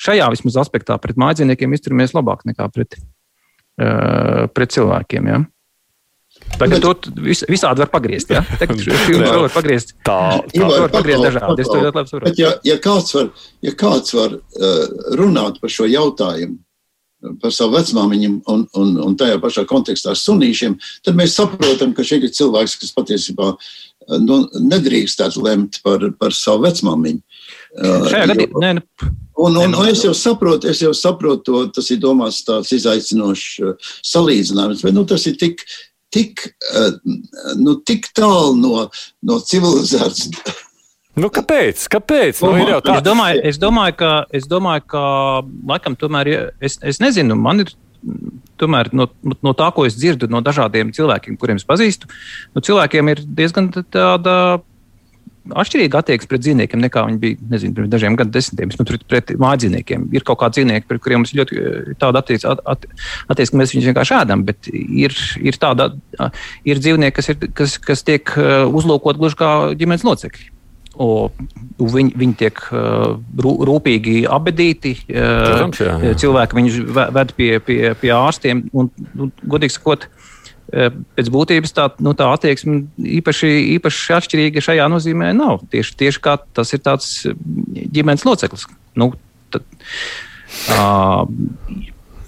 šajā 0.00 0.28
vismaz 0.32 0.60
aspektā 0.62 0.96
pret 1.02 1.18
mājdzīvniekiem 1.20 1.74
izturamies 1.76 2.14
labāk 2.16 2.46
nekā 2.48 2.68
pret, 2.72 3.00
e, 3.80 3.90
pret 4.54 4.76
cilvēkiem. 4.76 5.32
Ja? 5.32 5.42
Tagad 6.58 6.80
bet, 6.82 7.04
to 7.06 7.22
vis, 7.24 7.42
visādi 7.48 7.84
var 7.84 7.90
pagriezt. 7.92 8.32
Ja? 8.32 8.42
Tagad 8.60 8.80
to 8.84 9.42
var 9.44 9.52
pagriezt. 9.54 9.94
Tā, 10.06 10.16
tā 10.52 10.64
var, 10.64 10.86
var 10.86 10.94
pagriezt 10.94 11.26
dažādi. 11.28 11.64
Es 11.64 11.70
to 11.70 11.78
ļoti 11.78 12.00
labi 12.00 12.12
saprotu. 12.12 12.42
Ja, 12.42 12.54
ja 12.66 12.80
kāds 12.82 13.14
var, 13.16 13.30
ja 13.66 13.76
kāds 13.84 14.16
var 14.16 14.34
uh, 14.36 14.82
runāt 15.20 15.60
par 15.62 15.72
šo 15.72 15.88
jautājumu, 15.90 16.58
par 17.42 17.52
savu 17.52 17.76
vecmāmiņu 17.76 18.32
un, 18.48 18.66
un, 18.80 18.92
un 19.04 19.16
tajā 19.20 19.36
pašā 19.42 19.66
kontekstā 19.68 20.14
ar 20.14 20.20
sunīšiem, 20.20 20.78
tad 21.04 21.18
mēs 21.18 21.36
saprotam, 21.36 21.92
ka 21.96 22.04
šeit 22.06 22.24
ir 22.24 22.32
cilvēks, 22.32 22.78
kas 22.80 22.94
patiesībā 22.96 23.50
nu, 24.24 24.42
nedrīkstētu 24.72 25.42
lemt 25.44 25.82
par, 25.84 26.06
par 26.20 26.32
savu 26.36 26.64
vecmāmiņu. 26.64 27.20
Šajā 27.80 28.30
gadījumā, 28.32 28.62
nē, 28.64 28.78
nu, 28.80 29.16
Un, 29.40 29.54
un, 29.56 29.72
un 29.72 29.86
es 29.88 30.02
jau 30.04 30.12
saprotu, 30.12 30.68
es 30.68 30.82
jau 30.82 30.90
saprotu 30.92 31.62
tas 31.72 31.86
ir 31.94 32.00
domāts 32.02 32.42
tāds 32.44 32.74
izaicinošs 32.76 33.94
salīdzinājums, 34.04 34.82
bet 34.84 34.92
nu, 34.92 35.06
tas 35.08 35.24
ir 35.30 35.38
tik, 35.40 35.64
tik, 36.14 36.48
eh, 36.74 36.90
nu, 37.60 37.76
tik 37.86 38.10
tālu 38.16 38.56
no, 38.58 38.88
no 39.26 39.38
civilizācijas. 39.46 40.66
Nu, 41.20 41.28
kāpēc? 41.32 41.84
kāpēc? 41.90 42.40
Nu, 42.46 42.80
tā... 42.84 42.96
es, 42.96 43.04
domāju, 43.04 43.44
es, 43.50 43.60
domāju, 43.60 43.96
ka, 43.98 44.10
es 44.36 44.46
domāju, 44.48 44.86
ka 44.92 45.04
laikam 45.68 45.96
tomēr, 45.98 46.30
es, 46.62 46.78
es 46.86 47.00
nezinu, 47.02 47.36
man 47.36 47.64
ir 47.64 47.74
tomēr 48.60 48.92
no, 48.96 49.08
no 49.44 49.52
tā, 49.56 49.68
ko 49.74 49.84
es 49.88 49.98
dzirdu 49.98 50.28
no 50.30 50.40
dažādiem 50.44 50.92
cilvēkiem, 50.96 51.36
kuriem 51.40 51.60
es 51.60 51.66
pazīstu, 51.68 52.08
nu, 52.54 52.62
cilvēkiem 52.64 53.12
ir 53.12 53.22
diezgan 53.26 53.68
tāda 53.74 54.36
atšķirīga 55.48 56.00
attieksme 56.02 56.30
pret 56.30 56.44
dzīvniekiem 56.44 56.82
nekā 56.84 57.02
viņi 57.06 57.18
bija 57.20 57.48
nezinu, 57.54 57.74
pirms 57.76 57.90
dažiem 57.92 58.16
gadiem, 58.18 58.32
desmitiem. 58.34 58.72
Nu, 58.76 58.86
pret, 58.88 59.04
pret 59.10 59.32
mājdzīvniekiem 59.40 60.06
ir 60.16 60.24
kaut 60.28 60.40
kādi 60.42 60.60
dzīvnieki, 60.60 60.86
pret 60.90 61.02
kuriem 61.04 61.22
mums 61.22 61.34
ļoti 61.36 61.58
eh, 61.58 61.90
tāda 62.00 62.22
attieksme, 62.22 62.54
at, 62.54 62.62
at, 62.74 62.86
attieksme 63.32 63.56
ka 63.56 63.62
mēs 63.62 63.74
viņus 63.74 63.90
vienkārši 63.90 64.16
ēdam. 64.20 64.44
Bet 64.48 64.70
ir, 64.70 65.16
ir, 65.40 65.60
tāda, 65.60 65.90
ir 66.68 66.82
dzīvnieki, 66.82 67.16
kas, 67.16 67.32
ir, 67.32 67.50
kas, 67.56 67.76
kas 67.82 68.06
tiek 68.06 68.32
eh, 68.36 68.62
uzlūkot 68.68 69.20
gluži 69.20 69.40
kā 69.40 69.52
ģimenes 69.80 70.06
locekļi. 70.06 70.50
O, 71.00 71.30
viņi, 71.80 72.10
viņi 72.18 72.34
tiek 72.36 72.58
uh, 72.74 73.14
rūpīgi 73.40 74.24
apbedīti. 74.28 74.90
Uh, 75.06 75.46
Protams, 75.46 75.80
jā, 75.80 75.94
jā. 76.02 76.16
Cilvēki 76.18 76.58
viņus 76.58 76.80
ved 77.14 77.30
pie, 77.38 77.48
pie, 77.64 77.78
pie 77.96 78.10
ārstiem. 78.12 78.64
Un, 78.76 78.90
un, 79.14 79.30
godīgi 79.54 79.78
sakot, 79.78 80.08
uh, 80.10 80.19
pēc 80.70 81.30
būtības 81.34 81.74
tā, 81.74 81.86
nu, 82.04 82.14
tā 82.18 82.28
attieksme 82.30 82.84
īpaši, 83.18 83.50
īpaši 83.76 84.16
atšķirīga 84.16 84.64
šajā 84.64 84.86
nozīmē 84.92 85.32
nav. 85.36 85.64
Tieši, 85.72 85.96
tieši 86.04 86.22
kā 86.24 86.36
tas 86.56 86.70
ir 86.76 86.82
tāds 86.84 87.10
ģimenes 87.26 88.26
loceklis. 88.26 88.66
Nu, 88.98 89.12
tad, 89.50 89.66
uh, 90.74 91.24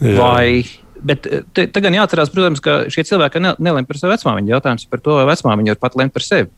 vai, 0.03 0.65
bet 1.03 1.29
te, 1.55 1.67
te 1.67 1.85
gan 1.85 1.99
jāatcerās, 1.99 2.33
protams, 2.35 2.63
ka 2.65 2.83
šie 2.93 3.07
cilvēki 3.13 3.43
ne, 3.43 3.55
nelem 3.63 3.87
par 3.89 4.01
savu 4.01 4.15
vecmāmiņu. 4.17 4.55
Jautājums 4.57 4.89
par 4.91 5.05
to, 5.05 5.17
vai 5.21 5.29
vecmāmiņa 5.31 5.77
var 5.77 5.83
pat 5.87 5.99
lemt 6.03 6.17
par 6.17 6.27
sevi. 6.27 6.51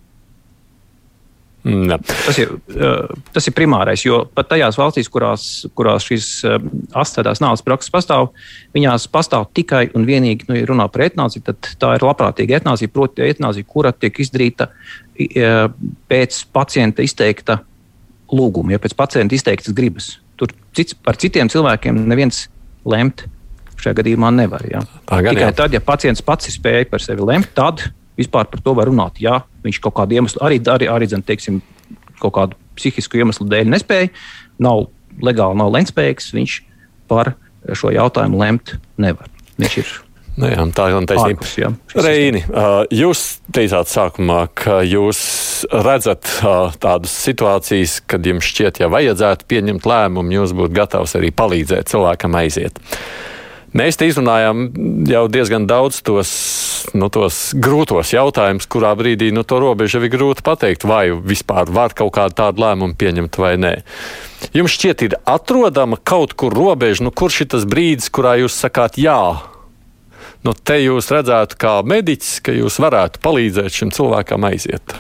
Ne. 1.65 1.97
Tas 2.05 2.37
ir, 2.37 2.51
tas 3.33 3.47
ir 3.49 3.55
primārais, 3.57 4.03
jo 4.05 4.19
pat 4.37 4.51
tajās 4.51 4.77
valstīs, 4.77 5.09
kurās, 5.09 5.45
kurās 5.73 6.05
šīs 6.05 6.27
asistētās 6.93 7.41
nāves 7.41 7.65
prakses 7.65 7.93
pastāv, 7.95 8.35
viņās 8.77 9.07
pastāv 9.13 9.47
tikai 9.57 9.87
un 9.97 10.05
vienīgi, 10.05 10.45
nu, 10.51 10.59
ja 10.59 10.69
runā 10.69 10.91
par 10.93 11.07
etnāziju, 11.07 11.47
tad 11.47 11.71
tā 11.81 11.95
ir 11.97 12.05
labprātīga 12.05 12.59
etnāzija, 12.61 12.93
proti, 12.93 13.25
etnāzija, 13.33 13.65
kura 13.65 13.95
tiek 13.97 14.21
izdarīta 14.21 14.69
pēc 16.13 16.43
pacienta 16.53 17.07
izteikta 17.07 17.63
lūguma, 18.35 18.75
ja 18.77 18.83
pēc 18.83 18.97
pacienta 18.99 19.37
izteiktas 19.37 19.73
gribas. 19.77 20.11
Tur 20.37 20.53
cits, 20.77 20.97
par 21.01 21.17
citiem 21.21 21.49
cilvēkiem 21.49 22.05
neviens 22.11 22.45
lemt 22.85 23.25
šajā 23.81 24.03
gadījumā 24.03 24.31
nevar. 24.37 24.65
Ja. 24.69 24.85
Gan, 25.09 25.33
tikai 25.33 25.49
jā. 25.49 25.53
tad, 25.57 25.73
ja 25.73 25.81
pacients 25.85 26.25
pats 26.25 26.51
ir 26.51 26.59
spējis 26.59 26.93
par 26.93 27.05
sevi 27.05 27.25
lemt, 27.25 27.55
tad 27.57 27.89
vispār 28.19 28.49
par 28.51 28.63
to 28.65 28.77
var 28.77 28.91
runāt. 28.91 29.21
Ja 29.23 29.43
viņš 29.65 29.81
kaut 29.85 29.97
kādu 29.99 30.19
iemeslu, 30.19 30.43
arī, 30.45 30.61
arī, 30.71 30.91
arī 30.91 31.11
zin, 31.11 31.25
teiksim, 31.27 31.61
kaut 32.23 32.37
kādu 32.37 32.61
psihisku 32.79 33.21
iemeslu 33.21 33.47
dēļ 33.51 33.71
nespēja, 33.75 34.11
nav 34.63 34.89
legāli, 35.25 35.59
nav 35.61 35.73
lemtspējīgs, 35.75 36.33
viņš 36.35 36.57
par 37.11 37.35
šo 37.73 37.93
jautājumu 37.95 38.41
lemt 38.41 38.77
nevar. 39.01 39.31
Viņš 39.61 39.79
ir 39.83 39.95
Nu 40.35 40.49
jā, 40.51 40.63
tā 40.75 40.89
ir 40.91 41.05
taisnība. 41.07 41.39
Ārpus, 41.39 41.53
jā, 41.61 41.69
Reini, 41.95 42.41
jūs 42.95 43.21
teicāt 43.55 43.91
sākumā, 43.91 44.41
ka 44.59 44.81
jūs 44.83 45.21
redzat 45.71 46.27
tādas 46.83 47.15
situācijas, 47.23 48.01
kad 48.11 48.27
jums 48.27 48.49
šķiet, 48.51 48.83
ja 48.83 48.89
vajadzētu 48.91 49.47
pieņemt 49.51 49.87
lēmumu, 49.87 50.35
jūs 50.35 50.57
būtu 50.59 50.75
gatavs 50.75 51.15
arī 51.21 51.31
palīdzēt 51.39 51.93
cilvēkam 51.93 52.35
aiziet. 52.41 52.83
Mēs 53.75 53.97
te 53.99 54.07
izrunājām 54.07 54.69
jau 55.11 55.25
diezgan 55.27 55.65
daudz 55.67 55.97
tos, 56.07 56.31
nu, 56.95 57.09
tos 57.11 57.49
grūtos 57.59 58.13
jautājumus, 58.15 58.69
kurā 58.71 58.93
brīdī 58.95 59.33
nu, 59.35 59.43
to 59.43 59.59
robežu 59.59 59.99
ir 59.99 60.13
grūti 60.13 60.45
pateikt, 60.47 60.87
vai 60.87 61.09
vispār 61.11 61.73
var 61.75 61.97
kaut 61.99 62.13
kādu 62.15 62.39
tādu 62.39 62.63
lēmumu 62.63 62.95
pieņemt 63.01 63.39
vai 63.43 63.57
nē. 63.59 63.73
Jums 64.55 64.77
šķiet, 64.77 65.03
ir 65.09 65.17
atrodama 65.27 65.99
kaut 65.99 66.37
kur 66.39 66.55
robeža, 66.55 67.03
nu, 67.03 67.11
kurš 67.11 67.41
ir 67.43 67.51
tas 67.57 67.67
brīdis, 67.67 68.13
kurā 68.15 68.37
jūs 68.45 68.61
sakāt 68.63 69.01
jā. 69.03 69.19
Nu, 70.47 70.55
te 70.55 70.79
jūs 70.79 71.11
redzētu, 71.11 71.59
kā 71.59 71.75
mediķis, 71.83 72.39
ka 72.47 72.55
jūs 72.55 72.79
varētu 72.79 73.19
palīdzēt 73.27 73.75
šim 73.75 73.91
cilvēkam 73.97 74.47
aiziet. 74.53 74.95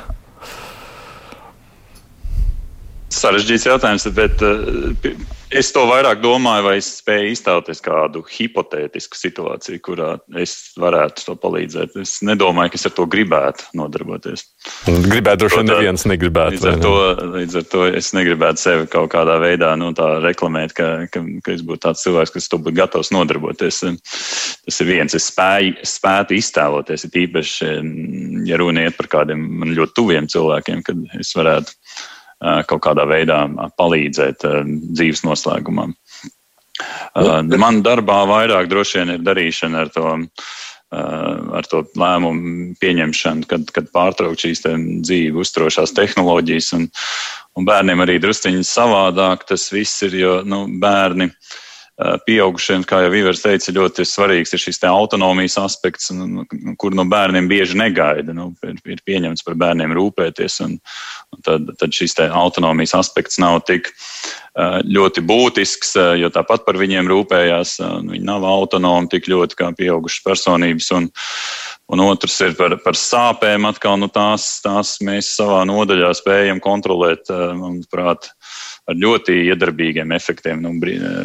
Sarežģīts 3.15 3.69
jautājums, 3.69 4.09
bet 4.17 4.43
uh, 4.43 5.15
es 5.55 5.71
to 5.75 5.85
vairāk 5.89 6.21
domāju, 6.23 6.65
vai 6.67 6.75
es 6.81 6.89
spēju 7.01 7.33
iztēloties 7.35 7.83
kādu 7.85 8.23
hipotētisku 8.27 9.19
situāciju, 9.19 9.81
kurā 9.85 10.11
es 10.41 10.75
varētu 10.81 11.27
to 11.29 11.37
palīdzēt. 11.41 11.97
Es 12.03 12.17
nedomāju, 12.27 12.75
ka 12.75 12.81
es 12.81 12.89
ar 12.89 12.95
to 12.97 13.07
gribētu 13.11 13.69
nodarboties. 13.79 14.47
Gribētu, 14.87 15.45
droši 15.45 15.61
vien 15.61 15.71
neviens 15.71 16.07
negribētu. 16.11 16.59
Līdz 16.59 16.69
ar, 16.71 16.81
to, 16.83 16.95
līdz 17.37 17.59
ar 17.61 17.67
to 17.75 17.87
es 18.01 18.11
negribētu 18.17 18.65
sevi 18.65 18.89
kaut 18.93 19.13
kādā 19.15 19.39
veidā 19.43 19.73
nu, 19.81 19.93
reklamēt, 20.25 20.75
ka, 20.77 20.91
ka, 21.13 21.25
ka 21.45 21.55
es 21.55 21.65
būtu 21.67 21.85
tāds 21.87 22.05
cilvēks, 22.07 22.35
kas 22.35 22.51
to 22.51 22.61
būtu 22.63 22.79
gatavs 22.81 23.13
nodarboties. 23.15 23.83
Tas 24.65 24.81
ir 24.83 24.91
viens, 24.91 25.15
es 25.17 25.29
spēju, 25.31 25.79
spētu 25.89 26.39
iztēloties, 26.39 27.07
ir 27.09 27.21
īpaši, 27.27 27.73
ja 28.49 28.61
runa 28.61 28.89
iet 28.89 28.99
par 28.99 29.11
kādiem 29.19 29.45
man 29.61 29.75
ļoti 29.77 29.97
tuviem 29.97 30.31
cilvēkiem, 30.31 30.83
kad 30.87 31.21
es 31.21 31.35
varētu 31.37 31.77
kaut 32.41 32.83
kādā 32.85 33.07
veidā 33.09 33.45
palīdzēt 33.79 34.47
dzīves 34.67 35.25
noslēgumam. 35.27 35.95
Man 37.15 37.83
darbā 37.87 38.25
vairāk 38.29 38.69
droši 38.71 39.01
vien 39.01 39.15
ir 39.15 39.25
darīšana 39.25 39.85
ar 39.85 39.93
to, 39.95 40.15
ar 40.95 41.69
to 41.71 41.85
lēmumu 41.99 42.75
pieņemšanu, 42.83 43.49
kad, 43.51 43.71
kad 43.75 43.91
pārtraukt 43.95 44.45
šīs 44.45 44.65
dzīvi 44.67 45.39
uztrošās 45.45 45.95
tehnoloģijas. 45.97 46.73
Un, 46.79 46.89
un 47.55 47.69
bērniem 47.69 48.03
arī 48.05 48.19
drusciņi 48.23 48.67
savādāk 48.67 49.47
tas 49.49 49.69
viss 49.75 50.03
ir, 50.07 50.19
jo 50.25 50.41
nu, 50.47 50.65
bērni. 50.83 51.31
Uh, 51.31 51.55
Eh, 51.55 51.64
pieaugušiem, 52.27 52.83
kā 52.89 53.05
jau 53.05 53.13
Ivars 53.15 53.45
teica, 53.45 53.73
ļoti 53.75 54.07
svarīgs 54.09 54.55
ir 54.57 54.63
šis 54.63 54.81
autonomijas 54.89 55.55
aspekts, 55.63 56.11
kur 56.81 56.97
no 56.97 57.05
bērniem 57.07 57.47
bieži 57.51 57.79
negaida. 57.79 58.35
Nu, 58.35 58.51
ir, 58.67 58.81
ir 58.97 59.03
pieņemts 59.07 59.47
par 59.47 59.55
bērniem 59.61 59.95
rūpēties, 59.95 60.59
un, 60.67 60.79
un 61.35 61.45
tad, 61.47 61.71
tad 61.79 61.95
šis 61.95 62.17
autonomijas 62.27 62.97
aspekts 62.99 63.39
nav 63.43 63.61
tik 63.69 63.93
eh, 63.93 64.81
ļoti 64.83 65.23
būtisks, 65.23 65.95
eh, 66.01 66.11
jo 66.25 66.33
tāpat 66.35 66.67
par 66.67 66.81
viņiem 66.83 67.11
rūpējās. 67.13 67.79
Viņi 68.11 68.27
nav 68.27 68.47
autonomi 68.49 69.13
tik 69.15 69.31
ļoti 69.31 69.61
kā 69.63 69.71
pieaugušas 69.79 70.27
personības. 70.27 70.91
Un, 70.99 71.13
Un 71.93 72.01
otrs 72.01 72.39
ir 72.41 72.55
par, 72.57 72.73
par 72.81 72.97
sāpēm. 72.97 73.67
Atkal, 73.69 73.99
nu, 74.01 74.07
tās, 74.09 74.47
tās 74.65 74.95
mēs 75.05 75.35
savā 75.37 75.59
nodaļā 75.69 76.15
spējam 76.17 76.63
kontrolēt. 76.65 77.29
Manuprāt, 77.29 78.31
uh, 78.31 78.44
ar 78.91 78.99
ļoti 79.01 79.37
iedarbīgiem 79.49 80.13
efektiem, 80.15 80.61
nu, 80.65 80.75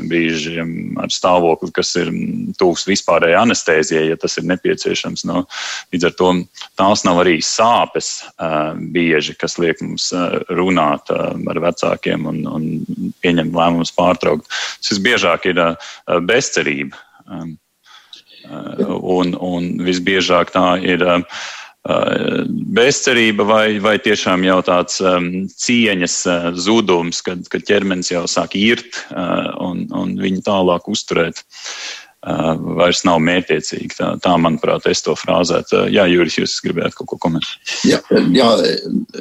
brīžiem 0.07 0.99
ar 1.01 1.11
stāvokli, 1.11 1.71
kas 1.75 1.91
ir 1.99 2.11
tūks 2.59 2.85
vispārējai 2.87 3.39
anestēzijai, 3.41 4.05
ja 4.11 4.19
tas 4.19 4.37
ir 4.39 4.47
nepieciešams. 4.51 5.25
Nu, 5.27 5.43
līdz 5.93 6.09
ar 6.09 6.15
to 6.19 6.31
tās 6.79 7.03
nav 7.07 7.21
arī 7.25 7.39
sāpes 7.45 8.11
bieži, 8.95 9.35
kas 9.39 9.59
liek 9.61 9.83
mums 9.83 10.09
runāt 10.55 11.11
ar 11.11 11.61
vecākiem 11.67 12.27
un, 12.31 12.41
un 12.47 13.13
pieņemt 13.23 13.55
lēmumus 13.55 13.95
pārtraukt. 13.97 14.47
Tas 14.79 14.95
visbiežāk 14.95 15.51
ir 15.51 15.63
bezcerība. 16.29 17.07
Un, 18.49 19.35
un 19.35 19.65
visbiežāk 19.85 20.55
tā 20.55 20.69
ir 20.81 21.03
uh, 21.05 21.19
Uh, 21.21 21.58
bezcerība 21.87 23.45
vai, 23.47 23.79
vai 23.79 23.95
tiešām 24.03 24.43
jau 24.43 24.59
tāds 24.67 24.99
um, 25.01 25.47
cieņas 25.47 26.15
uh, 26.27 26.49
zudums, 26.59 27.21
kad, 27.23 27.45
kad 27.49 27.63
ķermenis 27.63 28.11
jau 28.11 28.25
sāk 28.27 28.55
irt 28.59 29.05
uh, 29.11 29.49
un, 29.63 29.87
un 29.95 30.17
viņu 30.19 30.43
tālāk 30.45 30.89
uzturēt. 30.91 31.43
Uh, 32.19 32.57
vairs 32.75 33.05
nav 33.07 33.21
mērķiecīgi. 33.23 33.95
Tā, 33.95 34.09
tā, 34.19 34.33
manuprāt, 34.35 34.83
es 34.91 34.99
to 35.05 35.13
frāzētu. 35.15 35.85
Jā, 35.87 36.03
Juris, 36.11 36.35
jūs 36.35 36.57
gribētu 36.65 36.99
kaut 36.99 37.13
ko 37.13 37.17
komentēt? 37.29 37.71
Jā, 37.87 38.01
jā 38.35 38.49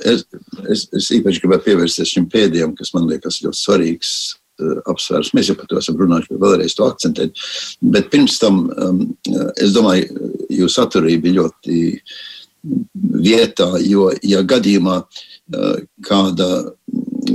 es, 0.02 0.24
es, 0.66 0.88
es 0.98 1.10
īpaši 1.14 1.44
gribētu 1.44 1.68
pievērsties 1.68 2.16
šim 2.16 2.26
pēdējam, 2.32 2.74
kas 2.74 2.90
man 2.96 3.06
liekas 3.06 3.38
ļoti 3.44 3.60
svarīgs 3.60 4.10
uh, 4.34 4.80
apsvērums. 4.90 5.30
Mēs 5.38 5.52
jau 5.52 5.56
par 5.60 5.70
to 5.70 5.78
esam 5.78 6.00
runājuši, 6.00 6.32
bet 6.32 6.42
vēlreiz 6.42 6.74
to 6.74 6.88
akcentēt. 6.90 7.38
Bet 7.94 8.10
pirms 8.10 8.40
tam, 8.42 8.64
um, 8.74 9.04
es 9.54 9.70
domāju, 9.78 10.34
jūsu 10.58 10.82
atturība 10.82 11.28
bija 11.28 11.44
ļoti 11.44 11.78
vietā, 13.18 13.72
jo, 13.82 14.10
ja 14.22 14.42
gadījumā 14.46 15.00
kāda, 16.04 16.48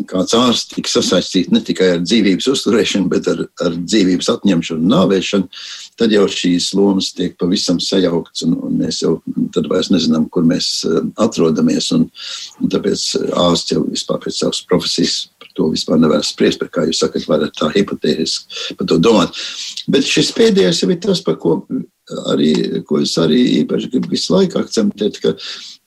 kāds 0.10 0.36
ārsts 0.38 0.76
tiks 0.76 0.94
sasaistīts 0.98 1.52
ne 1.54 1.62
tikai 1.66 1.90
ar 1.96 2.04
dzīvības 2.04 2.48
uzturēšanu, 2.54 3.10
bet 3.12 3.28
ar, 3.32 3.44
ar 3.66 3.78
dzīvības 3.80 4.30
atņemšanu 4.36 4.92
nāvēšanu, 4.94 5.64
tad 6.00 6.14
jau 6.14 6.28
šīs 6.30 6.72
lomas 6.78 7.12
tiek 7.18 7.36
pavisam 7.42 7.82
sajauktas, 7.82 8.46
un, 8.48 8.56
un 8.68 8.78
mēs 8.84 9.02
jau 9.04 9.16
tad 9.56 9.70
vairs 9.72 9.92
nezinām, 9.94 10.28
kur 10.34 10.46
mēs 10.48 10.84
atrodamies. 11.22 11.92
Un, 11.98 12.08
un 12.62 12.74
tāpēc 12.74 13.08
ārsts 13.48 13.76
jau 13.76 13.84
vispār 13.90 14.22
pēc 14.24 14.44
savas 14.44 14.64
profesijas 14.70 15.24
to 15.54 15.68
vispār 15.70 16.00
nevar 16.02 16.24
spriest, 16.26 16.60
par 16.62 16.72
kā 16.74 16.86
jūs 16.88 17.04
sakat, 17.04 17.28
varat 17.30 17.54
tā 17.58 17.70
hipotētiski 17.74 18.78
par 18.80 18.90
to 18.90 18.98
domāt. 19.02 19.38
Bet 19.92 20.08
šis 20.10 20.32
pēdējais 20.34 20.84
jau 20.84 20.90
ir 20.90 21.02
tas, 21.04 21.22
par 21.26 21.38
ko 21.42 21.60
arī, 22.32 22.52
ko 22.88 23.02
es 23.04 23.16
arī 23.22 23.42
īpaši 23.62 23.92
gribu 23.94 24.14
visu 24.14 24.36
laiku 24.36 24.60
akcentēt, 24.62 25.20
ka, 25.24 25.36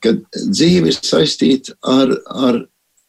ka 0.04 0.14
dzīve 0.36 0.92
ir 0.92 0.96
saistīta 0.96 1.76
ar, 1.82 2.14
ar, 2.26 2.62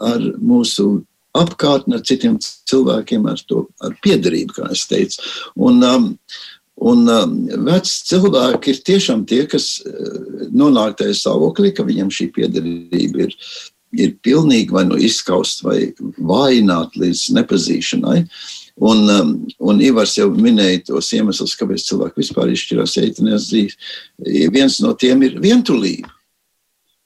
ar 0.04 0.28
mūsu 0.38 0.90
apkārtni, 1.38 1.98
ar 1.98 2.06
citiem 2.08 2.38
cilvēkiem, 2.42 3.28
ar 3.30 3.42
to 3.50 3.66
ar 3.84 3.96
piedarību, 4.04 4.60
kā 4.60 4.70
es 4.76 4.86
teicu. 4.90 5.24
Un, 5.56 5.84
um, 5.88 6.14
Un 6.78 7.08
um, 7.10 7.32
veci 7.66 8.04
cilvēki 8.06 8.70
ir 8.70 8.82
tiešām 8.86 9.24
tie, 9.26 9.40
kas 9.50 9.80
uh, 9.82 10.44
nonāk 10.54 11.00
tajā 11.00 11.16
stāvoklī, 11.18 11.72
ka 11.74 11.82
viņam 11.82 12.12
šī 12.14 12.28
piedarība 12.36 13.24
ir, 13.24 13.34
ir 13.98 14.14
pilnīgi 14.22 14.76
vai 14.76 14.84
nu 14.86 15.00
izskausta 15.02 15.66
vai 15.66 15.80
vājināta 16.22 17.02
līdz 17.02 17.24
nepazīšanai. 17.40 18.20
Uh, 18.22 18.67
Un, 18.78 19.08
um, 19.10 19.32
un 19.72 19.80
Ivars 19.82 20.14
jau 20.20 20.28
minēja 20.30 20.84
tos 20.92 21.10
iemeslus, 21.18 21.56
kāpēc 21.58 21.88
cilvēki 21.88 22.22
vispār 22.22 22.52
izšķirās 22.54 23.00
eitanēs 23.02 23.48
dzīves. 23.50 23.90
Viens 24.54 24.78
no 24.86 24.94
tiem 24.94 25.26
ir 25.26 25.40
vientulība. 25.42 26.14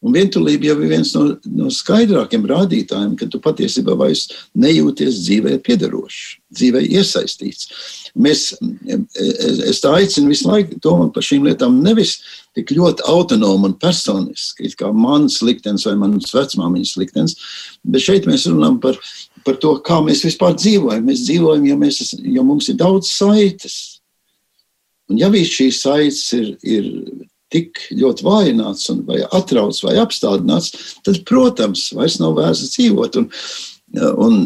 Un 0.01 0.15
vientulība 0.15 0.65
jau 0.65 0.75
ir 0.81 0.89
viens 0.89 1.11
no, 1.13 1.23
no 1.45 1.67
skaidrākiem 1.69 2.47
rādītājiem, 2.49 3.13
ka 3.19 3.27
tu 3.29 3.37
patiesībā 3.41 3.93
vairs 3.99 4.23
nejūties 4.57 5.19
dzīvē 5.27 5.59
piedarošs, 5.61 6.21
dzīvē 6.57 6.81
iesaistīts. 6.97 7.69
Mēs, 8.17 8.47
es, 8.89 9.59
es 9.69 9.81
tā 9.83 9.93
aicinu 9.99 10.33
visu 10.33 10.49
laiku 10.49 10.79
domāt 10.81 11.13
par 11.13 11.27
šīm 11.27 11.45
lietām 11.45 11.77
nevis 11.85 12.15
tik 12.57 12.73
ļoti 12.73 13.05
autonomi 13.13 13.69
un 13.69 13.77
personiski, 13.79 14.73
kā 14.79 14.89
mans 14.89 15.37
liktenis 15.45 15.85
vai 15.85 15.93
mans 16.01 16.33
vecmāmiņas 16.33 16.97
liktenis, 16.97 17.37
bet 17.85 18.09
šeit 18.09 18.25
mēs 18.27 18.49
runājam 18.49 18.81
par 18.81 18.97
par 19.45 19.57
to, 19.61 19.75
kā 19.85 19.99
mēs 20.05 20.23
vispār 20.27 20.55
dzīvojam. 20.57 21.07
Mēs 21.07 21.25
dzīvojam, 21.27 21.65
ja, 21.69 21.79
mēs, 21.79 22.13
ja 22.19 22.45
mums 22.45 22.69
ir 22.71 22.79
daudz 22.79 23.11
saites. 23.11 23.77
Un 25.11 25.19
ja 25.19 25.31
viss 25.33 25.51
šīs 25.57 25.81
saites 25.83 26.23
ir, 26.37 26.53
ir 26.63 26.87
tik 27.51 27.81
ļoti 27.99 28.25
vājināts, 28.25 28.87
un, 28.93 29.03
vai 29.07 29.19
atrauts 29.27 29.83
vai 29.83 29.97
apstādināts, 29.99 30.95
tad, 31.05 31.19
protams, 31.27 31.89
vairs 31.97 32.17
nav 32.21 32.37
vērts 32.39 32.71
dzīvot. 32.77 33.19
Un, 33.19 33.27
un 34.23 34.37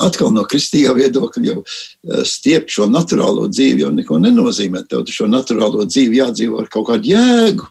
atkal 0.00 0.32
no 0.32 0.46
kristīgā 0.48 0.94
viedokļa 0.96 1.44
jau 1.50 1.58
eh, 1.60 2.22
stiept 2.28 2.72
šo 2.72 2.88
naturālo 2.88 3.50
dzīvi 3.52 3.84
jau 3.84 3.92
neko 3.92 4.18
nenozīmē. 4.22 4.86
Tev 4.88 5.04
šo 5.12 5.28
naturālo 5.28 5.84
dzīvi 5.84 6.22
jādzīvo 6.22 6.62
ar 6.62 6.72
kaut 6.72 6.88
kādu 6.92 7.12
jēgu. 7.12 7.68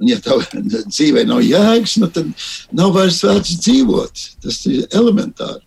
Un, 0.00 0.10
ja 0.10 0.18
tev 0.24 0.44
dzīvē 0.94 1.26
nav 1.28 1.44
jēgas, 1.44 1.98
nu, 2.00 2.08
tad 2.12 2.32
nav 2.76 2.96
vairs 2.96 3.20
vērts 3.24 3.60
dzīvot. 3.66 4.26
Tas 4.44 4.64
ir 4.70 4.88
elementāri. 4.96 5.65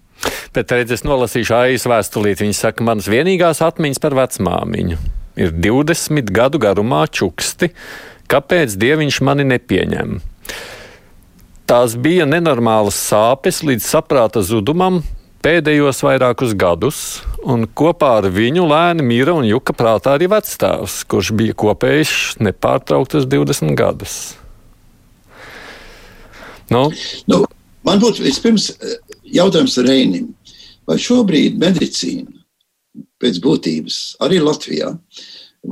Bet 0.55 0.74
redz, 0.74 0.97
es 0.97 1.05
nolasīšu 1.07 1.55
aiz 1.55 1.86
vēstulīt. 1.89 2.41
Viņa 2.43 2.57
saka, 2.57 2.86
manas 2.86 3.09
vienīgās 3.11 3.61
atmiņas 3.65 4.01
par 4.03 4.17
vecmāmiņu 4.17 4.99
ir 5.39 5.53
20 5.55 6.34
gadu 6.36 6.59
garumā 6.61 7.05
čuksti. 7.07 7.72
Kāpēc 8.30 8.76
dieviņš 8.78 9.22
mani 9.26 9.45
nepieņem? 9.49 10.20
Tās 11.70 11.95
bija 12.01 12.26
nenormālas 12.26 12.97
sāpes 12.97 13.61
līdz 13.65 13.86
saprāta 13.86 14.41
zudumam, 14.45 15.03
pēdējos 15.45 16.01
vairākus 16.03 16.55
gadus, 16.57 16.99
un 17.45 17.67
kopā 17.70 18.15
ar 18.20 18.30
viņu 18.34 18.65
lēni 18.70 19.05
mira 19.05 19.36
un 19.38 19.45
juka 19.47 19.76
prātā 19.78 20.17
arī 20.17 20.30
vecstāvs, 20.34 21.03
kurš 21.09 21.32
bija 21.38 21.57
kopējis 21.57 22.41
nepārtrauktas 22.41 23.30
20 23.30 23.78
gadus. 23.78 24.17
Nu? 26.70 26.89
Nu, 27.30 27.43
man 27.86 28.01
būtu 28.01 28.26
vispirms 28.26 28.72
jautājums 29.36 29.77
Reinim. 29.86 30.34
Vai 30.89 30.97
šobrīd 31.01 31.57
medicīna 31.61 32.34
pēc 33.21 33.39
būtības 33.43 33.99
arī 34.25 34.39
Latvijā 34.41 34.93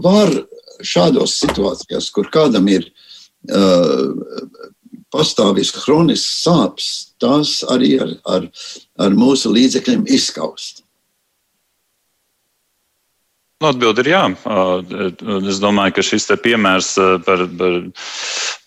var 0.03 0.33
šādos 0.85 1.37
situācijās, 1.41 2.09
kur 2.13 2.29
kādam 2.33 2.67
ir 2.69 2.85
uh, 3.49 4.11
pastāvīgs 5.13 5.71
kronisks 5.79 6.43
sāpes, 6.43 6.89
tās 7.21 7.61
arī 7.73 7.95
ar, 8.03 8.11
ar, 8.29 8.49
ar 9.01 9.17
mūsu 9.17 9.53
līdzekļiem 9.55 10.05
izskaust? 10.13 10.83
Nu, 13.57 13.71
Atbilde 13.71 14.03
ir 14.05 14.11
jā. 14.11 14.19
Es 15.49 15.57
domāju, 15.57 15.95
ka 15.97 16.03
šis 16.05 16.27
piemērs 16.43 16.91
par, 17.25 17.39
par 17.57 17.71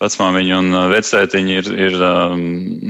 vecmāmiņu 0.03 0.57
un 0.57 0.75
vecētiņu 0.91 1.53
ir, 1.61 1.69
ir 1.85 1.95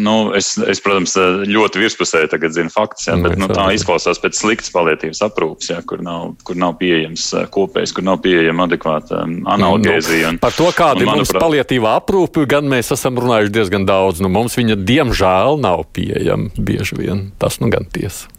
nu, 0.01 0.15
es, 0.33 0.55
es, 0.57 0.81
protams, 0.81 1.13
ļoti 1.45 1.83
virspusēji 1.83 2.31
tagad 2.31 2.55
zinu 2.57 2.73
faktus, 2.73 3.05
jā, 3.05 3.19
bet 3.21 3.37
nu, 3.37 3.51
tā 3.53 3.67
izklausās 3.77 4.17
pēc 4.23 4.39
sliktas 4.39 4.73
palietīvas 4.73 5.21
aprūpas, 5.27 5.69
jā, 5.75 5.77
kur, 5.85 6.01
nav, 6.01 6.31
kur 6.41 6.57
nav 6.57 6.73
pieejams 6.81 7.27
kopējs, 7.53 7.93
kur 7.93 8.09
nav 8.09 8.17
pieejama 8.25 8.65
adekvāta 8.65 9.21
analgēzija. 9.27 10.33
Un, 10.33 10.41
par 10.41 10.57
to, 10.57 10.73
kāda 10.73 11.05
ir 11.05 11.13
mums 11.13 11.37
palietīvā 11.37 11.95
aprūpe, 12.01 12.49
gan 12.49 12.65
mēs 12.71 12.89
esam 12.97 13.21
runājuši 13.21 13.57
diezgan 13.61 13.85
daudz. 13.85 14.25
Nu, 14.25 14.33
mums 14.33 14.57
viņa, 14.57 14.81
diemžēl, 14.89 15.61
nav 15.61 15.85
pieejama 15.93 16.49
bieži 16.57 16.97
vien. 16.97 17.27
Tas 17.37 17.61
nu 17.61 17.69
gan 17.69 17.85
tiesa. 17.93 18.31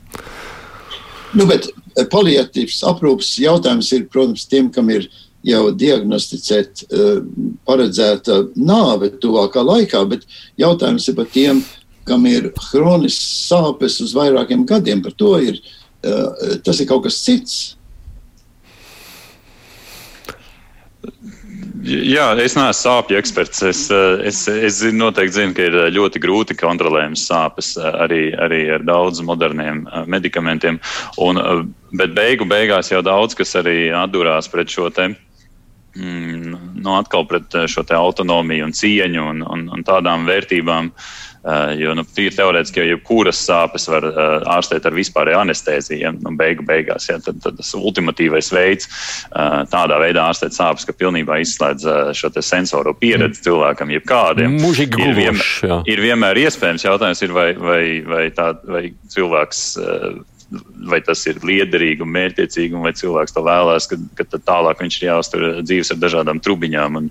Nu, 1.32 1.46
bet 1.48 1.68
paliatīvs 2.12 2.82
aprūpas 2.88 3.34
jautājums 3.40 3.90
ir, 3.96 4.08
protams, 4.12 4.44
tiem, 4.50 4.68
kam 4.72 4.90
ir 4.92 5.06
jau 5.46 5.66
diagnosticēt 5.74 6.84
uh, 6.86 7.22
paredzēta 7.66 8.38
nāve 8.56 9.10
tuvākā 9.22 9.64
laikā, 9.66 10.02
bet 10.10 10.26
jautājums 10.60 11.08
ir 11.08 11.16
par 11.18 11.30
tiem, 11.32 11.62
kam 12.06 12.26
ir 12.30 12.50
hronisks 12.70 13.48
sāpes 13.48 14.00
uz 14.02 14.14
vairākiem 14.16 14.66
gadiem. 14.68 15.02
Par 15.02 15.14
to 15.18 15.34
ir, 15.42 15.58
uh, 16.04 16.58
tas 16.64 16.80
ir 16.80 16.90
kaut 16.90 17.06
kas 17.08 17.20
cits. 17.24 17.58
Jā, 21.82 22.28
es 22.38 22.54
neesmu 22.54 22.76
sāpju 22.78 23.16
eksperts. 23.18 23.62
Es, 23.66 23.80
eh, 23.90 24.20
es, 24.28 24.44
es 24.46 24.78
noteikti 24.94 25.34
zinu, 25.40 25.54
ka 25.56 25.64
ir 25.66 25.76
eh, 25.80 25.88
ļoti 25.90 26.20
grūti 26.22 26.54
kontrolējams 26.60 27.24
sāpes 27.26 27.72
eh, 27.80 27.88
arī, 28.04 28.20
arī 28.38 28.60
ar 28.76 28.84
daudziem 28.86 29.26
moderniem 29.26 29.82
medikamentiem. 30.06 30.78
Un, 31.18 31.42
bet 31.98 32.14
beigu 32.14 32.46
beigās 32.46 32.92
jau 32.92 33.02
daudz 33.02 33.34
kas 33.38 33.56
arī 33.58 33.90
atdurās 33.98 34.50
pret 34.52 34.70
šo 34.70 34.92
te. 34.94 35.10
Mm, 35.98 36.54
nu, 36.78 36.94
atkal 36.94 37.26
pret 37.28 37.58
šo 37.68 37.82
autonomiju 37.98 38.70
un 38.70 38.78
cieņu 38.78 39.26
un, 39.34 39.42
un, 39.42 39.66
un 39.74 39.84
tādām 39.86 40.28
vērtībām, 40.30 40.92
Uh, 40.92 41.31
jo 41.74 41.94
nu, 41.98 42.04
tīri 42.06 42.36
teorētiski 42.36 42.82
jau 42.82 42.86
jebkuras 42.92 43.40
sāpes 43.42 43.88
var 43.90 44.06
uh, 44.06 44.20
ārstēt 44.54 44.86
ar 44.86 44.94
vispārēju 44.94 45.40
anestēziju. 45.40 46.12
Nu, 46.22 46.34
beigu 46.38 46.62
beigās 46.66 47.08
ja, 47.10 47.18
tad, 47.22 47.40
tad 47.42 47.58
tas 47.58 47.72
ultimatīvais 47.78 48.52
veids 48.54 48.86
uh, 48.86 49.62
tādā 49.72 49.98
veidā 50.02 50.28
ārstēt 50.30 50.54
sāpes, 50.54 50.86
ka 50.86 50.94
pilnībā 50.94 51.40
izslēdz 51.42 51.88
uh, 51.88 52.12
šo 52.14 52.30
sensoro 52.38 52.94
pieredzi 52.94 53.40
mm. 53.40 53.44
cilvēkam, 53.48 53.94
jebkādiem. 53.98 54.58
Mūžīgi 54.62 55.02
ir, 55.02 55.14
vienmēr, 55.18 55.54
jā. 55.66 55.80
ir 55.90 56.04
vienmēr 56.04 56.44
iespējams 56.44 56.86
jautājums, 56.86 57.24
ir, 57.26 57.34
vai, 57.34 57.48
vai, 57.58 57.82
vai, 58.06 58.26
tā, 58.36 58.52
vai 58.68 58.86
cilvēks. 59.14 59.64
Uh, 59.82 60.20
vai 60.90 60.98
tas 61.00 61.22
ir 61.30 61.38
liederīgi 61.46 62.04
un 62.04 62.10
mērķiecīgi, 62.12 62.76
vai 62.82 62.92
cilvēks 62.96 63.32
to 63.32 63.40
vēlās, 63.46 63.86
ka, 63.88 63.96
ka 64.18 64.26
tālāk 64.36 64.82
viņš 64.84 64.98
ir 64.98 65.06
jāuztur 65.08 65.46
dzīves 65.62 65.94
ar 65.94 66.00
dažādām 66.02 66.42
trubiņām 66.44 66.98
un, 67.00 67.08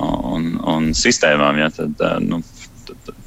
un, 0.00 0.48
un 0.64 0.90
sistēmām. 0.96 1.60
Ja, 1.60 1.68
tad, 1.74 2.00
nu, 2.24 2.40
tad, 2.88 2.96
tad, 3.10 3.25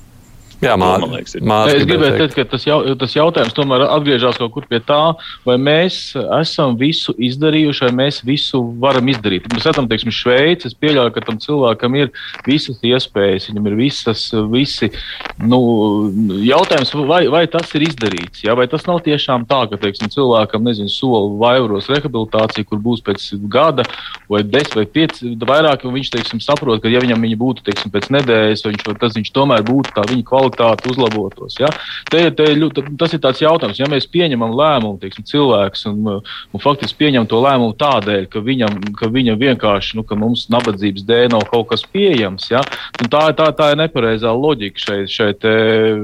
Jā, 0.59 0.73
mār, 0.75 0.99
man 0.99 1.13
liekas, 1.15 1.37
ir. 1.37 1.43
Mār, 1.47 1.69
es 1.71 1.85
gribēju 1.87 2.17
teikt, 2.19 2.33
ka 2.35 2.43
tas, 2.51 2.65
jau, 2.67 2.81
tas 2.99 3.13
jautājums 3.15 3.55
tomēr 3.55 3.85
atgriežas 3.85 4.35
kaut 4.41 4.51
kur 4.57 4.65
pie 4.67 4.81
tā, 4.83 5.13
vai 5.47 5.55
mēs 5.55 6.11
esam 6.35 6.75
visu 6.79 7.13
izdarījuši, 7.15 7.85
vai 7.87 7.93
mēs 8.01 8.19
visu 8.27 8.59
varam 8.81 9.07
izdarīt. 9.07 9.47
Mēs 9.53 9.69
redzam, 9.69 9.87
teiksim, 9.87 10.11
Šveici, 10.11 10.67
es 10.67 10.75
pieļauju, 10.75 11.13
ka 11.15 11.23
tam 11.23 11.37
cilvēkam 11.39 11.95
ir 12.01 12.11
visas 12.43 12.83
iespējas, 12.83 13.47
viņam 13.47 13.69
ir 13.71 13.77
visas, 13.79 14.25
visi, 14.51 14.91
nu, 15.39 15.61
jautājums, 16.43 16.91
vai, 17.07 17.21
vai 17.31 17.45
tas 17.47 17.71
ir 17.79 17.87
izdarīts, 17.87 18.43
jā, 18.43 18.57
vai 18.59 18.67
tas 18.67 18.83
nav 18.89 18.99
tiešām 19.07 19.47
tā, 19.47 19.61
ka, 19.71 19.79
teiksim, 19.79 20.11
cilvēkam, 20.11 20.67
nezinu, 20.67 20.91
soli 20.91 21.39
vairos 21.39 21.87
rehabilitāciju, 21.87 22.67
kur 22.67 22.83
būs 22.83 23.05
pēc 23.07 23.29
gada 23.47 23.87
vai 24.27 24.43
desmit 24.43 24.75
vai 24.81 24.85
pieci 24.91 25.33
vairāk, 25.39 25.87
un 25.87 25.95
viņš, 25.95 26.11
teiksim, 26.17 26.43
saprot, 26.43 26.83
ka 26.83 26.91
ja 26.91 26.99
viņam 26.99 27.23
viņa 27.23 27.39
būtu, 27.39 27.63
teiksim, 27.71 27.95
pēc 27.95 28.11
nedēļas, 28.11 28.67
viņš, 28.67 28.87
tas 28.99 29.15
viņš 29.15 29.33
tomēr 29.33 29.63
būtu 29.65 29.95
tā 29.95 30.03
viņa 30.09 30.27
kvalitāte 30.27 30.48
kvalitāte 30.49 30.89
uzlabotos. 30.89 31.57
Ja? 31.59 31.69
Te, 32.09 32.29
te, 32.31 32.47
tas 32.97 33.13
ir 33.13 33.21
tāds 33.21 33.41
jautājums, 33.41 33.79
ja 33.79 33.87
mēs 33.89 34.07
pieņemam 34.09 34.53
lēmumu, 34.57 34.99
teiksim, 35.01 35.25
cilvēks 35.27 35.85
un, 35.89 36.21
un 36.53 36.63
faktiski 36.63 36.97
pieņem 37.03 37.27
to 37.29 37.39
lēmumu 37.43 37.75
tādēļ, 37.79 38.27
ka 38.31 38.41
viņam, 38.43 38.79
ka 38.97 39.09
viņam 39.11 39.39
vienkārši, 39.39 39.97
nu, 39.99 40.05
ka 40.07 40.17
mums 40.19 40.47
nabadzības 40.51 41.05
dēļ 41.07 41.29
nav 41.33 41.45
kaut 41.51 41.69
kas 41.71 41.85
pieejams, 41.85 42.49
ja? 42.51 42.63
Nu, 42.99 43.09
tā, 43.11 43.29
tā, 43.37 43.49
tā 43.55 43.71
ir 43.73 43.81
nepareizā 43.83 44.33
loģika 44.33 44.83
šeit, 44.85 45.13
šeit, 45.13 45.45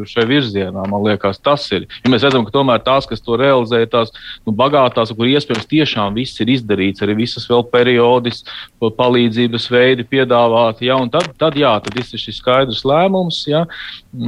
šeit 0.09 0.29
virzienā, 0.29 0.85
man 0.91 1.05
liekas, 1.05 1.41
tas 1.43 1.65
ir. 1.75 1.87
Ja 2.03 2.13
mēs 2.13 2.25
redzam, 2.25 2.45
ka 2.45 2.53
tomēr 2.55 2.83
tās, 2.85 3.07
kas 3.09 3.23
to 3.23 3.37
realizē, 3.39 3.83
tās 3.89 4.13
nu, 4.45 4.53
bagātās, 4.55 5.13
kur 5.15 5.29
iespējams 5.29 5.69
tiešām 5.71 6.17
viss 6.17 6.41
ir 6.43 6.53
izdarīts, 6.55 7.03
arī 7.05 7.17
visas 7.23 7.47
vēl 7.49 7.65
periodis, 7.71 8.43
palīdzības 8.79 9.69
veidi 9.73 10.05
piedāvāti, 10.07 10.89
ja? 10.89 10.99
un 11.01 11.09
tad, 11.13 11.31
tad 11.39 11.57
jā, 11.57 11.73
tad 11.83 11.97
ir 11.97 12.05
šis 12.05 12.39
skaidrs 12.39 12.83
lēmums, 12.87 13.41
ja? 13.49 13.65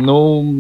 Nu, 0.08 0.16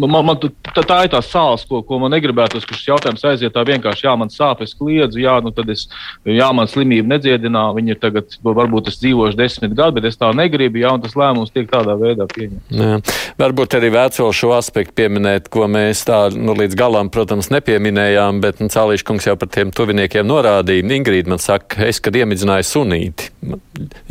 man, 0.07 0.25
man, 0.27 0.39
tā, 0.39 0.81
tā 0.81 0.97
ir 1.05 1.11
tā 1.13 1.21
sāls, 1.23 1.63
ko, 1.69 1.79
ko 1.85 1.99
man 2.01 2.11
negribētu, 2.15 2.59
ka 2.67 2.75
šis 2.75 2.89
jautājums 2.89 3.23
aiziet 3.29 3.53
tā 3.55 3.63
vienkārši. 3.67 4.07
Jā, 4.07 4.15
man 4.19 4.31
sāp, 4.33 4.63
es 4.65 4.75
kliedzu, 4.77 5.21
jā, 5.23 5.37
nu 5.43 5.53
tad 5.55 5.71
es, 5.71 5.85
jā, 6.27 6.49
man 6.55 6.67
slimība 6.69 7.13
nedziedinā, 7.15 7.63
viņi 7.77 7.95
ir 7.95 8.01
tagad, 8.01 8.37
varbūt 8.43 8.91
es 8.91 8.99
dzīvošu 9.01 9.39
desmit 9.39 9.75
gadu, 9.77 9.97
bet 9.97 10.09
es 10.09 10.19
tā 10.19 10.33
negribu, 10.35 10.81
jā, 10.83 10.91
un 10.97 11.03
tas 11.03 11.15
lēmums 11.19 11.53
tiek 11.55 11.69
tādā 11.71 11.95
veidā 11.99 12.27
pieņemts. 12.33 13.15
Varbūt 13.39 13.77
arī 13.79 13.91
vēco 13.95 14.29
šo 14.35 14.53
aspektu 14.57 14.97
pieminēt, 15.01 15.51
ko 15.53 15.69
mēs 15.71 16.03
tā 16.07 16.21
nu, 16.35 16.55
līdz 16.57 16.77
galam, 16.79 17.11
protams, 17.13 17.51
nepieminējām, 17.53 18.41
bet 18.43 18.63
nu, 18.63 18.71
Cālīškungs 18.73 19.29
jau 19.29 19.37
par 19.39 19.51
tiem 19.53 19.71
tuviniekiem 19.75 20.27
norādīja. 20.27 20.87
Ingrīda 20.97 21.31
man 21.31 21.41
saka, 21.41 21.85
es, 21.87 22.01
kad 22.03 22.15
iemidzināju 22.17 22.65
sunīti, 22.67 23.29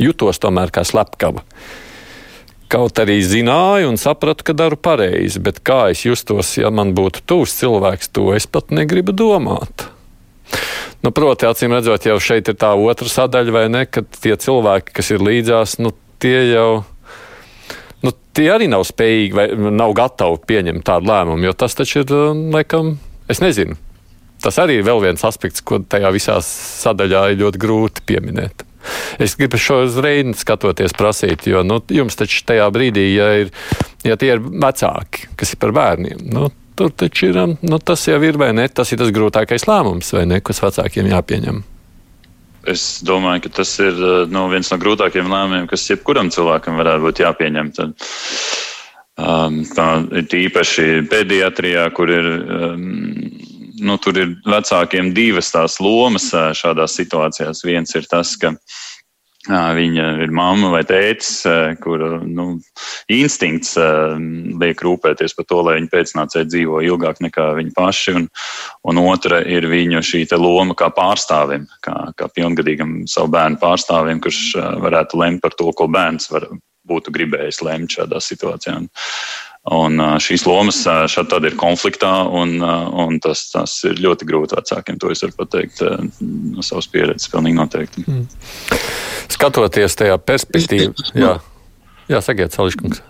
jutos 0.01 0.39
tomēr 0.41 0.73
kā 0.73 0.85
slepkava. 0.87 1.43
Kaut 2.67 2.99
arī 2.99 3.21
zināju 3.23 3.87
un 3.93 3.99
sapratu, 3.99 4.43
ka 4.43 4.55
daru 4.57 4.75
pareizi, 4.75 5.39
bet 5.39 5.61
kā 5.63 5.85
es 5.93 6.01
justos, 6.03 6.49
ja 6.59 6.67
man 6.67 6.91
būtu 6.97 7.23
tuvs 7.23 7.53
cilvēks, 7.61 8.11
to 8.11 8.33
es 8.35 8.47
pat 8.51 8.73
negribu 8.75 9.15
domāt. 9.15 9.87
Nu, 11.05 11.13
proti, 11.15 11.47
acīm 11.47 11.71
redzot, 11.71 12.03
jau 12.09 12.17
šeit 12.19 12.51
ir 12.51 12.57
tā 12.59 12.73
otra 12.75 13.07
sadaļa, 13.07 13.55
vai 13.55 13.63
ne, 13.71 13.85
ka 13.87 14.03
tie 14.03 14.35
cilvēki, 14.35 14.95
kas 14.99 15.13
ir 15.15 15.23
līdzās, 15.23 15.77
nu, 15.79 15.93
tie 16.19 16.35
jau. 16.49 16.83
Nu, 18.03 18.11
tie 18.35 18.49
arī 18.51 18.67
nav 18.71 18.83
spējīgi 18.87 19.37
vai 19.37 19.47
nav 19.71 19.95
gatavi 19.95 20.43
pieņemt 20.51 20.83
tādu 20.91 21.07
lēmumu, 21.07 21.47
jo 21.47 21.55
tas 21.55 21.77
taču 21.77 22.03
ir, 22.03 22.15
laikam, 22.51 22.97
es 23.31 23.39
nezinu. 23.43 23.79
Tas 24.43 24.59
arī 24.61 24.81
ir 24.81 24.85
vēl 24.85 25.05
viens 25.07 25.23
aspekts, 25.25 25.63
ko 25.63 25.79
tajā 25.79 26.11
visā 26.13 26.41
sadaļā 26.43 27.29
ir 27.31 27.45
ļoti 27.45 27.63
grūti 27.63 28.03
pieminēt. 28.11 28.66
Es 29.23 29.37
gribu 29.39 29.59
šo 29.61 29.81
uzreiz 29.85 30.35
skatoties, 30.41 30.95
prasīt, 30.97 31.47
jo 31.49 31.63
nu, 31.65 31.79
jums 31.93 32.17
taču 32.19 32.43
tajā 32.47 32.67
brīdī, 32.73 33.09
ja, 33.15 33.31
ir, 33.43 33.51
ja 34.07 34.17
tie 34.19 34.33
ir 34.35 34.43
vecāki, 34.43 35.29
kas 35.39 35.53
ir 35.53 35.61
par 35.61 35.73
bērniem, 35.77 36.21
nu, 36.33 36.51
tur 36.77 36.93
taču 36.93 37.31
ir, 37.31 37.41
nu, 37.61 37.79
tas 37.79 38.05
jau 38.07 38.19
ir 38.23 38.37
vai 38.39 38.51
ne, 38.55 38.67
tas 38.69 38.91
ir 38.93 39.01
tas 39.01 39.13
grūtākais 39.13 39.67
lēmums, 39.69 40.13
vai 40.13 40.27
ne, 40.29 40.41
kas 40.45 40.61
vecākiem 40.63 41.09
jāpieņem. 41.13 41.63
Es 42.67 42.99
domāju, 43.07 43.45
ka 43.45 43.61
tas 43.61 43.71
ir 43.79 43.99
nu, 44.27 44.47
viens 44.51 44.69
no 44.73 44.77
grūtākajiem 44.81 45.29
lēmumiem, 45.31 45.67
kas 45.71 45.87
jebkuram 45.87 46.31
cilvēkam 46.33 46.79
varētu 46.81 47.05
būt 47.05 47.21
jāpieņem. 47.23 47.69
Tad, 47.77 48.07
um, 49.23 49.61
tā 49.71 49.85
ir 50.19 50.35
īpaši 50.41 50.87
pēdējā, 51.07 51.85
kur 51.95 52.11
ir 52.11 52.27
um, 52.27 52.83
nu, 53.79 53.97
tur 54.01 54.17
ir 54.17 54.35
vecākiem 54.47 55.13
divas 55.15 55.51
tās 55.53 55.79
lomas 55.83 56.29
šādās 56.31 56.97
situācijās. 56.97 57.65
Viens 57.67 57.95
ir 57.97 58.07
tas, 58.09 58.35
ka 58.39 58.55
viņa 59.47 60.07
ir 60.25 60.31
mamma 60.35 60.69
vai 60.73 60.83
tētis, 60.83 61.45
kur 61.83 62.01
nu, 62.25 62.47
instinkts 63.11 63.77
liek 64.59 64.81
rūpēties 64.83 65.35
par 65.37 65.47
to, 65.47 65.61
lai 65.63 65.77
viņa 65.77 65.91
pēcnācēji 65.93 66.49
dzīvo 66.51 66.81
ilgāk 66.83 67.21
nekā 67.23 67.53
viņi 67.59 67.73
paši. 67.75 68.15
Un, 68.19 68.27
un 68.83 69.01
otra 69.05 69.41
ir 69.45 69.67
viņu 69.71 70.03
šī 70.03 70.25
loma 70.35 70.75
kā 70.75 70.89
pārstāvim, 70.91 71.67
kā, 71.81 71.95
kā 72.17 72.29
pilngadīgam 72.35 73.05
savu 73.07 73.31
bērnu 73.35 73.61
pārstāvim, 73.61 74.21
kurš 74.23 74.57
varētu 74.83 75.21
lemt 75.21 75.41
par 75.41 75.55
to, 75.55 75.71
ko 75.71 75.87
bērns 75.87 76.31
var, 76.31 76.49
būtu 76.87 77.11
gribējis 77.15 77.63
lemt 77.67 77.95
šādā 77.97 78.19
situācijā. 78.23 78.77
Un, 78.81 78.89
Un 79.75 79.99
šīs 80.23 80.45
lomas 80.47 80.79
šeit 81.11 81.27
tad 81.31 81.43
ir 81.47 81.57
konfliktā, 81.59 82.11
un, 82.31 82.61
un 82.63 83.17
tas, 83.23 83.49
tas 83.51 83.73
ir 83.89 83.99
ļoti 83.99 84.27
grūti 84.29 84.55
vecākiem. 84.55 84.99
To 85.01 85.11
es 85.11 85.25
varu 85.25 85.35
pateikt 85.41 85.83
no 86.21 86.63
savas 86.63 86.87
pieredzes, 86.91 87.27
pilnīgi 87.33 87.59
noteikti. 87.59 88.05
Mm. 88.07 88.23
Skatoties 89.35 89.99
tajā 89.99 90.15
perspektīvā, 90.23 91.11
jā, 91.19 91.35
jā 92.07 92.23
sakiet, 92.23 92.55
Sališkungs. 92.55 93.03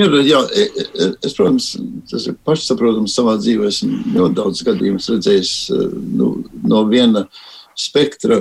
Jā, 0.00 0.06
jā, 0.24 0.40
es, 0.54 1.34
protams, 1.36 1.74
tas 2.08 2.24
ir 2.30 2.36
pašsaprotams 2.46 3.14
savā 3.18 3.34
dzīvē. 3.40 3.68
Esmu 3.68 4.14
ļoti 4.14 4.36
daudz 4.38 4.62
gadījumus 4.64 5.10
redzējis 5.12 5.54
nu, 6.16 6.32
no 6.64 6.84
viena 6.88 7.26
spektra 7.80 8.40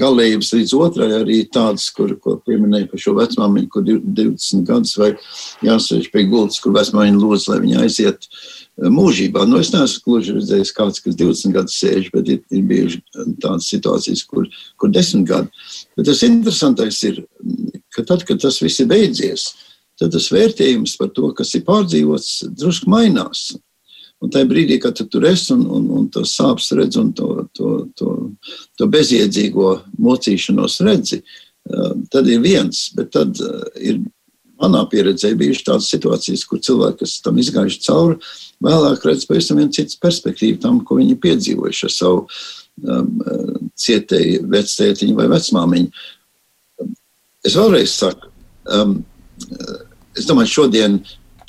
galējības 0.00 0.50
līdz 0.56 0.72
otrai, 0.78 1.08
arī 1.20 1.38
tādas, 1.52 1.86
kur, 1.94 2.12
ko 2.22 2.36
pieminēja 2.46 2.88
par 2.90 3.02
šo 3.02 3.14
vecmāmiņu, 3.18 3.70
kur 3.72 3.86
20 3.86 4.66
gadus 4.68 4.96
vai 5.00 5.10
jāsēž 5.66 6.10
pie 6.12 6.26
gultas, 6.30 6.60
kur 6.62 6.74
vecmāmiņa 6.76 7.22
lūdz, 7.22 7.46
lai 7.52 7.60
viņa 7.64 7.84
aiziet 7.84 8.26
eh, 8.26 8.90
mūžībā. 8.90 9.46
Nu, 9.48 9.60
es 9.62 9.72
neesmu 9.74 10.04
gluži 10.06 10.36
redzējis 10.38 10.74
kāds, 10.76 11.02
kas 11.04 11.18
20 11.20 11.56
gadus 11.56 11.78
sēž, 11.80 12.10
bet 12.14 12.34
ir, 12.34 12.42
ir 12.50 12.66
bijuši 12.70 13.02
tādas 13.42 13.70
situācijas, 13.70 14.26
kur, 14.30 14.50
kur 14.80 14.92
10 14.92 15.26
gadi. 15.30 15.66
Bet 15.98 16.10
tas 16.10 16.24
interesantais 16.26 17.00
ir, 17.08 17.24
ka 17.94 18.06
tad, 18.08 18.26
kad 18.28 18.42
tas 18.42 18.60
viss 18.64 18.82
ir 18.82 18.90
beidzies, 18.90 19.52
tad 20.00 20.14
tas 20.16 20.30
vērtējums 20.32 20.96
par 20.98 21.12
to, 21.16 21.30
kas 21.36 21.54
ir 21.54 21.66
pārdzīvots, 21.68 22.38
drusku 22.58 22.90
mainās. 22.90 23.50
Un 24.20 24.32
tajā 24.32 24.48
brīdī, 24.50 24.76
kad 24.82 24.96
tu 24.98 25.06
tur 25.08 25.24
esi 25.30 25.54
un, 25.54 25.64
un, 25.64 25.86
un 25.96 26.08
to 26.12 26.26
sāpes 26.28 26.68
redz 26.76 26.98
un 27.00 27.12
to, 27.16 27.46
to, 27.56 27.70
to, 27.96 28.14
to 28.76 28.88
bezjēdzīgo 28.92 29.70
mocīšanos 30.02 30.80
redzi, 30.84 31.22
eh, 31.22 31.92
tad 32.12 32.28
ir 32.28 32.42
viens, 32.44 32.88
bet 32.96 33.14
tad 33.16 33.40
eh, 33.40 33.62
ir 33.92 34.02
manā 34.60 34.82
pieredzē 34.92 35.32
bijušas 35.40 35.66
tādas 35.66 35.90
situācijas, 35.92 36.44
kur 36.48 36.60
cilvēki, 36.60 37.00
kas 37.00 37.18
tam 37.24 37.40
izgājuši 37.40 37.80
cauri, 37.86 38.18
vēlāk 38.64 39.06
redz 39.08 39.24
pavisam 39.28 39.60
vienu 39.60 39.72
citu 39.72 39.96
perspektīvu 40.02 40.60
tam, 40.60 40.82
ko 40.84 40.98
viņi 41.00 41.16
piedzīvojuši 41.22 41.86
ar 41.88 41.94
savu 41.94 42.26
um, 42.84 43.14
cietēju 43.80 44.42
vectētiņu 44.52 45.16
vai 45.16 45.30
vecmāmiņu. 45.32 46.04
Es 47.48 47.56
vēlreiz 47.56 47.94
saku, 47.96 48.28
um, 48.76 48.98
es 50.12 50.28
domāju, 50.28 50.52
šodien 50.58 51.00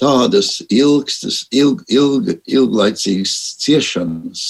tādas 0.01 0.55
ilgstas, 0.69 1.43
ilg, 1.53 1.83
ilg, 1.91 2.33
ilglaicīgas 2.49 3.35
ciešanas, 3.61 4.43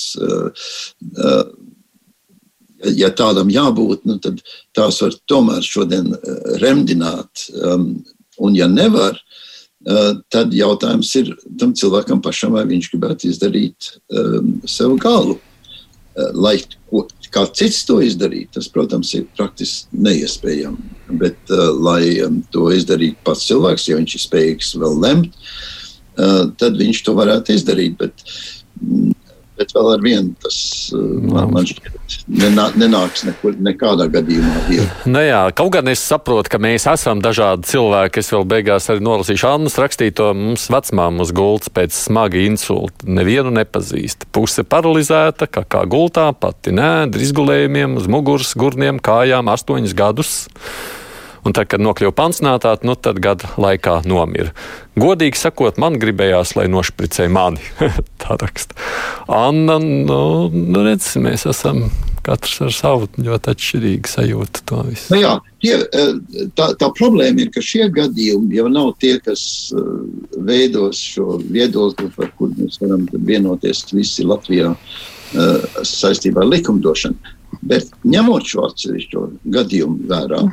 ja 3.01 3.11
tādam 3.17 3.51
jābūt, 3.53 4.07
nu, 4.09 4.17
tad 4.23 4.41
tās 4.77 5.01
var 5.03 5.17
tomēr 5.29 5.65
šodien 5.65 6.13
remdināt. 6.63 7.49
Un, 8.41 8.55
ja 8.57 8.67
nevar, 8.71 9.19
tad 10.33 10.55
jautājums 10.55 11.11
ir 11.19 11.33
tam 11.59 11.75
cilvēkam 11.77 12.23
pašam, 12.23 12.55
vai 12.57 12.65
viņš 12.69 12.91
gribētu 12.93 13.29
izdarīt 13.29 13.93
sev 14.69 14.95
galu. 15.01 15.37
Lai 16.33 16.57
kā 17.31 17.45
cits 17.57 17.83
to 17.87 17.99
izdarītu, 18.03 18.55
tas, 18.57 18.67
protams, 18.71 19.13
ir 19.17 19.27
praktiski 19.37 20.01
neiespējami. 20.07 20.91
Bet, 21.21 21.39
uh, 21.51 21.69
lai 21.75 22.17
um, 22.25 22.41
to 22.53 22.69
izdarītu 22.75 23.19
pats 23.27 23.47
cilvēks, 23.49 23.87
ja 23.89 23.99
viņš 23.99 24.17
ir 24.17 24.25
spējīgs 24.25 24.73
vēl 24.81 24.99
lemt, 25.05 25.39
uh, 26.17 26.49
tad 26.59 26.79
viņš 26.79 27.03
to 27.07 27.15
varētu 27.17 27.55
izdarīt. 27.55 27.97
Bet, 28.01 28.25
mm, 28.81 29.15
bet 29.61 29.73
vēl 29.77 29.89
ar 29.95 30.03
vienu 30.03 30.33
tas 30.41 30.57
uh, 30.95 31.45
man 31.51 31.67
šķiet 31.69 32.17
nenā, 32.41 32.67
nenāks 32.79 33.25
nekur, 33.27 33.55
nekādā 33.61 34.07
gadījumā. 34.11 34.85
Nu 35.09 35.23
jā, 35.23 35.41
kaut 35.57 35.73
gan 35.75 35.91
es 35.91 36.03
saprotu, 36.03 36.51
ka 36.51 36.61
mēs 36.61 36.87
esam 36.89 37.21
dažādi 37.23 37.69
cilvēki. 37.71 38.21
Es 38.21 38.31
vēl 38.33 38.47
beigās 38.49 38.89
arī 38.91 39.03
nolasīšu 39.05 39.49
Annas 39.51 39.77
rakstīto 39.81 40.31
mums 40.37 40.67
vecmām 40.73 41.21
uz 41.23 41.33
gultas 41.35 41.71
pēc 41.73 41.95
smaga 41.95 42.41
insulta. 42.41 43.07
Nevienu 43.07 43.53
nepazīst. 43.55 44.27
Puse 44.35 44.65
paralizēta, 44.67 45.49
kā, 45.51 45.65
kā 45.67 45.85
gultā, 45.89 46.29
pati 46.37 46.73
nē, 46.75 47.11
izgulējumiem, 47.21 47.99
uz 48.01 48.09
muguras, 48.11 48.55
gurniem, 48.57 49.01
kājām, 49.03 49.51
astoņus 49.51 49.95
gadus 49.97 50.35
un 51.45 51.55
tad, 51.55 51.69
kad 51.71 51.83
nokļuva 51.83 52.13
pansnātā, 52.17 52.75
nu, 52.87 52.95
tad 52.95 53.21
gada 53.23 53.49
laikā 53.61 54.01
nomira. 54.09 54.53
Godīgi 54.99 55.39
sakot, 55.39 55.79
man 55.81 55.97
gribējās, 56.01 56.55
lai 56.57 56.67
nošpricē 56.71 57.27
mani. 57.31 57.63
tā 58.21 58.37
raksta. 58.41 58.77
Anna, 59.31 59.79
nu, 59.81 60.21
nu 60.51 60.85
redz, 60.85 61.13
mēs 61.21 61.47
esam 61.49 61.85
katrs 62.25 62.59
ar 62.61 62.73
savu 62.75 63.07
ļoti 63.17 63.51
atšķirīgu 63.53 64.09
sajūtu 64.09 64.63
to 64.69 64.81
visu. 64.85 65.13
Nu 65.13 65.21
jā, 65.21 65.33
tie, 65.63 65.73
eh, 65.81 66.11
tā, 66.57 66.71
tā 66.79 66.89
problēma 66.97 67.45
ir, 67.45 67.51
ka 67.53 67.63
šie 67.65 67.87
gadījumi 67.93 68.59
jau 68.59 68.67
nav 68.71 68.93
tie, 69.01 69.15
kas 69.23 69.43
eh, 69.73 69.91
veidos 70.37 71.01
šo 71.15 71.39
viedokli, 71.41 72.11
par 72.15 72.31
kur 72.37 72.53
mēs 72.57 72.81
varam 72.83 73.07
vienoties 73.13 73.87
visi 73.93 74.27
Latvijā 74.27 74.73
eh, 74.75 75.79
saistībā 75.87 76.45
ar 76.45 76.51
likumdošanu. 76.51 77.37
Bet 77.67 77.89
ņemot 78.07 78.47
šo 78.47 78.67
atsevišķo 78.69 79.25
gadījumu 79.53 80.07
vērā, 80.09 80.45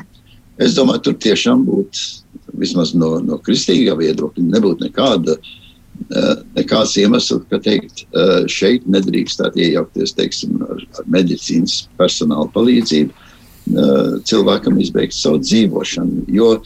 Es 0.59 0.75
domāju, 0.75 1.05
tur 1.07 1.17
tiešām 1.23 1.63
būtu 1.67 2.59
vismaz 2.59 2.95
no, 2.99 3.19
no 3.23 3.39
kristīgā 3.45 3.95
viedokļa, 3.99 4.45
nebūtu 4.55 4.87
nekāda, 4.89 5.37
eh, 5.39 6.33
nekāds 6.57 6.97
iemesls, 6.99 7.45
ka 7.51 7.61
teikt, 7.63 8.05
eh, 8.11 8.43
šeit 8.51 8.89
nedrīkstētu 8.91 9.63
iejaukties 9.67 10.17
teiksim, 10.19 10.59
ar, 10.67 10.83
ar 10.99 11.11
medicīnas 11.15 11.85
personāla 12.01 12.51
palīdzību 12.55 13.15
eh, 13.15 14.11
cilvēkam 14.27 14.81
izbeigt 14.83 15.15
savu 15.15 15.43
dzīvošanu. 15.45 16.27
Jo 16.35 16.57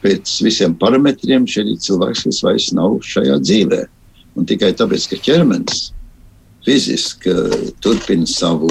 pēc 0.00 0.30
visiem 0.40 0.72
parametriem 0.80 1.44
šeit 1.50 1.68
ir 1.68 1.80
cilvēks, 1.84 2.22
kas 2.24 2.38
vairs 2.46 2.70
nav 2.72 2.94
šajā 3.04 3.36
dzīvē. 3.42 3.82
Un 4.40 4.48
tikai 4.48 4.70
tāpēc, 4.72 5.10
ka 5.10 5.18
ķermenis 5.26 5.90
fiziski 6.64 7.34
turpina 7.84 8.24
savu 8.24 8.70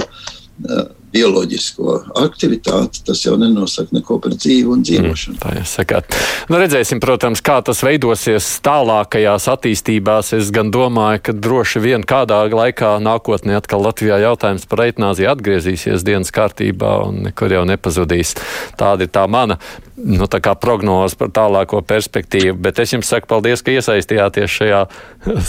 bioloģisko 1.13 1.95
aktivitāti, 2.23 3.03
tas 3.07 3.21
jau 3.25 3.35
nenosaka 3.39 3.95
neko 3.95 4.17
par 4.23 4.35
dzīvi 4.37 4.71
un 4.73 4.83
dzīvošanu. 4.85 5.37
Mm, 5.37 5.41
tā 5.43 5.53
jūs 5.59 5.75
sakāt. 5.77 6.17
Nu, 6.49 6.57
redzēsim, 6.61 7.01
protams, 7.03 7.43
kā 7.45 7.59
tas 7.65 7.83
veidosies 7.85 8.49
tālākajās 8.65 9.47
attīstībās. 9.53 10.33
Es 10.39 10.51
gan 10.55 10.73
domāju, 10.73 11.23
ka 11.29 11.37
droši 11.37 11.83
vien 11.83 12.05
kādā 12.07 12.43
laikā 12.49 12.95
nākotnē 13.03 13.57
atkal 13.59 13.85
Latvijā 13.85 14.19
jautājums 14.25 14.67
par 14.69 14.85
eitnāziju 14.87 15.31
atgriezīsies 15.35 16.05
dienas 16.07 16.33
kārtībā 16.33 16.97
un 17.07 17.23
nekur 17.29 17.53
jau 17.53 17.65
nepazudīs. 17.69 18.35
Tāda 18.79 19.07
ir 19.07 19.13
tā 19.13 19.27
mana 19.29 19.59
nu, 19.95 20.27
prognoze 20.59 21.17
par 21.17 21.29
tālāko 21.33 21.81
perspektīvu. 21.85 22.55
Bet 22.65 22.79
es 22.81 22.93
jums 22.93 23.09
saku 23.09 23.29
paldies, 23.29 23.61
ka 23.63 23.73
iesaistījāties 23.73 24.57
šajā 24.57 24.81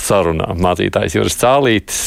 sarunā. 0.05 0.51
Mācītājs 0.61 1.17
Juris 1.17 1.39
Cālītis, 1.41 2.01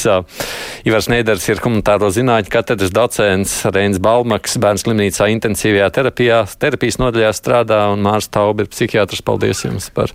Ivars 0.88 1.10
Nēders 1.12 1.48
ir 1.50 1.62
humanitāro 1.64 2.10
zinātņu 2.14 2.54
katedras 2.54 2.94
docents, 2.96 3.47
Reins 3.74 4.00
Balmaks, 4.04 4.58
bērnu 4.62 4.82
slimnīcā 4.82 5.30
intensīvajā 5.34 5.88
terapijā, 5.96 6.42
terapijas 6.62 7.00
nodaļā 7.02 7.32
strādā 7.36 7.84
un 7.94 8.04
Mārs 8.06 8.30
Taubi 8.34 8.66
ir 8.66 8.72
psihiatrs. 8.74 9.24
Paldies 9.28 9.64
jums 9.66 9.90
par 9.94 10.14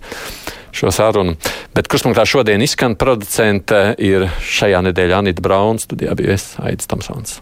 šo 0.73 0.91
sarunu. 0.93 1.35
Bet 1.75 1.89
kurspunktā 1.91 2.25
šodien 2.29 2.63
izskan 2.65 2.97
producente 2.99 3.93
ir 4.01 4.27
šajā 4.41 4.83
nedēļā 4.89 5.23
Anita 5.23 5.45
Brauna, 5.45 5.81
studijā 5.81 6.15
bija 6.17 6.37
es 6.37 6.53
Aits 6.63 6.89
Tamsons. 6.89 7.41